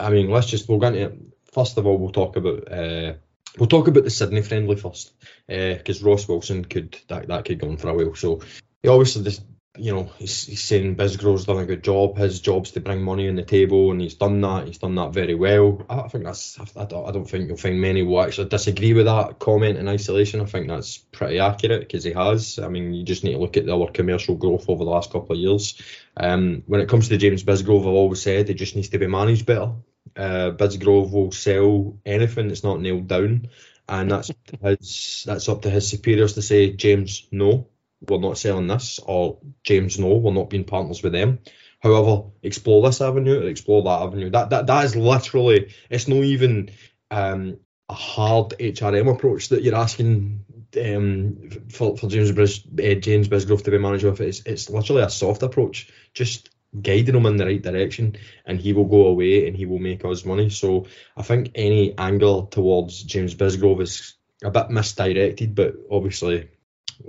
I 0.00 0.10
mean, 0.10 0.30
let's 0.30 0.46
just 0.46 0.68
we'll 0.68 0.78
get 0.78 0.94
into 0.94 1.14
it. 1.14 1.18
First 1.52 1.78
of 1.78 1.86
all, 1.86 1.98
we'll 1.98 2.12
talk 2.12 2.36
about. 2.36 2.72
Uh, 2.72 3.14
We'll 3.56 3.66
talk 3.66 3.88
about 3.88 4.04
the 4.04 4.10
Sydney 4.10 4.42
friendly 4.42 4.76
first, 4.76 5.12
because 5.48 6.02
uh, 6.02 6.06
Ross 6.06 6.28
Wilson 6.28 6.64
could 6.64 6.96
that, 7.08 7.26
that 7.26 7.44
could 7.44 7.58
go 7.58 7.68
on 7.68 7.76
for 7.76 7.88
a 7.88 7.94
while. 7.94 8.14
So 8.14 8.40
he 8.82 8.88
obviously 8.88 9.22
this 9.22 9.40
you 9.76 9.94
know, 9.94 10.10
he's, 10.18 10.46
he's 10.46 10.62
saying 10.62 10.96
Bisgrove's 10.96 11.44
done 11.44 11.58
a 11.58 11.66
good 11.66 11.84
job. 11.84 12.16
His 12.16 12.40
job's 12.40 12.72
to 12.72 12.80
bring 12.80 13.02
money 13.02 13.28
on 13.28 13.36
the 13.36 13.42
table, 13.42 13.90
and 13.90 14.00
he's 14.00 14.14
done 14.14 14.40
that. 14.40 14.66
He's 14.66 14.78
done 14.78 14.94
that 14.96 15.12
very 15.12 15.34
well. 15.34 15.84
I, 15.88 16.08
think 16.08 16.24
that's. 16.24 16.58
I 16.76 16.84
don't, 16.84 17.08
I 17.08 17.12
don't 17.12 17.28
think 17.28 17.48
you'll 17.48 17.56
find 17.56 17.80
many 17.80 18.02
will 18.02 18.22
actually 18.22 18.48
disagree 18.48 18.92
with 18.92 19.06
that 19.06 19.38
comment 19.38 19.78
in 19.78 19.88
isolation. 19.88 20.40
I 20.40 20.46
think 20.46 20.68
that's 20.68 20.98
pretty 20.98 21.38
accurate 21.38 21.80
because 21.80 22.04
he 22.04 22.12
has. 22.12 22.58
I 22.58 22.68
mean, 22.68 22.92
you 22.92 23.04
just 23.04 23.24
need 23.24 23.32
to 23.32 23.38
look 23.38 23.56
at 23.56 23.68
our 23.68 23.90
commercial 23.90 24.34
growth 24.34 24.68
over 24.68 24.84
the 24.84 24.90
last 24.90 25.12
couple 25.12 25.36
of 25.36 25.40
years. 25.40 25.80
Um, 26.16 26.62
when 26.66 26.80
it 26.80 26.88
comes 26.88 27.08
to 27.08 27.16
James 27.16 27.44
Bisgrove, 27.44 27.82
I've 27.82 27.86
always 27.86 28.22
said 28.22 28.50
it 28.50 28.54
just 28.54 28.74
needs 28.74 28.88
to 28.90 28.98
be 28.98 29.06
managed 29.06 29.46
better. 29.46 29.72
Uh, 30.16 30.50
Bisgrove 30.50 31.12
will 31.12 31.30
sell 31.30 31.98
anything 32.04 32.48
that's 32.48 32.64
not 32.64 32.80
nailed 32.80 33.06
down, 33.06 33.48
and 33.88 34.10
that's 34.10 34.32
his, 34.60 35.22
that's 35.26 35.48
up 35.48 35.62
to 35.62 35.70
his 35.70 35.88
superiors 35.88 36.32
to 36.34 36.42
say, 36.42 36.72
James, 36.72 37.28
no 37.30 37.68
we're 38.06 38.18
not 38.18 38.38
selling 38.38 38.66
this, 38.66 39.00
or 39.04 39.38
James, 39.64 39.98
no, 39.98 40.16
we're 40.16 40.32
not 40.32 40.50
being 40.50 40.64
partners 40.64 41.02
with 41.02 41.12
them. 41.12 41.40
However, 41.80 42.30
explore 42.42 42.82
this 42.82 43.00
avenue 43.00 43.40
or 43.40 43.48
explore 43.48 43.82
that 43.82 44.02
avenue. 44.02 44.30
That 44.30 44.50
that 44.50 44.66
that 44.66 44.84
is 44.84 44.96
literally 44.96 45.72
it's 45.90 46.08
not 46.08 46.24
even 46.24 46.70
um, 47.10 47.58
a 47.88 47.94
hard 47.94 48.50
HRM 48.58 49.12
approach 49.12 49.48
that 49.48 49.62
you're 49.62 49.76
asking 49.76 50.44
um, 50.76 51.48
for, 51.70 51.96
for 51.96 52.08
James 52.08 52.32
Bris, 52.32 52.60
uh, 52.66 52.94
James 52.94 53.28
Bisgrove 53.28 53.64
to 53.64 53.70
be 53.70 53.78
manager 53.78 54.08
of. 54.08 54.20
It's 54.20 54.42
it's 54.44 54.68
literally 54.68 55.02
a 55.02 55.10
soft 55.10 55.42
approach, 55.42 55.90
just 56.12 56.50
guiding 56.80 57.14
him 57.14 57.26
in 57.26 57.36
the 57.36 57.46
right 57.46 57.62
direction, 57.62 58.16
and 58.44 58.60
he 58.60 58.72
will 58.72 58.84
go 58.84 59.06
away 59.06 59.46
and 59.46 59.56
he 59.56 59.66
will 59.66 59.78
make 59.78 60.04
us 60.04 60.24
money. 60.24 60.50
So 60.50 60.86
I 61.16 61.22
think 61.22 61.52
any 61.54 61.96
angle 61.96 62.46
towards 62.46 63.02
James 63.04 63.34
Bisgrove 63.34 63.82
is 63.82 64.14
a 64.42 64.50
bit 64.50 64.70
misdirected, 64.70 65.54
but 65.54 65.74
obviously 65.90 66.48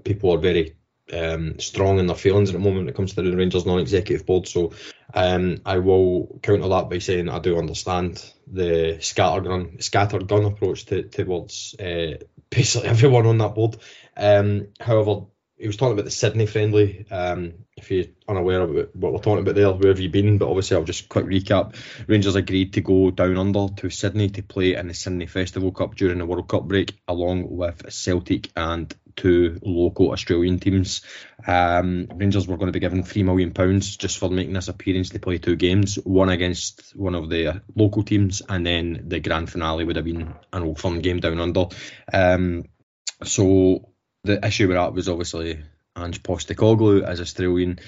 people 0.03 0.31
are 0.33 0.39
very 0.39 0.75
um, 1.13 1.59
strong 1.59 1.99
in 1.99 2.07
their 2.07 2.15
feelings 2.15 2.49
at 2.49 2.53
the 2.53 2.59
moment 2.59 2.79
when 2.79 2.89
it 2.89 2.95
comes 2.95 3.13
to 3.13 3.21
the 3.21 3.35
Rangers 3.35 3.65
non-executive 3.65 4.25
board. 4.25 4.47
So 4.47 4.73
um, 5.13 5.61
I 5.65 5.79
will 5.79 6.39
counter 6.41 6.67
that 6.67 6.89
by 6.89 6.99
saying 6.99 7.29
I 7.29 7.39
do 7.39 7.57
understand 7.57 8.23
the 8.47 8.97
scattergun 8.99 9.77
scattergun 9.77 10.47
approach 10.47 10.85
to, 10.85 11.03
towards 11.03 11.75
uh, 11.79 12.17
basically 12.49 12.89
everyone 12.89 13.25
on 13.25 13.37
that 13.39 13.55
board. 13.55 13.77
Um, 14.15 14.67
however, 14.79 15.25
he 15.59 15.67
was 15.67 15.75
talking 15.75 15.93
about 15.93 16.05
the 16.05 16.11
Sydney 16.11 16.45
friendly. 16.45 17.05
Um, 17.11 17.53
if 17.75 17.91
you're 17.91 18.05
unaware 18.27 18.61
of 18.61 18.89
what 18.93 19.11
we're 19.11 19.19
talking 19.19 19.39
about 19.39 19.55
there, 19.55 19.71
where 19.71 19.89
have 19.89 19.99
you 19.99 20.09
been? 20.09 20.37
But 20.37 20.47
obviously, 20.47 20.77
I'll 20.77 20.83
just 20.83 21.09
quick 21.09 21.25
recap. 21.25 21.75
Rangers 22.07 22.35
agreed 22.35 22.73
to 22.73 22.81
go 22.81 23.11
down 23.11 23.37
under 23.37 23.67
to 23.75 23.89
Sydney 23.89 24.29
to 24.29 24.41
play 24.41 24.75
in 24.75 24.87
the 24.87 24.93
Sydney 24.93 25.25
Festival 25.25 25.71
Cup 25.73 25.95
during 25.95 26.17
the 26.17 26.25
World 26.25 26.47
Cup 26.47 26.63
break, 26.63 26.97
along 27.09 27.49
with 27.49 27.91
Celtic 27.91 28.49
and 28.55 28.93
two 29.17 29.59
local 29.61 30.11
Australian 30.11 30.59
teams. 30.59 31.01
Um, 31.45 32.07
Rangers 32.15 32.47
were 32.47 32.55
going 32.55 32.67
to 32.67 32.73
be 32.73 32.79
given 32.79 33.03
three 33.03 33.23
million 33.23 33.51
pounds 33.51 33.97
just 33.97 34.17
for 34.17 34.29
making 34.29 34.53
this 34.53 34.69
appearance 34.69 35.09
to 35.09 35.19
play 35.19 35.39
two 35.39 35.57
games, 35.57 35.95
one 35.95 36.29
against 36.29 36.95
one 36.95 37.15
of 37.15 37.29
the 37.29 37.61
local 37.75 38.03
teams, 38.03 38.41
and 38.47 38.65
then 38.65 39.03
the 39.07 39.19
grand 39.19 39.51
finale 39.51 39.83
would 39.83 39.97
have 39.97 40.05
been 40.05 40.33
an 40.53 40.63
old 40.63 40.79
firm 40.79 41.01
game 41.01 41.19
down 41.19 41.41
under. 41.41 41.65
Um, 42.13 42.63
so 43.25 43.89
the 44.23 44.45
issue 44.45 44.67
with 44.67 44.77
that 44.77 44.93
was 44.93 45.09
obviously 45.09 45.59
Ange 45.97 46.23
Postecoglou 46.23 47.03
as 47.03 47.21
Australian. 47.21 47.79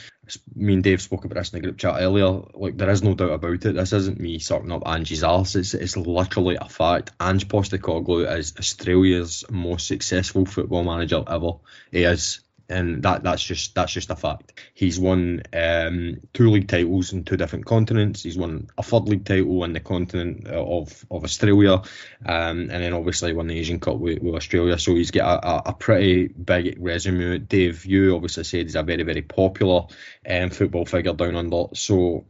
Me 0.56 0.74
and 0.74 0.84
Dave 0.84 1.02
spoke 1.02 1.26
about 1.26 1.36
this 1.36 1.54
in 1.54 1.60
the 1.60 1.68
group 1.68 1.78
chat 1.78 1.98
earlier. 2.00 2.42
Like 2.54 2.78
there 2.78 2.90
is 2.90 3.04
no 3.04 3.16
doubt 3.16 3.32
about 3.32 3.66
it. 3.66 3.76
This 3.76 3.94
isn't 3.94 4.20
me 4.20 4.40
sucking 4.40 4.72
up 4.72 4.84
Ange's 4.86 5.24
arse. 5.24 5.56
It's, 5.56 5.74
it's 5.74 5.98
literally 5.98 6.58
a 6.60 6.70
fact. 6.70 7.12
Ange 7.20 7.48
Postecoglou 7.48 8.38
is 8.38 8.54
Australia's 8.58 9.44
most 9.50 9.88
successful 9.88 10.46
football 10.46 10.84
manager 10.84 11.24
ever. 11.28 11.54
He 11.92 12.04
is 12.04 12.42
and 12.72 13.04
that 13.04 13.24
that's 13.24 13.44
just 13.44 13.76
that's 13.76 13.92
just 13.92 14.10
a 14.10 14.16
fact. 14.16 14.54
He's 14.74 15.00
won 15.00 15.44
um, 15.54 16.22
two 16.34 16.50
league 16.50 16.68
titles 16.68 17.14
in 17.14 17.24
two 17.24 17.38
different 17.38 17.66
continents. 17.66 18.24
He's 18.24 18.38
won 18.38 18.68
a 18.78 18.84
third 18.84 19.10
league 19.10 19.26
title 19.26 19.64
in 19.64 19.74
the 19.74 19.80
continent 19.80 20.48
of 20.48 21.06
of 21.12 21.24
Australia, 21.24 21.82
um, 22.26 22.60
and 22.60 22.70
then 22.70 22.94
obviously 22.94 23.34
won 23.34 23.48
the 23.48 23.60
Asian 23.60 23.80
Cup 23.80 23.98
with, 23.98 24.22
with 24.22 24.36
Australia. 24.36 24.78
So 24.78 24.96
he's 24.96 25.12
got 25.12 25.44
a, 25.44 25.70
a, 25.70 25.74
pretty 25.74 26.28
big 26.28 26.78
resume. 26.80 27.40
Dave, 27.40 27.86
you 27.86 28.16
obviously 28.16 28.44
said 28.44 28.64
he's 28.64 28.76
a 28.76 28.84
very 28.84 29.04
very 29.04 29.22
popular 29.22 29.84
um, 30.28 30.50
football 30.50 30.86
figure 30.86 31.14
down 31.14 31.36
under. 31.36 31.66
So 31.74 32.26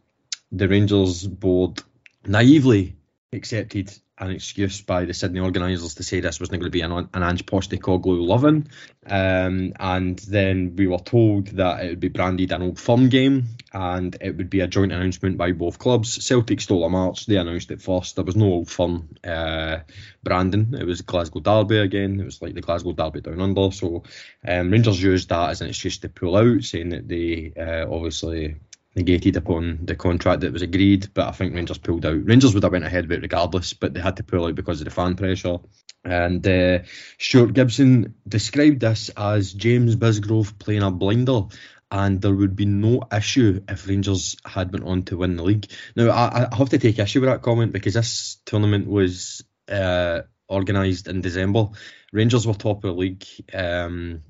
the 0.51 0.67
Rangers 0.67 1.25
board 1.25 1.81
naively 2.25 2.97
accepted 3.33 3.91
an 4.21 4.29
excuse 4.29 4.81
by 4.81 5.05
the 5.05 5.13
Sydney 5.13 5.39
organisers 5.39 5.95
to 5.95 6.03
say 6.03 6.19
this 6.19 6.39
wasn't 6.39 6.61
going 6.61 6.71
to 6.71 6.77
be 6.77 6.81
an, 6.81 6.91
an 6.91 7.23
Ange 7.23 7.45
Postecoglou 7.45 8.25
loving. 8.25 8.67
Um, 9.05 9.73
and 9.79 10.19
then 10.19 10.75
we 10.75 10.85
were 10.85 10.99
told 10.99 11.47
that 11.47 11.83
it 11.83 11.89
would 11.89 11.99
be 11.99 12.09
branded 12.09 12.51
an 12.51 12.61
old 12.61 12.79
firm 12.79 13.09
game 13.09 13.47
and 13.73 14.15
it 14.21 14.37
would 14.37 14.49
be 14.49 14.59
a 14.59 14.67
joint 14.67 14.91
announcement 14.91 15.37
by 15.37 15.53
both 15.53 15.79
clubs. 15.79 16.23
Celtic 16.23 16.61
stole 16.61 16.83
a 16.83 16.89
march, 16.89 17.25
they 17.25 17.37
announced 17.37 17.71
it 17.71 17.81
first. 17.81 18.15
There 18.15 18.23
was 18.23 18.35
no 18.35 18.45
old 18.45 18.69
firm 18.69 19.09
uh, 19.23 19.79
branding, 20.23 20.75
it 20.79 20.85
was 20.85 21.01
Glasgow 21.01 21.39
Derby 21.39 21.79
again, 21.79 22.19
it 22.19 22.25
was 22.25 22.43
like 22.43 22.53
the 22.53 22.61
Glasgow 22.61 22.93
Derby 22.93 23.21
down 23.21 23.41
under. 23.41 23.71
So 23.71 24.03
um, 24.47 24.69
Rangers 24.69 25.01
used 25.01 25.29
that 25.29 25.49
as 25.49 25.61
an 25.61 25.69
excuse 25.69 25.97
to 25.99 26.09
pull 26.09 26.37
out, 26.37 26.63
saying 26.63 26.89
that 26.89 27.07
they 27.07 27.53
uh, 27.57 27.91
obviously 27.91 28.57
negated 28.95 29.37
upon 29.37 29.79
the 29.83 29.95
contract 29.95 30.41
that 30.41 30.53
was 30.53 30.61
agreed, 30.61 31.09
but 31.13 31.27
I 31.27 31.31
think 31.31 31.53
Rangers 31.53 31.77
pulled 31.77 32.05
out. 32.05 32.25
Rangers 32.25 32.53
would 32.53 32.63
have 32.63 32.71
went 32.71 32.85
ahead 32.85 33.07
with 33.07 33.19
it 33.19 33.21
regardless, 33.21 33.73
but 33.73 33.93
they 33.93 34.01
had 34.01 34.17
to 34.17 34.23
pull 34.23 34.45
out 34.45 34.55
because 34.55 34.81
of 34.81 34.85
the 34.85 34.91
fan 34.91 35.15
pressure. 35.15 35.57
And 36.03 36.45
uh, 36.47 36.79
Stuart 37.19 37.53
Gibson 37.53 38.15
described 38.27 38.81
this 38.81 39.09
as 39.15 39.53
James 39.53 39.95
Bisgrove 39.95 40.57
playing 40.57 40.83
a 40.83 40.91
blinder, 40.91 41.43
and 41.91 42.21
there 42.21 42.33
would 42.33 42.55
be 42.55 42.65
no 42.65 43.03
issue 43.15 43.61
if 43.67 43.87
Rangers 43.87 44.35
had 44.45 44.71
went 44.71 44.85
on 44.85 45.03
to 45.03 45.17
win 45.17 45.35
the 45.35 45.43
league. 45.43 45.67
Now, 45.95 46.09
I, 46.09 46.47
I 46.51 46.55
have 46.55 46.69
to 46.69 46.79
take 46.79 46.99
issue 46.99 47.21
with 47.21 47.29
that 47.29 47.41
comment 47.41 47.73
because 47.73 47.93
this 47.93 48.37
tournament 48.45 48.87
was 48.87 49.43
uh, 49.69 50.21
organised 50.49 51.07
in 51.07 51.21
December. 51.21 51.67
Rangers 52.11 52.47
were 52.47 52.53
top 52.53 52.83
of 52.83 52.95
the 52.95 52.99
league. 52.99 53.25
Um, 53.53 54.23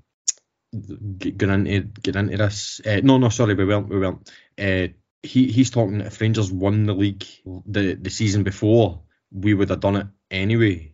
get 0.71 1.49
into 1.49 1.81
get 2.01 2.15
into 2.15 2.37
this. 2.37 2.81
Uh, 2.85 3.01
no, 3.03 3.17
no, 3.17 3.29
sorry, 3.29 3.53
we 3.53 3.65
weren't. 3.65 3.89
We 3.89 3.99
weren't. 3.99 4.31
Uh, 4.57 4.87
he 5.23 5.51
he's 5.51 5.69
talking. 5.69 6.01
If 6.01 6.21
Rangers 6.21 6.51
won 6.51 6.85
the 6.85 6.93
league 6.93 7.25
the 7.65 7.95
the 7.95 8.09
season 8.09 8.43
before, 8.43 9.01
we 9.31 9.53
would 9.53 9.69
have 9.69 9.79
done 9.79 9.95
it 9.97 10.07
anyway. 10.29 10.93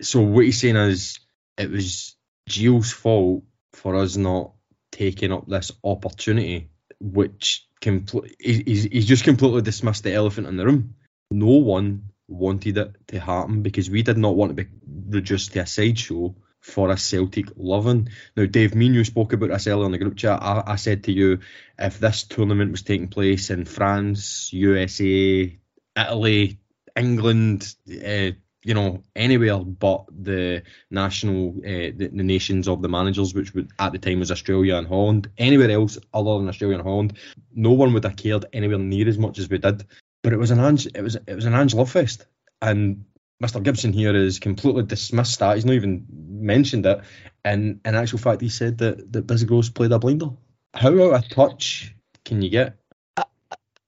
So 0.00 0.20
what 0.20 0.44
he's 0.44 0.60
saying 0.60 0.76
is, 0.76 1.20
it 1.56 1.70
was 1.70 2.16
Gio's 2.48 2.92
fault 2.92 3.44
for 3.72 3.96
us 3.96 4.16
not 4.16 4.52
taking 4.90 5.32
up 5.32 5.46
this 5.46 5.72
opportunity, 5.84 6.70
which 7.00 7.66
compl- 7.80 8.30
he's, 8.38 8.84
he's 8.84 9.06
just 9.06 9.24
completely 9.24 9.62
dismissed 9.62 10.04
the 10.04 10.12
elephant 10.12 10.46
in 10.46 10.56
the 10.56 10.66
room. 10.66 10.94
No 11.30 11.46
one 11.46 12.10
wanted 12.28 12.78
it 12.78 12.94
to 13.08 13.20
happen 13.20 13.62
because 13.62 13.88
we 13.88 14.02
did 14.02 14.18
not 14.18 14.36
want 14.36 14.50
to 14.50 14.64
be 14.64 14.70
reduced 15.08 15.52
to 15.52 15.60
a 15.60 15.66
sideshow 15.66 16.34
for 16.62 16.90
a 16.90 16.96
Celtic 16.96 17.46
loving. 17.56 18.08
Now, 18.36 18.46
Dave, 18.46 18.74
me 18.74 18.86
and 18.86 18.94
you 18.94 19.04
spoke 19.04 19.32
about 19.32 19.50
this 19.50 19.66
earlier 19.66 19.84
in 19.84 19.92
the 19.92 19.98
group 19.98 20.16
chat. 20.16 20.40
I, 20.40 20.62
I 20.66 20.76
said 20.76 21.04
to 21.04 21.12
you, 21.12 21.40
if 21.78 21.98
this 21.98 22.22
tournament 22.22 22.70
was 22.70 22.82
taking 22.82 23.08
place 23.08 23.50
in 23.50 23.64
France, 23.64 24.52
USA, 24.52 25.58
Italy, 25.96 26.60
England, 26.96 27.74
uh, 27.90 28.30
you 28.64 28.74
know, 28.74 29.02
anywhere 29.16 29.58
but 29.58 30.04
the 30.08 30.62
national, 30.88 31.56
uh, 31.58 31.90
the, 31.96 32.10
the, 32.12 32.22
nations 32.22 32.68
of 32.68 32.80
the 32.80 32.88
managers, 32.88 33.34
which 33.34 33.52
would, 33.54 33.72
at 33.80 33.90
the 33.90 33.98
time 33.98 34.20
was 34.20 34.30
Australia 34.30 34.76
and 34.76 34.86
Holland, 34.86 35.30
anywhere 35.36 35.70
else 35.70 35.98
other 36.14 36.38
than 36.38 36.48
Australia 36.48 36.76
and 36.76 36.86
Holland, 36.86 37.14
no 37.52 37.72
one 37.72 37.92
would 37.92 38.04
have 38.04 38.16
cared 38.16 38.46
anywhere 38.52 38.78
near 38.78 39.08
as 39.08 39.18
much 39.18 39.40
as 39.40 39.50
we 39.50 39.58
did. 39.58 39.84
But 40.22 40.32
it 40.32 40.38
was 40.38 40.52
an 40.52 40.60
Ange, 40.60 40.86
it 40.86 41.02
was 41.02 41.16
it 41.16 41.34
was 41.34 41.46
an 41.46 41.54
Ange 41.54 41.74
love 41.74 41.90
fest, 41.90 42.26
and 42.60 43.04
Mr. 43.42 43.62
Gibson 43.62 43.92
here 43.92 44.14
has 44.14 44.38
completely 44.38 44.84
dismissed 44.84 45.40
that. 45.40 45.56
He's 45.56 45.64
not 45.64 45.74
even 45.74 46.06
mentioned 46.08 46.86
it. 46.86 47.00
And 47.44 47.80
in 47.84 47.94
actual 47.96 48.18
fact, 48.18 48.40
he 48.40 48.48
said 48.48 48.78
that, 48.78 49.12
that 49.12 49.26
Bisgrove's 49.26 49.68
played 49.68 49.90
a 49.90 49.98
blinder. 49.98 50.30
How 50.72 50.90
out 50.90 51.24
of 51.24 51.28
touch 51.28 51.92
can 52.24 52.40
you 52.40 52.50
get? 52.50 52.76
I, 53.16 53.24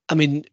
I 0.08 0.14
mean, 0.16 0.44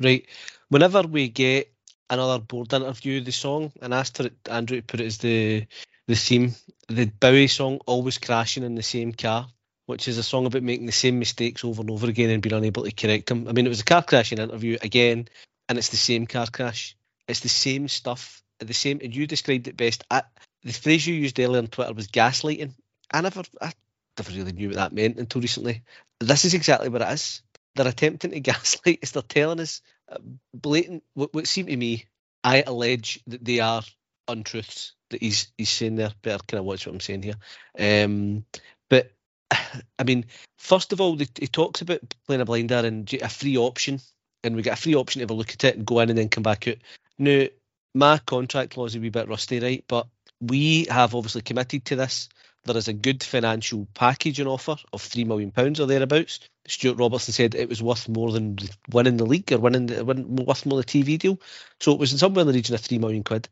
right. 0.00 0.26
Whenever 0.68 1.02
we 1.02 1.28
get 1.28 1.70
another 2.08 2.38
board 2.38 2.72
interview, 2.72 3.20
the 3.20 3.32
song, 3.32 3.72
and 3.82 3.92
asked 3.92 4.20
it, 4.20 4.34
Andrew 4.50 4.78
to 4.78 4.82
put 4.82 5.00
it 5.00 5.06
as 5.06 5.18
the 5.18 5.66
the 6.06 6.14
theme, 6.14 6.54
the 6.88 7.06
Bowie 7.06 7.46
song, 7.46 7.80
always 7.86 8.18
crashing 8.18 8.62
in 8.62 8.74
the 8.74 8.82
same 8.82 9.12
car, 9.12 9.48
which 9.86 10.08
is 10.08 10.18
a 10.18 10.22
song 10.22 10.46
about 10.46 10.62
making 10.62 10.86
the 10.86 10.92
same 10.92 11.18
mistakes 11.18 11.64
over 11.64 11.80
and 11.80 11.90
over 11.90 12.08
again 12.08 12.30
and 12.30 12.42
being 12.42 12.54
unable 12.54 12.84
to 12.84 12.92
correct 12.92 13.26
them. 13.26 13.48
I 13.48 13.52
mean, 13.52 13.66
it 13.66 13.70
was 13.70 13.80
a 13.80 13.84
car 13.84 14.02
crashing 14.02 14.38
interview 14.38 14.76
again, 14.82 15.28
and 15.68 15.78
it's 15.78 15.88
the 15.90 15.96
same 15.96 16.26
car 16.26 16.46
crash. 16.52 16.96
It's 17.28 17.40
the 17.40 17.48
same 17.48 17.88
stuff. 17.88 18.42
The 18.58 18.74
same. 18.74 19.00
And 19.02 19.14
you 19.14 19.26
described 19.26 19.68
it 19.68 19.76
best. 19.76 20.04
I, 20.10 20.22
the 20.62 20.72
phrase 20.72 21.06
you 21.06 21.14
used 21.14 21.38
earlier 21.38 21.58
on 21.58 21.66
Twitter 21.66 21.92
was 21.92 22.08
gaslighting. 22.08 22.72
I 23.12 23.20
never, 23.20 23.42
I 23.60 23.72
never 24.18 24.32
really 24.32 24.52
knew 24.52 24.68
what 24.68 24.76
that 24.76 24.92
meant 24.92 25.18
until 25.18 25.40
recently. 25.40 25.82
This 26.20 26.44
is 26.44 26.54
exactly 26.54 26.88
what 26.88 27.02
it 27.02 27.08
is. 27.08 27.42
They're 27.74 27.88
attempting 27.88 28.30
to 28.30 28.40
gaslight 28.40 29.00
us. 29.02 29.10
They're 29.12 29.22
telling 29.22 29.60
us 29.60 29.82
uh, 30.10 30.18
blatant. 30.52 31.02
What, 31.14 31.34
what 31.34 31.46
seemed 31.46 31.68
to 31.68 31.76
me, 31.76 32.06
I 32.42 32.62
allege 32.66 33.20
that 33.26 33.44
they 33.44 33.60
are 33.60 33.82
untruths 34.28 34.94
that 35.10 35.22
he's 35.22 35.52
he's 35.58 35.70
saying 35.70 35.96
there. 35.96 36.12
Better 36.22 36.42
kind 36.46 36.58
of 36.58 36.64
watch 36.64 36.86
what 36.86 36.94
I'm 36.94 37.00
saying 37.00 37.22
here. 37.22 37.34
Um, 37.78 38.44
but 38.88 39.12
I 39.50 40.04
mean, 40.04 40.26
first 40.58 40.92
of 40.92 41.00
all, 41.00 41.16
he 41.16 41.46
talks 41.46 41.80
about 41.80 42.00
playing 42.26 42.40
a 42.40 42.44
blinder 42.44 42.76
and 42.76 43.12
a 43.14 43.28
free 43.28 43.56
option, 43.56 44.00
and 44.42 44.56
we 44.56 44.62
get 44.62 44.78
a 44.78 44.80
free 44.80 44.94
option 44.94 45.20
to 45.20 45.24
have 45.24 45.30
a 45.30 45.34
look 45.34 45.52
at 45.52 45.64
it 45.64 45.76
and 45.76 45.86
go 45.86 46.00
in 46.00 46.10
and 46.10 46.18
then 46.18 46.28
come 46.28 46.42
back 46.42 46.68
out. 46.68 46.76
Now, 47.18 47.46
my 47.94 48.18
contract 48.18 48.72
clause 48.74 48.92
is 48.92 48.96
a 48.96 49.00
wee 49.00 49.10
bit 49.10 49.28
rusty, 49.28 49.60
right? 49.60 49.84
But 49.86 50.08
we 50.40 50.86
have 50.90 51.14
obviously 51.14 51.42
committed 51.42 51.84
to 51.86 51.96
this. 51.96 52.28
There 52.64 52.76
is 52.76 52.88
a 52.88 52.94
good 52.94 53.22
financial 53.22 53.86
package 53.94 54.40
on 54.40 54.46
offer 54.46 54.76
of 54.92 55.02
three 55.02 55.24
million 55.24 55.50
pounds 55.50 55.80
or 55.80 55.86
thereabouts. 55.86 56.40
Stuart 56.66 56.98
Robertson 56.98 57.32
said 57.32 57.54
it 57.54 57.68
was 57.68 57.82
worth 57.82 58.08
more 58.08 58.32
than 58.32 58.56
winning 58.90 59.18
the 59.18 59.26
league 59.26 59.52
or 59.52 59.58
winning, 59.58 59.86
the, 59.86 60.04
worth 60.04 60.64
more 60.64 60.78
the 60.78 60.84
TV 60.84 61.18
deal. 61.18 61.38
So 61.80 61.92
it 61.92 61.98
was 61.98 62.12
in 62.12 62.18
somewhere 62.18 62.40
in 62.40 62.46
the 62.46 62.54
region 62.54 62.74
of 62.74 62.80
three 62.80 62.98
million 62.98 63.22
quid. 63.22 63.48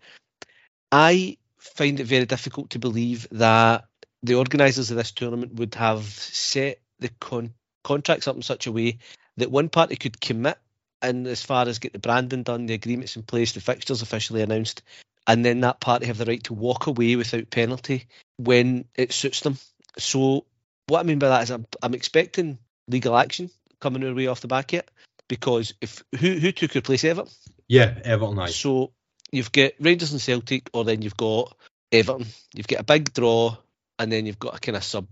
I 0.91 1.37
find 1.59 2.01
it 2.01 2.05
very 2.05 2.25
difficult 2.25 2.71
to 2.71 2.79
believe 2.79 3.29
that 3.33 3.85
the 4.23 4.35
organisers 4.35 4.91
of 4.91 4.97
this 4.97 5.13
tournament 5.13 5.55
would 5.55 5.75
have 5.75 6.05
set 6.05 6.81
the 7.01 7.11
con- 7.21 7.55
contracts 7.85 8.29
up 8.29 8.37
in 8.37 8.43
such 8.43 8.67
a 8.67 8.73
way 8.73 8.99
that 9.37 9.51
one 9.51 9.69
party 9.69 9.97
could 9.97 10.21
commit 10.21 10.59
and 11.03 11.27
as 11.27 11.43
far 11.43 11.67
as 11.69 11.79
get 11.79 11.93
the 11.93 11.99
branding 11.99 12.43
done, 12.43 12.67
the 12.67 12.75
agreements 12.75 13.17
in 13.17 13.23
place, 13.23 13.53
the 13.53 13.61
fixtures 13.61 14.03
officially 14.03 14.43
announced, 14.43 14.83
and 15.27 15.45
then 15.45 15.61
that 15.61 15.81
party 15.81 16.07
have 16.07 16.19
the 16.19 16.25
right 16.25 16.43
to 16.45 16.55
walk 16.55 16.87
away 16.87 17.17
without 17.17 17.51
penalty 17.51 18.07
when 18.37 18.85
it 18.95 19.13
suits 19.13 19.41
them. 19.41 19.59
So 19.99 20.47
what 20.87 21.01
I 21.01 21.03
mean 21.03 21.19
by 21.19 21.29
that 21.29 21.43
is 21.43 21.51
I'm, 21.51 21.67
I'm 21.83 21.95
expecting 21.95 22.59
legal 22.89 23.17
action 23.17 23.51
coming 23.81 24.05
our 24.05 24.15
way 24.15 24.27
off 24.27 24.41
the 24.41 24.49
back 24.49 24.73
yet 24.73 24.89
because 25.29 25.75
if 25.81 26.03
who 26.19 26.33
who 26.35 26.53
took 26.53 26.75
your 26.75 26.83
place 26.83 27.05
Everton? 27.05 27.33
Yeah, 27.69 27.95
Everton. 28.05 28.39
Aye. 28.39 28.51
So 28.51 28.93
you've 29.31 29.53
got 29.53 29.73
Rangers 29.81 30.13
and 30.13 30.21
Celtic, 30.21 30.71
or 30.73 30.85
then 30.85 31.03
you've 31.03 31.17
got 31.17 31.57
Everton. 31.91 32.27
You've 32.55 32.69
got 32.69 32.81
a 32.81 32.85
big 32.85 33.13
draw, 33.13 33.57
and 33.99 34.13
then 34.13 34.27
you've 34.27 34.39
got 34.39 34.57
a 34.57 34.61
kind 34.61 34.77
of 34.77 34.85
sub. 34.85 35.07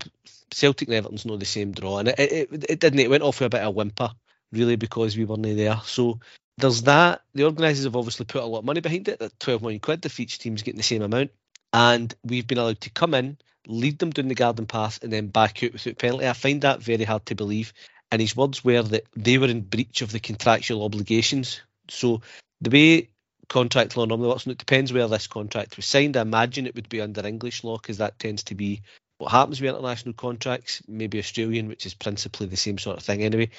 Celtic 0.53 0.88
and 0.88 0.97
Everton's 0.97 1.24
not 1.24 1.38
the 1.38 1.47
same 1.47 1.72
draw, 1.72 1.99
and 1.99 2.09
it, 2.09 2.18
it, 2.18 2.64
it 2.68 2.80
didn't. 2.80 2.99
It 2.99 3.11
went 3.11 3.22
off 3.22 3.41
with 3.41 3.47
a 3.47 3.57
bit 3.57 3.62
of 3.62 3.74
whimper 3.74 4.11
really 4.53 4.77
because 4.77 5.17
we 5.17 5.25
weren't 5.25 5.43
there. 5.43 5.81
So 5.85 6.21
there's 6.59 6.83
that. 6.83 7.23
The 7.35 7.45
organisers 7.45 7.85
have 7.85 7.97
obviously 7.97 8.27
put 8.27 8.43
a 8.43 8.47
lot 8.47 8.61
of 8.61 8.65
money 8.65 8.81
behind 8.81 9.09
it, 9.09 9.19
that 9.19 9.39
12 9.41 9.63
million 9.63 9.81
quid 9.81 10.05
if 10.05 10.21
each 10.21 10.39
team's 10.39 10.63
getting 10.63 10.79
the 10.79 10.85
same 10.85 11.03
amount. 11.03 11.31
And 11.73 12.15
we've 12.25 12.47
been 12.47 12.59
allowed 12.59 12.81
to 12.83 12.91
come 12.91 13.15
in, 13.15 13.39
lead 13.67 13.99
them 13.99 14.11
down 14.11 14.29
the 14.29 14.35
garden 14.35 14.67
path, 14.67 15.03
and 15.03 15.13
then 15.13 15.29
back 15.29 15.63
out 15.63 15.73
without 15.73 15.99
penalty. 15.99 16.27
I 16.27 16.33
find 16.33 16.63
that 16.63 16.83
very 16.83 17.05
hard 17.05 17.27
to 17.27 17.35
believe. 17.35 17.73
And 18.11 18.21
his 18.21 18.37
words 18.37 18.65
were 18.65 18.83
that 18.83 19.05
they 19.15 19.39
were 19.39 19.47
in 19.47 19.61
breach 19.61 20.03
of 20.03 20.11
the 20.11 20.21
contractual 20.21 20.85
obligations. 20.85 21.61
So 21.89 22.23
the 22.61 22.71
way 22.71 23.09
contract 23.49 23.97
law 23.97 24.05
normally 24.05 24.29
works, 24.29 24.45
and 24.45 24.53
it 24.53 24.59
depends 24.59 24.93
where 24.93 25.07
this 25.09 25.27
contract 25.29 25.77
was 25.77 25.87
signed. 25.87 26.17
I 26.17 26.23
imagine 26.23 26.67
it 26.67 26.75
would 26.75 26.89
be 26.89 27.01
under 27.01 27.27
English 27.27 27.63
law 27.63 27.77
because 27.77 27.99
that 27.99 28.19
tends 28.19 28.45
to 28.45 28.55
be 28.55 28.83
what 29.21 29.33
happens 29.33 29.61
with 29.61 29.68
international 29.68 30.14
contracts, 30.14 30.83
maybe 30.89 31.18
Australian, 31.18 31.68
which 31.68 31.85
is 31.85 31.93
principally 31.93 32.47
the 32.47 32.57
same 32.57 32.79
sort 32.79 32.97
of 32.97 33.03
thing 33.03 33.23
anyway. 33.23 33.51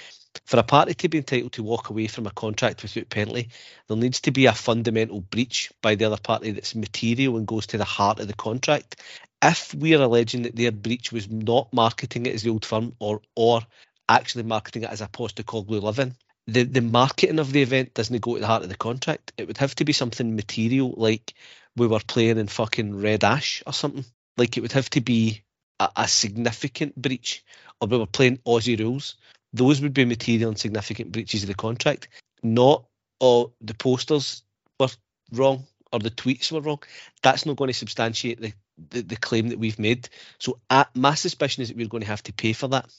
For 0.45 0.57
a 0.57 0.63
party 0.63 0.95
to 0.95 1.07
be 1.07 1.19
entitled 1.19 1.53
to 1.53 1.63
walk 1.63 1.91
away 1.91 2.07
from 2.07 2.25
a 2.25 2.31
contract 2.31 2.81
without 2.81 3.09
penalty, 3.09 3.49
there 3.87 3.95
needs 3.95 4.21
to 4.21 4.31
be 4.31 4.47
a 4.47 4.53
fundamental 4.53 5.21
breach 5.21 5.71
by 5.83 5.93
the 5.93 6.05
other 6.05 6.17
party 6.17 6.49
that's 6.49 6.73
material 6.73 7.37
and 7.37 7.45
goes 7.45 7.67
to 7.67 7.77
the 7.77 7.83
heart 7.83 8.19
of 8.19 8.27
the 8.27 8.33
contract. 8.33 9.03
If 9.43 9.71
we 9.75 9.93
are 9.93 10.01
alleging 10.01 10.43
that 10.43 10.55
their 10.55 10.71
breach 10.71 11.11
was 11.11 11.29
not 11.29 11.71
marketing 11.71 12.25
it 12.25 12.33
as 12.33 12.41
the 12.41 12.49
old 12.49 12.65
firm 12.65 12.95
or 12.97 13.21
or 13.35 13.61
actually 14.09 14.43
marketing 14.43 14.83
it 14.83 14.89
as 14.89 15.01
a 15.01 15.07
Postecoglou 15.07 15.79
living, 15.79 16.15
the, 16.47 16.63
the 16.63 16.81
marketing 16.81 17.37
of 17.37 17.51
the 17.51 17.61
event 17.61 17.93
doesn't 17.93 18.19
go 18.19 18.33
to 18.33 18.41
the 18.41 18.47
heart 18.47 18.63
of 18.63 18.69
the 18.69 18.75
contract. 18.75 19.31
It 19.37 19.47
would 19.47 19.59
have 19.59 19.75
to 19.75 19.85
be 19.85 19.93
something 19.93 20.35
material 20.35 20.95
like 20.97 21.35
we 21.75 21.85
were 21.85 21.99
playing 21.99 22.39
in 22.39 22.47
fucking 22.47 22.99
Red 22.99 23.23
Ash 23.23 23.61
or 23.67 23.73
something. 23.73 24.05
Like 24.37 24.57
it 24.57 24.61
would 24.61 24.71
have 24.71 24.89
to 24.91 25.01
be 25.01 25.43
a, 25.81 25.89
a 26.03 26.07
significant 26.07 26.99
breach, 26.99 27.43
or 27.79 27.87
we 27.87 27.97
were 27.97 28.05
playing 28.05 28.37
Aussie 28.37 28.79
rules, 28.79 29.15
those 29.53 29.81
would 29.81 29.93
be 29.93 30.05
material 30.05 30.49
and 30.49 30.59
significant 30.59 31.11
breaches 31.11 31.43
of 31.43 31.47
the 31.47 31.55
contract. 31.55 32.07
Not 32.43 32.85
all 33.19 33.53
the 33.61 33.73
posters 33.73 34.43
were 34.79 34.89
wrong 35.31 35.65
or 35.91 35.99
the 35.99 36.11
tweets 36.11 36.51
were 36.51 36.61
wrong. 36.61 36.81
That's 37.21 37.45
not 37.45 37.57
going 37.57 37.67
to 37.67 37.73
substantiate 37.73 38.39
the, 38.39 38.53
the, 38.89 39.01
the 39.01 39.15
claim 39.17 39.49
that 39.49 39.59
we've 39.59 39.79
made. 39.79 40.09
So 40.39 40.59
at, 40.69 40.95
my 40.95 41.15
suspicion 41.15 41.61
is 41.61 41.69
that 41.69 41.77
we're 41.77 41.87
going 41.87 42.03
to 42.03 42.07
have 42.07 42.23
to 42.23 42.33
pay 42.33 42.53
for 42.53 42.67
that. 42.69 42.89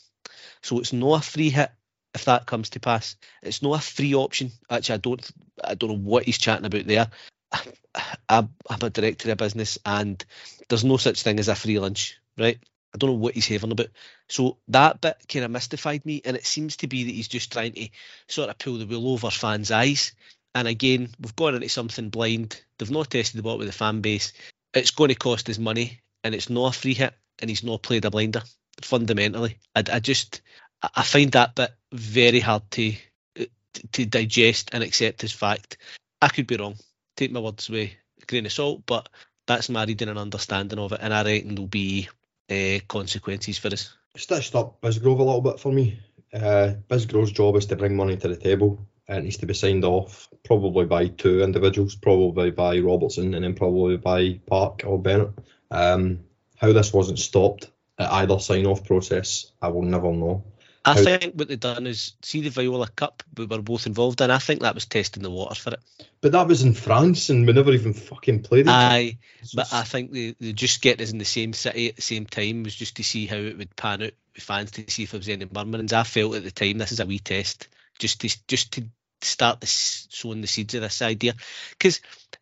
So 0.62 0.78
it's 0.78 0.92
not 0.92 1.20
a 1.20 1.22
free 1.22 1.50
hit 1.50 1.70
if 2.14 2.26
that 2.26 2.46
comes 2.46 2.70
to 2.70 2.80
pass. 2.80 3.16
It's 3.42 3.62
not 3.62 3.78
a 3.78 3.82
free 3.82 4.14
option. 4.14 4.52
Actually, 4.70 4.94
I 4.94 4.98
don't 4.98 5.30
I 5.64 5.74
don't 5.74 5.90
know 5.90 6.10
what 6.10 6.24
he's 6.24 6.38
chatting 6.38 6.66
about 6.66 6.86
there. 6.86 7.08
I'm, 8.28 8.50
I'm 8.68 8.78
a 8.82 8.90
director 8.90 9.30
of 9.30 9.38
business, 9.38 9.78
and 9.84 10.24
there's 10.68 10.84
no 10.84 10.96
such 10.96 11.22
thing 11.22 11.38
as 11.38 11.48
a 11.48 11.54
free 11.54 11.78
lunch, 11.78 12.18
right? 12.38 12.58
I 12.94 12.98
don't 12.98 13.10
know 13.10 13.16
what 13.16 13.34
he's 13.34 13.46
having 13.46 13.72
about. 13.72 13.88
So 14.28 14.58
that 14.68 15.00
bit 15.00 15.16
kind 15.28 15.44
of 15.44 15.50
mystified 15.50 16.04
me, 16.04 16.20
and 16.24 16.36
it 16.36 16.46
seems 16.46 16.76
to 16.78 16.86
be 16.88 17.04
that 17.04 17.14
he's 17.14 17.28
just 17.28 17.52
trying 17.52 17.72
to 17.72 17.88
sort 18.28 18.50
of 18.50 18.58
pull 18.58 18.78
the 18.78 18.86
wool 18.86 19.14
over 19.14 19.30
fans' 19.30 19.70
eyes. 19.70 20.12
And 20.54 20.68
again, 20.68 21.08
we've 21.18 21.36
gone 21.36 21.54
into 21.54 21.68
something 21.68 22.10
blind. 22.10 22.60
They've 22.76 22.90
not 22.90 23.10
tested 23.10 23.38
the 23.38 23.42
ball 23.42 23.58
with 23.58 23.68
the 23.68 23.72
fan 23.72 24.02
base. 24.02 24.32
It's 24.74 24.90
going 24.90 25.08
to 25.08 25.14
cost 25.14 25.48
us 25.48 25.58
money, 25.58 26.02
and 26.22 26.34
it's 26.34 26.50
not 26.50 26.76
a 26.76 26.78
free 26.78 26.94
hit, 26.94 27.14
and 27.38 27.48
he's 27.48 27.64
not 27.64 27.82
played 27.82 28.04
a 28.04 28.10
blinder. 28.10 28.42
Fundamentally, 28.82 29.58
I, 29.74 29.82
I 29.90 30.00
just 30.00 30.42
I 30.82 31.02
find 31.02 31.32
that 31.32 31.54
bit 31.54 31.70
very 31.92 32.40
hard 32.40 32.70
to 32.72 32.94
uh, 33.40 33.44
to 33.92 34.06
digest 34.06 34.70
and 34.72 34.82
accept 34.82 35.24
as 35.24 35.32
fact. 35.32 35.78
I 36.20 36.28
could 36.28 36.46
be 36.46 36.56
wrong. 36.56 36.76
Take 37.16 37.32
my 37.32 37.40
words 37.40 37.68
with 37.68 37.90
a 38.22 38.26
grain 38.26 38.46
of 38.46 38.52
salt, 38.52 38.82
but 38.86 39.08
that's 39.46 39.68
my 39.68 39.84
reading 39.84 40.08
and 40.08 40.18
understanding 40.18 40.78
of 40.78 40.92
it, 40.92 41.00
and 41.02 41.14
I 41.14 41.22
reckon 41.22 41.54
there'll 41.54 41.68
be 41.68 42.08
uh, 42.50 42.78
consequences 42.88 43.58
for 43.58 43.68
us. 43.68 43.94
Stitched 44.16 44.54
up 44.54 44.80
Bisgrove 44.80 45.18
a 45.18 45.22
little 45.22 45.40
bit 45.40 45.58
for 45.58 45.72
me. 45.72 45.98
Uh, 46.32 46.74
Bisgrove's 46.88 47.32
job 47.32 47.56
is 47.56 47.66
to 47.66 47.76
bring 47.76 47.96
money 47.96 48.16
to 48.16 48.28
the 48.28 48.36
table. 48.36 48.86
It 49.08 49.24
needs 49.24 49.38
to 49.38 49.46
be 49.46 49.54
signed 49.54 49.84
off 49.84 50.28
probably 50.44 50.86
by 50.86 51.08
two 51.08 51.42
individuals, 51.42 51.94
probably 51.94 52.50
by 52.50 52.78
Robertson 52.78 53.34
and 53.34 53.44
then 53.44 53.54
probably 53.54 53.96
by 53.96 54.40
Park 54.46 54.82
or 54.86 55.00
Bennett. 55.00 55.30
Um, 55.70 56.20
how 56.56 56.72
this 56.72 56.92
wasn't 56.92 57.18
stopped 57.18 57.70
at 57.98 58.10
either 58.10 58.38
sign 58.38 58.66
off 58.66 58.84
process, 58.84 59.52
I 59.60 59.68
will 59.68 59.82
never 59.82 60.12
know. 60.12 60.44
I 60.84 60.94
How, 60.94 61.02
think 61.02 61.34
what 61.34 61.48
they've 61.48 61.60
done 61.60 61.86
is 61.86 62.14
see 62.22 62.40
the 62.40 62.50
Viola 62.50 62.88
Cup 62.88 63.22
we 63.36 63.46
were 63.46 63.62
both 63.62 63.86
involved 63.86 64.20
in. 64.20 64.30
I 64.30 64.38
think 64.38 64.62
that 64.62 64.74
was 64.74 64.86
testing 64.86 65.22
the 65.22 65.30
water 65.30 65.54
for 65.54 65.74
it. 65.74 65.80
But 66.20 66.32
that 66.32 66.48
was 66.48 66.62
in 66.62 66.74
France, 66.74 67.28
and 67.28 67.46
we 67.46 67.52
never 67.52 67.72
even 67.72 67.94
fucking 67.94 68.42
played 68.42 68.66
it. 68.66 68.70
Aye, 68.70 69.18
but 69.54 69.72
I 69.72 69.82
think 69.82 70.12
they, 70.12 70.34
they 70.40 70.52
just 70.52 70.82
get 70.82 71.00
us 71.00 71.12
in 71.12 71.18
the 71.18 71.24
same 71.24 71.52
city 71.52 71.88
at 71.88 71.96
the 71.96 72.02
same 72.02 72.26
time 72.26 72.64
was 72.64 72.74
just 72.74 72.96
to 72.96 73.04
see 73.04 73.26
how 73.26 73.36
it 73.36 73.58
would 73.58 73.76
pan 73.76 74.02
out 74.02 74.12
with 74.34 74.42
fans 74.42 74.72
to 74.72 74.90
see 74.90 75.04
if 75.04 75.12
there 75.12 75.18
was 75.18 75.28
any 75.28 75.46
murmurings. 75.52 75.92
I 75.92 76.02
felt 76.02 76.34
at 76.34 76.42
the 76.42 76.50
time 76.50 76.78
this 76.78 76.92
is 76.92 77.00
a 77.00 77.06
wee 77.06 77.20
test, 77.20 77.68
just 77.98 78.20
to 78.22 78.46
just 78.48 78.72
to 78.72 78.84
start 79.20 79.60
the, 79.60 79.66
sowing 79.68 80.40
the 80.40 80.48
seeds 80.48 80.74
of 80.74 80.82
this 80.82 81.02
idea. 81.02 81.34
Because 81.70 82.00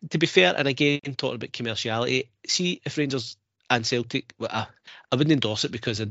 to 0.09 0.17
be 0.17 0.25
fair, 0.25 0.55
and 0.57 0.67
again 0.67 0.99
talking 1.15 1.35
about 1.35 1.51
commerciality, 1.51 2.27
see 2.47 2.81
if 2.83 2.97
Rangers 2.97 3.37
and 3.69 3.85
Celtic, 3.85 4.33
well, 4.39 4.49
I, 4.51 4.67
I 5.11 5.15
wouldn't 5.15 5.31
endorse 5.31 5.63
it 5.63 5.71
because 5.71 6.03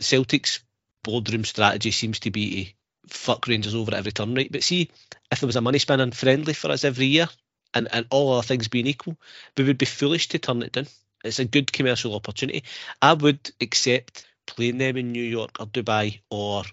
Celtic's 0.00 0.60
boardroom 1.08 1.44
strategy 1.44 1.90
seems 1.90 2.20
to 2.20 2.30
be 2.30 2.74
to 3.08 3.16
fuck 3.16 3.46
Rangers 3.46 3.74
over 3.74 3.92
at 3.92 3.98
every 3.98 4.12
turn, 4.12 4.34
right? 4.34 4.52
But 4.52 4.62
see, 4.62 4.90
if 5.32 5.40
there 5.40 5.46
was 5.46 5.56
a 5.56 5.62
money 5.62 5.78
spinning 5.78 6.10
friendly 6.10 6.52
for 6.52 6.70
us 6.70 6.84
every 6.84 7.06
year, 7.06 7.28
and, 7.74 7.88
and 7.92 8.06
all 8.10 8.34
other 8.34 8.46
things 8.46 8.68
being 8.68 8.86
equal, 8.86 9.16
we 9.56 9.64
would 9.64 9.78
be 9.78 9.86
foolish 9.86 10.28
to 10.28 10.38
turn 10.38 10.62
it 10.62 10.72
down. 10.72 10.86
It's 11.24 11.38
a 11.38 11.44
good 11.44 11.72
commercial 11.72 12.14
opportunity. 12.14 12.64
I 13.00 13.14
would 13.14 13.50
accept 13.60 14.26
playing 14.46 14.78
them 14.78 14.96
in 14.96 15.12
New 15.12 15.24
York 15.24 15.56
or 15.60 15.66
Dubai 15.66 16.20
or 16.30 16.64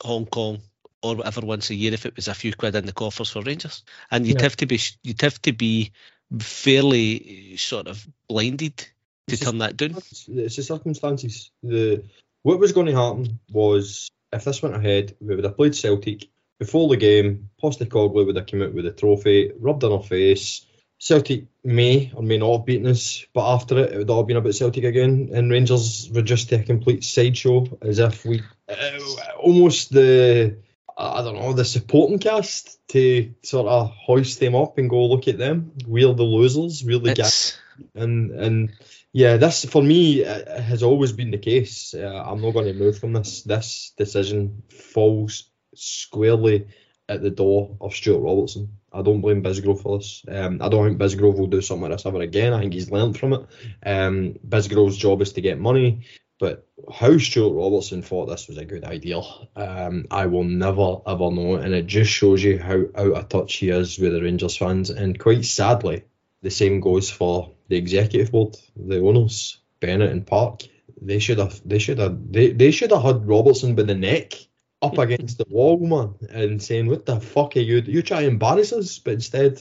Hong 0.00 0.26
Kong 0.26 0.60
or 1.02 1.16
whatever 1.16 1.40
once 1.42 1.70
a 1.70 1.74
year 1.74 1.92
if 1.92 2.06
it 2.06 2.16
was 2.16 2.28
a 2.28 2.34
few 2.34 2.52
quid 2.52 2.74
in 2.74 2.86
the 2.86 2.92
coffers 2.92 3.30
for 3.30 3.42
Rangers. 3.42 3.82
And 4.10 4.26
you'd 4.26 4.38
yeah. 4.38 4.44
have 4.44 4.56
to 4.56 4.66
be 4.66 4.80
you'd 5.02 5.22
have 5.22 5.40
to 5.42 5.52
be 5.52 5.92
fairly 6.38 7.52
eh, 7.52 7.56
sort 7.56 7.86
of 7.88 8.06
blinded 8.28 8.76
to 8.78 8.86
it's 9.28 9.42
turn 9.42 9.58
that 9.58 9.76
down. 9.76 9.96
It's 9.96 10.56
the 10.56 10.62
circumstances. 10.62 11.50
The 11.62 12.04
what 12.42 12.58
was 12.58 12.72
going 12.72 12.86
to 12.86 12.94
happen 12.94 13.40
was 13.50 14.08
if 14.32 14.44
this 14.44 14.62
went 14.62 14.74
ahead, 14.74 15.16
we 15.20 15.34
would 15.34 15.44
have 15.44 15.56
played 15.56 15.74
Celtic 15.74 16.28
before 16.58 16.88
the 16.88 16.96
game. 16.96 17.50
Postecoglou 17.62 18.26
would 18.26 18.36
have 18.36 18.46
come 18.46 18.62
out 18.62 18.74
with 18.74 18.86
a 18.86 18.92
trophy, 18.92 19.52
rubbed 19.58 19.84
on 19.84 19.92
our 19.92 20.02
face. 20.02 20.66
Celtic 20.98 21.46
may 21.64 22.12
or 22.14 22.22
may 22.22 22.38
not 22.38 22.58
have 22.58 22.66
beaten 22.66 22.86
us, 22.86 23.26
but 23.34 23.52
after 23.52 23.78
it, 23.78 23.92
it 23.92 23.98
would 23.98 24.10
all 24.10 24.22
been 24.22 24.36
about 24.36 24.54
Celtic 24.54 24.84
again, 24.84 25.30
and 25.32 25.50
Rangers 25.50 26.08
were 26.12 26.22
just 26.22 26.52
a 26.52 26.62
complete 26.62 27.02
sideshow, 27.02 27.66
as 27.82 27.98
if 27.98 28.24
we 28.24 28.40
uh, 28.68 28.98
almost 29.40 29.92
the 29.92 30.58
I 30.96 31.22
don't 31.22 31.34
know 31.34 31.52
the 31.54 31.64
supporting 31.64 32.20
cast 32.20 32.78
to 32.88 33.34
sort 33.42 33.66
of 33.66 33.90
hoist 33.90 34.38
them 34.38 34.54
up 34.54 34.78
and 34.78 34.88
go 34.88 35.06
look 35.06 35.26
at 35.26 35.38
them. 35.38 35.72
We're 35.88 36.12
the 36.12 36.22
losers, 36.22 36.84
we're 36.84 37.00
the 37.00 37.14
guys, 37.14 37.58
and 37.94 38.30
and 38.30 38.72
yeah, 39.12 39.36
this 39.36 39.64
for 39.64 39.82
me 39.82 40.18
has 40.18 40.82
always 40.82 41.12
been 41.12 41.30
the 41.30 41.38
case. 41.38 41.94
Uh, 41.94 42.24
I'm 42.26 42.40
not 42.40 42.52
going 42.52 42.66
to 42.66 42.74
move 42.74 42.98
from 42.98 43.12
this. 43.12 43.42
This 43.42 43.92
decision 43.96 44.62
falls 44.68 45.50
squarely 45.74 46.66
at 47.08 47.22
the 47.22 47.30
door 47.30 47.76
of 47.80 47.94
Stuart 47.94 48.20
Robertson. 48.20 48.78
I 48.92 49.02
don't 49.02 49.20
blame 49.20 49.42
Bisgrove 49.42 49.82
for 49.82 49.98
this. 49.98 50.24
Um, 50.28 50.60
I 50.60 50.68
don't 50.68 50.86
think 50.86 50.98
Bisgrove 50.98 51.38
will 51.38 51.46
do 51.46 51.60
something 51.60 51.88
like 51.88 51.92
this 51.92 52.06
ever 52.06 52.20
again. 52.20 52.52
I 52.52 52.60
think 52.60 52.74
he's 52.74 52.90
learned 52.90 53.18
from 53.18 53.32
it. 53.32 53.46
Um, 53.84 54.34
Bisgrove's 54.46 54.96
job 54.96 55.22
is 55.22 55.32
to 55.34 55.40
get 55.40 55.58
money, 55.58 56.06
but 56.38 56.66
how 56.92 57.16
Stuart 57.18 57.54
Robertson 57.54 58.02
thought 58.02 58.26
this 58.26 58.48
was 58.48 58.58
a 58.58 58.64
good 58.64 58.84
idea, 58.84 59.20
um, 59.56 60.06
I 60.10 60.26
will 60.26 60.44
never 60.44 60.98
ever 61.06 61.30
know. 61.30 61.54
And 61.54 61.74
it 61.74 61.86
just 61.86 62.10
shows 62.10 62.42
you 62.42 62.58
how 62.58 62.84
out 62.94 63.12
of 63.12 63.28
touch 63.28 63.54
he 63.54 63.70
is 63.70 63.98
with 63.98 64.12
the 64.12 64.22
Rangers 64.22 64.56
fans. 64.56 64.90
And 64.90 65.18
quite 65.18 65.44
sadly, 65.44 66.04
the 66.42 66.50
same 66.50 66.80
goes 66.80 67.10
for 67.10 67.52
the 67.72 67.78
executive 67.78 68.30
board, 68.30 68.54
the 68.76 69.00
owners, 69.00 69.56
Bennett 69.80 70.12
and 70.12 70.26
Park. 70.26 70.64
They 71.00 71.18
should 71.18 71.38
have 71.38 71.58
they 71.64 71.78
should 71.78 71.98
have 71.98 72.30
they, 72.30 72.52
they 72.52 72.70
should 72.70 72.90
have 72.90 73.02
had 73.02 73.26
Robertson 73.26 73.74
by 73.74 73.84
the 73.84 73.94
neck 73.94 74.34
up 74.82 74.98
against 75.06 75.38
the 75.38 75.46
wall, 75.48 75.78
man, 75.78 76.14
and 76.30 76.62
saying, 76.62 76.86
What 76.86 77.06
the 77.06 77.18
fuck 77.18 77.56
are 77.56 77.60
you 77.60 77.78
you 77.80 78.02
try 78.02 78.20
to 78.20 78.28
embarrass 78.28 78.74
us? 78.74 78.98
But 78.98 79.14
instead 79.14 79.58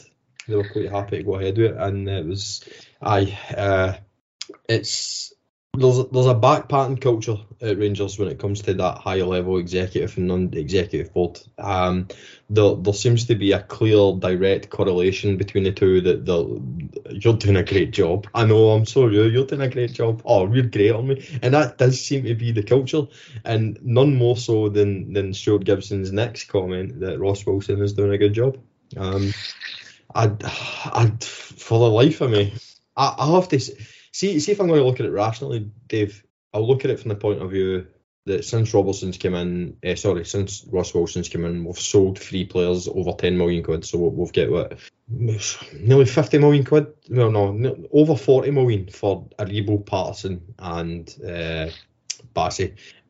they 0.48 0.56
were 0.56 0.68
quite 0.68 0.92
happy 0.92 1.18
to 1.18 1.24
go 1.24 1.36
ahead 1.36 1.58
with 1.58 1.72
it 1.72 1.78
and 1.78 2.10
it 2.10 2.26
was 2.26 2.68
I 3.02 3.38
uh 3.58 3.94
it's 4.68 5.31
there's 5.74 6.06
there's 6.10 6.26
a 6.26 6.34
back 6.34 6.68
pattern 6.68 6.98
culture 6.98 7.38
at 7.62 7.78
Rangers 7.78 8.20
when 8.20 8.28
it 8.28 8.40
comes 8.40 8.62
to 8.64 8.74
that 8.74 8.98
higher 8.98 9.24
level 9.24 9.58
executive 9.58 10.18
and 10.18 10.28
non-executive 10.28 11.14
board. 11.14 11.40
Um, 11.58 12.10
there 12.50 12.76
there 12.76 12.94
seems 12.94 13.26
to 13.28 13.36
be 13.36 13.54
a 13.54 13.62
clear, 13.62 14.14
direct 14.18 14.70
correlation 14.70 15.38
between 15.38 15.64
the 15.64 15.72
two. 15.72 16.02
That 16.02 16.26
the 16.26 16.62
you're 17.12 17.38
doing 17.38 17.56
a 17.56 17.64
great 17.64 17.92
job. 17.92 18.28
I 18.36 18.46
know. 18.46 18.72
I'm 18.72 18.86
sorry. 18.86 19.16
You're 19.16 19.46
doing 19.46 19.62
a 19.62 19.70
great 19.70 19.94
job. 19.94 20.22
Oh, 20.26 20.52
you're 20.52 20.64
great 20.64 20.92
on 20.92 21.08
me, 21.08 21.26
and 21.42 21.54
that 21.54 21.78
does 21.78 22.02
seem 22.02 22.26
to 22.26 22.36
be 22.36 22.52
the 22.52 22.64
culture, 22.64 23.04
and 23.46 23.80
none 23.82 24.18
more 24.18 24.36
so 24.36 24.68
than 24.68 25.14
than 25.14 25.34
Stuart 25.34 25.64
Gibson's 25.64 26.12
next 26.12 26.50
comment 26.50 27.00
that 27.00 27.20
Ross 27.20 27.46
Wilson 27.46 27.82
is 27.82 27.94
doing 27.94 28.12
a 28.12 28.18
good 28.18 28.34
job. 28.34 28.58
Um, 28.98 29.34
I, 30.14 30.32
I 30.44 31.12
for 31.22 31.80
the 31.80 31.90
life 31.90 32.20
of 32.20 32.32
me, 32.32 32.54
I, 32.98 33.16
I 33.18 33.32
have 33.36 33.48
to. 33.50 33.60
Say, 33.62 33.76
see 34.12 34.40
see 34.40 34.52
if 34.52 34.60
I'm 34.60 34.68
going 34.68 34.80
to 34.80 34.86
look 34.86 35.00
at 35.00 35.06
it 35.06 35.12
rationally, 35.12 35.72
Dave. 35.88 36.26
I'll 36.54 36.68
look 36.68 36.84
at 36.84 36.92
it 36.92 37.00
from 37.00 37.10
the 37.10 37.16
point 37.16 37.42
of 37.42 37.52
view 37.52 37.88
that 38.26 38.46
since 38.46 38.74
Robertson's 38.74 39.18
come 39.18 39.34
in, 39.34 39.78
uh, 39.86 39.96
sorry, 39.96 40.26
since 40.26 40.64
Ross 40.70 40.94
Wilson's 40.94 41.30
come 41.30 41.46
in, 41.46 41.66
we've 41.66 41.80
sold 41.80 42.20
three 42.20 42.46
players 42.46 42.88
over 42.88 43.14
10 43.14 43.38
million 43.38 43.64
quid. 43.64 43.84
So 43.84 43.98
we've 43.98 44.32
got 44.32 44.50
what 44.52 44.80
nearly 45.10 46.06
50 46.06 46.38
million 46.38 46.64
quid. 46.64 46.88
Well, 47.10 47.32
no, 47.32 47.88
over 47.92 48.16
40 48.16 48.52
million 48.52 48.88
for 48.88 49.28
Aribo, 49.40 49.86
Patterson, 49.86 50.54
and 50.60 51.14
uh. 51.26 51.70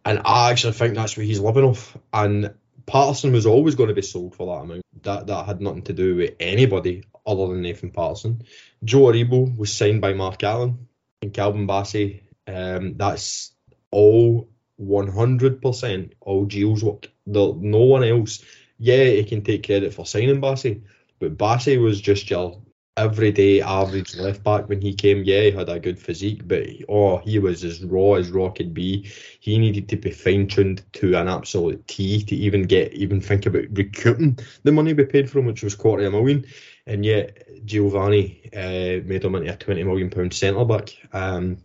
And 0.04 0.22
I 0.26 0.50
actually 0.50 0.74
think 0.74 0.96
that's 0.96 1.16
what 1.16 1.28
he's 1.28 1.40
living 1.40 1.64
off. 1.64 1.96
And 2.12 2.56
Patterson 2.88 3.32
was 3.32 3.46
always 3.46 3.76
going 3.76 3.90
to 3.90 3.96
be 3.96 4.02
sold 4.02 4.36
for 4.36 4.48
that 4.48 4.64
amount. 4.64 4.82
That 5.04 5.28
that 5.28 5.46
had 5.46 5.62
nothing 5.62 5.84
to 5.84 5.94
do 5.94 6.16
with 6.16 6.36
anybody 6.40 7.04
other 7.26 7.48
than 7.48 7.62
Nathan 7.62 7.92
Patterson. 7.92 8.44
Joe 8.84 9.12
Aribo 9.12 9.56
was 9.56 9.72
signed 9.72 10.02
by 10.02 10.14
Mark 10.14 10.42
Allen 10.44 10.88
and 11.22 11.34
Calvin 11.34 11.68
Bassey. 11.68 12.22
Um, 12.48 12.98
that's 12.98 13.54
all 13.92 14.50
100% 14.82 16.12
all 16.22 16.48
Gio's 16.48 16.84
work. 16.84 17.08
The, 17.28 17.54
no 17.58 17.80
one 17.80 18.04
else. 18.04 18.44
Yeah, 18.78 19.06
he 19.06 19.24
can 19.24 19.44
take 19.44 19.66
credit 19.66 19.94
for 19.94 20.06
signing 20.06 20.42
Bassey, 20.42 20.82
but 21.20 21.38
Bassey 21.38 21.80
was 21.80 22.02
just 22.02 22.30
your 22.30 22.62
everyday 22.98 23.62
average 23.62 24.16
left 24.18 24.44
back 24.44 24.68
when 24.68 24.82
he 24.82 24.94
came. 24.94 25.24
Yeah, 25.24 25.42
he 25.42 25.52
had 25.52 25.70
a 25.70 25.80
good 25.80 26.00
physique, 26.00 26.48
but 26.48 26.64
oh, 26.90 27.18
he 27.18 27.40
was 27.40 27.64
as 27.64 27.84
raw 27.84 28.14
as 28.14 28.30
raw 28.30 28.50
could 28.50 28.74
be. 28.74 29.10
He 29.40 29.58
needed 29.58 29.88
to 29.90 29.98
be 29.98 30.12
fine 30.12 30.48
tuned 30.48 30.84
to 30.94 31.16
an 31.16 31.28
absolute 31.28 31.88
T 31.88 32.24
to 32.24 32.36
even 32.36 32.64
get 32.64 32.94
even 32.94 33.22
think 33.22 33.46
about 33.46 33.66
recouping 33.72 34.38
the 34.64 34.72
money 34.72 34.94
we 34.94 35.06
paid 35.06 35.30
for 35.30 35.40
him, 35.40 35.46
which 35.46 35.64
was 35.64 35.76
quarter 35.76 36.06
of 36.06 36.14
a 36.14 36.18
million. 36.18 36.46
And 36.88 37.06
yet 37.06 37.48
Giovanni 37.66 38.50
uh, 38.54 39.06
made 39.08 39.24
him 39.24 39.36
into 39.36 39.54
a 39.54 39.56
twenty 39.56 39.84
million 39.84 40.10
pound 40.10 40.34
centre 40.34 40.66
back. 40.66 40.90
Um, 41.14 41.58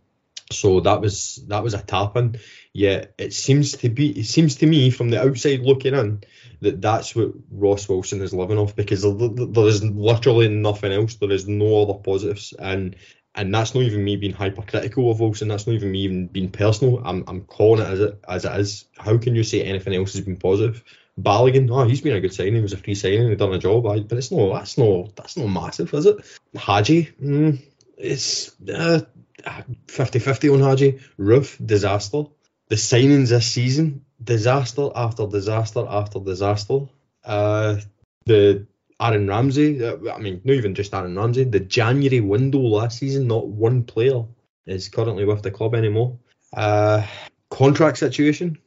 so 0.51 0.81
that 0.81 1.01
was 1.01 1.37
that 1.49 1.63
was 1.65 1.75
a 1.75 1.83
tap 1.83 2.17
in. 2.17 2.39
Yeah, 2.73 3.07
it 3.19 3.33
seems 3.33 3.73
to 3.79 3.89
be. 3.89 4.11
It 4.11 4.27
seems 4.27 4.57
to 4.57 4.67
me 4.67 4.91
from 4.91 5.11
the 5.11 5.21
outside 5.21 5.61
looking 5.61 5.95
in 5.95 6.23
that 6.61 6.81
that's 6.81 7.15
what 7.17 7.33
Ross 7.51 7.89
Wilson 7.89 8.23
is 8.23 8.33
living 8.33 8.59
off 8.59 8.77
because 8.77 9.03
there, 9.03 9.67
is 9.67 9.85
literally 9.85 10.49
nothing 10.49 10.93
else. 10.93 11.17
There 11.17 11.33
is 11.33 11.49
no 11.49 11.83
other 11.83 11.95
positives, 11.95 12.53
and 12.59 12.97
and 13.35 13.55
that's 13.55 13.75
not 13.75 13.83
even 13.83 14.05
me 14.05 14.17
being 14.17 14.33
hypercritical 14.33 15.11
of 15.11 15.21
Wilson. 15.21 15.49
That's 15.49 15.67
not 15.67 15.75
even 15.75 15.91
me 15.91 16.01
even 16.01 16.27
being 16.29 16.51
personal. 16.51 17.03
I'm 17.05 17.25
I'm 17.27 17.43
calling 17.43 17.83
it 17.83 17.91
as 17.91 18.01
it 18.01 18.25
as 18.29 18.45
it 18.45 18.61
is. 18.61 18.85
How 18.97 19.19
can 19.19 19.35
you 19.35 19.43
say 19.43 19.63
anything 19.63 19.95
else 19.95 20.13
has 20.13 20.25
been 20.25 20.37
positive? 20.37 20.85
Balogun, 21.21 21.71
oh, 21.71 21.89
he's 21.89 22.03
been 22.03 22.15
a 22.15 22.21
good 22.21 22.35
signing. 22.35 22.57
He 22.57 22.61
was 22.61 22.75
a 22.75 22.77
free 22.77 22.95
signing. 22.95 23.31
He 23.31 23.35
done 23.37 23.55
a 23.55 23.59
job, 23.59 23.85
but 23.85 24.13
it's 24.13 24.31
no, 24.31 24.53
that's 24.53 24.77
no, 24.77 25.11
that's 25.17 25.37
no 25.37 25.49
massive, 25.49 25.93
is 25.95 26.05
it? 26.05 26.19
Hagi, 26.55 27.07
mm, 27.23 27.59
it's 27.97 28.55
uh, 28.69 29.01
50-50 29.43 30.53
on 30.53 30.61
Hagi. 30.61 30.99
Roofe, 31.19 31.65
disaster. 31.65 32.25
The 32.69 32.77
signings 32.77 33.29
this 33.29 33.47
season, 33.47 34.05
disaster 34.23 34.89
after 34.95 35.27
disaster 35.27 35.87
after 35.89 36.19
disaster. 36.19 36.81
Uh, 37.25 37.77
the 38.25 38.67
Aaron 39.01 39.29
Ramsey, 39.29 39.85
uh, 39.85 39.97
I 40.13 40.19
mean, 40.19 40.41
not 40.45 40.55
even 40.55 40.75
just 40.75 40.95
Aaron 40.95 41.17
Ramsey, 41.17 41.45
the 41.45 41.61
January 41.61 42.21
window 42.21 42.61
last 42.61 42.99
season, 42.99 43.29
not 43.29 43.47
one 43.47 43.85
player 43.85 44.25
is 44.67 44.89
currently 44.89 45.25
with 45.25 45.43
the 45.43 45.51
club 45.51 45.75
anymore. 45.75 46.19
Uh, 46.53 47.07
contract 47.51 47.99
situation, 47.99 48.59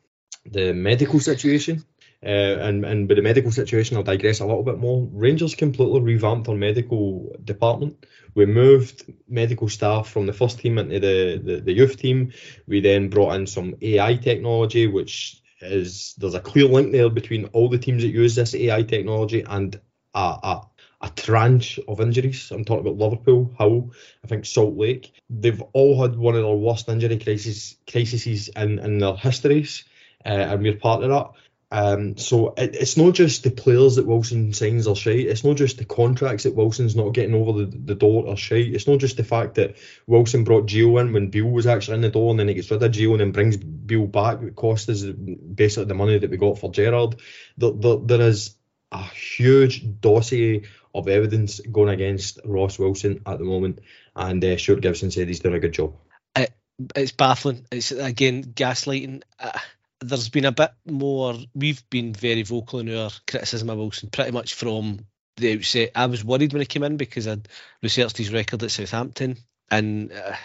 the 0.45 0.73
medical 0.73 1.19
situation, 1.19 1.83
uh, 2.21 2.27
and 2.67 2.83
and 2.85 3.07
with 3.07 3.15
the 3.15 3.21
medical 3.21 3.51
situation, 3.51 3.95
I'll 3.95 4.03
digress 4.03 4.41
a 4.41 4.45
little 4.45 4.63
bit 4.63 4.77
more. 4.77 5.07
Rangers 5.11 5.55
completely 5.55 6.01
revamped 6.01 6.49
our 6.49 6.55
medical 6.55 7.35
department. 7.43 8.05
We 8.35 8.45
moved 8.45 9.11
medical 9.27 9.69
staff 9.69 10.09
from 10.09 10.25
the 10.25 10.33
first 10.33 10.59
team 10.59 10.77
into 10.77 10.99
the, 10.99 11.41
the, 11.43 11.61
the 11.61 11.73
youth 11.73 11.97
team. 11.97 12.33
We 12.67 12.81
then 12.81 13.09
brought 13.09 13.35
in 13.35 13.47
some 13.47 13.75
AI 13.81 14.15
technology, 14.15 14.87
which 14.87 15.41
is 15.61 16.13
there's 16.17 16.35
a 16.35 16.41
clear 16.41 16.65
link 16.65 16.91
there 16.91 17.09
between 17.09 17.45
all 17.45 17.69
the 17.69 17.77
teams 17.77 18.03
that 18.03 18.09
use 18.09 18.35
this 18.35 18.55
AI 18.55 18.83
technology 18.83 19.43
and 19.47 19.79
a, 20.13 20.19
a, 20.19 20.61
a 21.01 21.09
tranche 21.11 21.79
of 21.87 22.01
injuries. 22.01 22.51
I'm 22.51 22.65
talking 22.65 22.85
about 22.85 22.97
Liverpool, 22.97 23.53
Hull, 23.57 23.91
I 24.23 24.27
think 24.27 24.45
Salt 24.45 24.75
Lake. 24.75 25.13
They've 25.29 25.61
all 25.73 26.01
had 26.01 26.17
one 26.17 26.35
of 26.35 26.43
their 26.43 26.53
worst 26.53 26.89
injury 26.89 27.17
crises 27.17 27.77
crises 27.89 28.49
in, 28.49 28.79
in 28.79 28.97
their 28.99 29.15
histories, 29.15 29.85
uh, 30.25 30.29
and 30.29 30.61
we're 30.61 30.75
part 30.75 31.03
of 31.03 31.09
that. 31.09 31.29
Um, 31.71 32.17
so 32.17 32.53
it, 32.57 32.75
it's 32.75 32.97
not 32.97 33.13
just 33.13 33.43
the 33.43 33.51
players 33.51 33.95
that 33.95 34.07
Wilson 34.07 34.53
signs 34.53 34.87
are 34.87 34.95
shite. 34.95 35.27
It's 35.27 35.43
not 35.43 35.55
just 35.55 35.77
the 35.77 35.85
contracts 35.85 36.43
that 36.43 36.55
Wilson's 36.55 36.95
not 36.95 37.13
getting 37.13 37.35
over 37.35 37.65
the, 37.65 37.65
the 37.65 37.95
door 37.95 38.27
are 38.27 38.37
shite. 38.37 38.73
It's 38.73 38.87
not 38.87 38.99
just 38.99 39.17
the 39.17 39.23
fact 39.23 39.55
that 39.55 39.77
Wilson 40.07 40.43
brought 40.43 40.65
Gio 40.65 40.99
in 40.99 41.13
when 41.13 41.29
Beale 41.29 41.45
was 41.49 41.67
actually 41.67 41.95
in 41.95 42.01
the 42.01 42.09
door 42.09 42.31
and 42.31 42.39
then 42.39 42.47
he 42.47 42.55
gets 42.55 42.71
rid 42.71 42.81
of 42.81 42.91
Gio 42.91 43.11
and 43.11 43.19
then 43.19 43.31
brings 43.31 43.57
Beale 43.57 44.07
back. 44.07 44.41
It 44.41 44.55
cost 44.55 44.89
us 44.89 45.03
basically 45.03 45.85
the 45.85 45.93
money 45.93 46.17
that 46.17 46.29
we 46.29 46.37
got 46.37 46.57
for 46.57 46.71
Gerrard. 46.71 47.21
There, 47.57 47.71
there, 47.71 47.97
there 47.97 48.21
is 48.21 48.55
a 48.91 49.03
huge 49.03 49.83
dossier 50.01 50.63
of 50.95 51.07
evidence 51.07 51.59
going 51.59 51.89
against 51.89 52.39
Ross 52.43 52.79
Wilson 52.79 53.21
at 53.25 53.37
the 53.37 53.45
moment, 53.45 53.79
and 54.15 54.43
uh, 54.43 54.57
Stuart 54.57 54.81
Gibson 54.81 55.11
said 55.11 55.27
he's 55.27 55.41
done 55.41 55.53
a 55.53 55.59
good 55.59 55.73
job. 55.73 55.93
It, 56.35 56.51
it's 56.95 57.11
baffling. 57.11 57.65
It's 57.71 57.91
again 57.91 58.43
gaslighting. 58.43 59.21
Uh, 59.39 59.59
there's 60.01 60.29
been 60.29 60.45
a 60.45 60.51
bit 60.51 60.71
more. 60.85 61.35
We've 61.53 61.87
been 61.89 62.13
very 62.13 62.43
vocal 62.43 62.79
in 62.79 62.95
our 62.95 63.11
criticism 63.27 63.69
of 63.69 63.77
Wilson, 63.77 64.09
pretty 64.09 64.31
much 64.31 64.53
from 64.53 64.99
the 65.37 65.53
outset. 65.53 65.91
I 65.95 66.05
was 66.05 66.23
worried 66.23 66.53
when 66.53 66.61
he 66.61 66.65
came 66.65 66.83
in 66.83 66.97
because 66.97 67.27
I'd 67.27 67.47
researched 67.81 68.17
his 68.17 68.31
record 68.31 68.63
at 68.63 68.71
Southampton, 68.71 69.37
and 69.69 70.11
uh, 70.11 70.35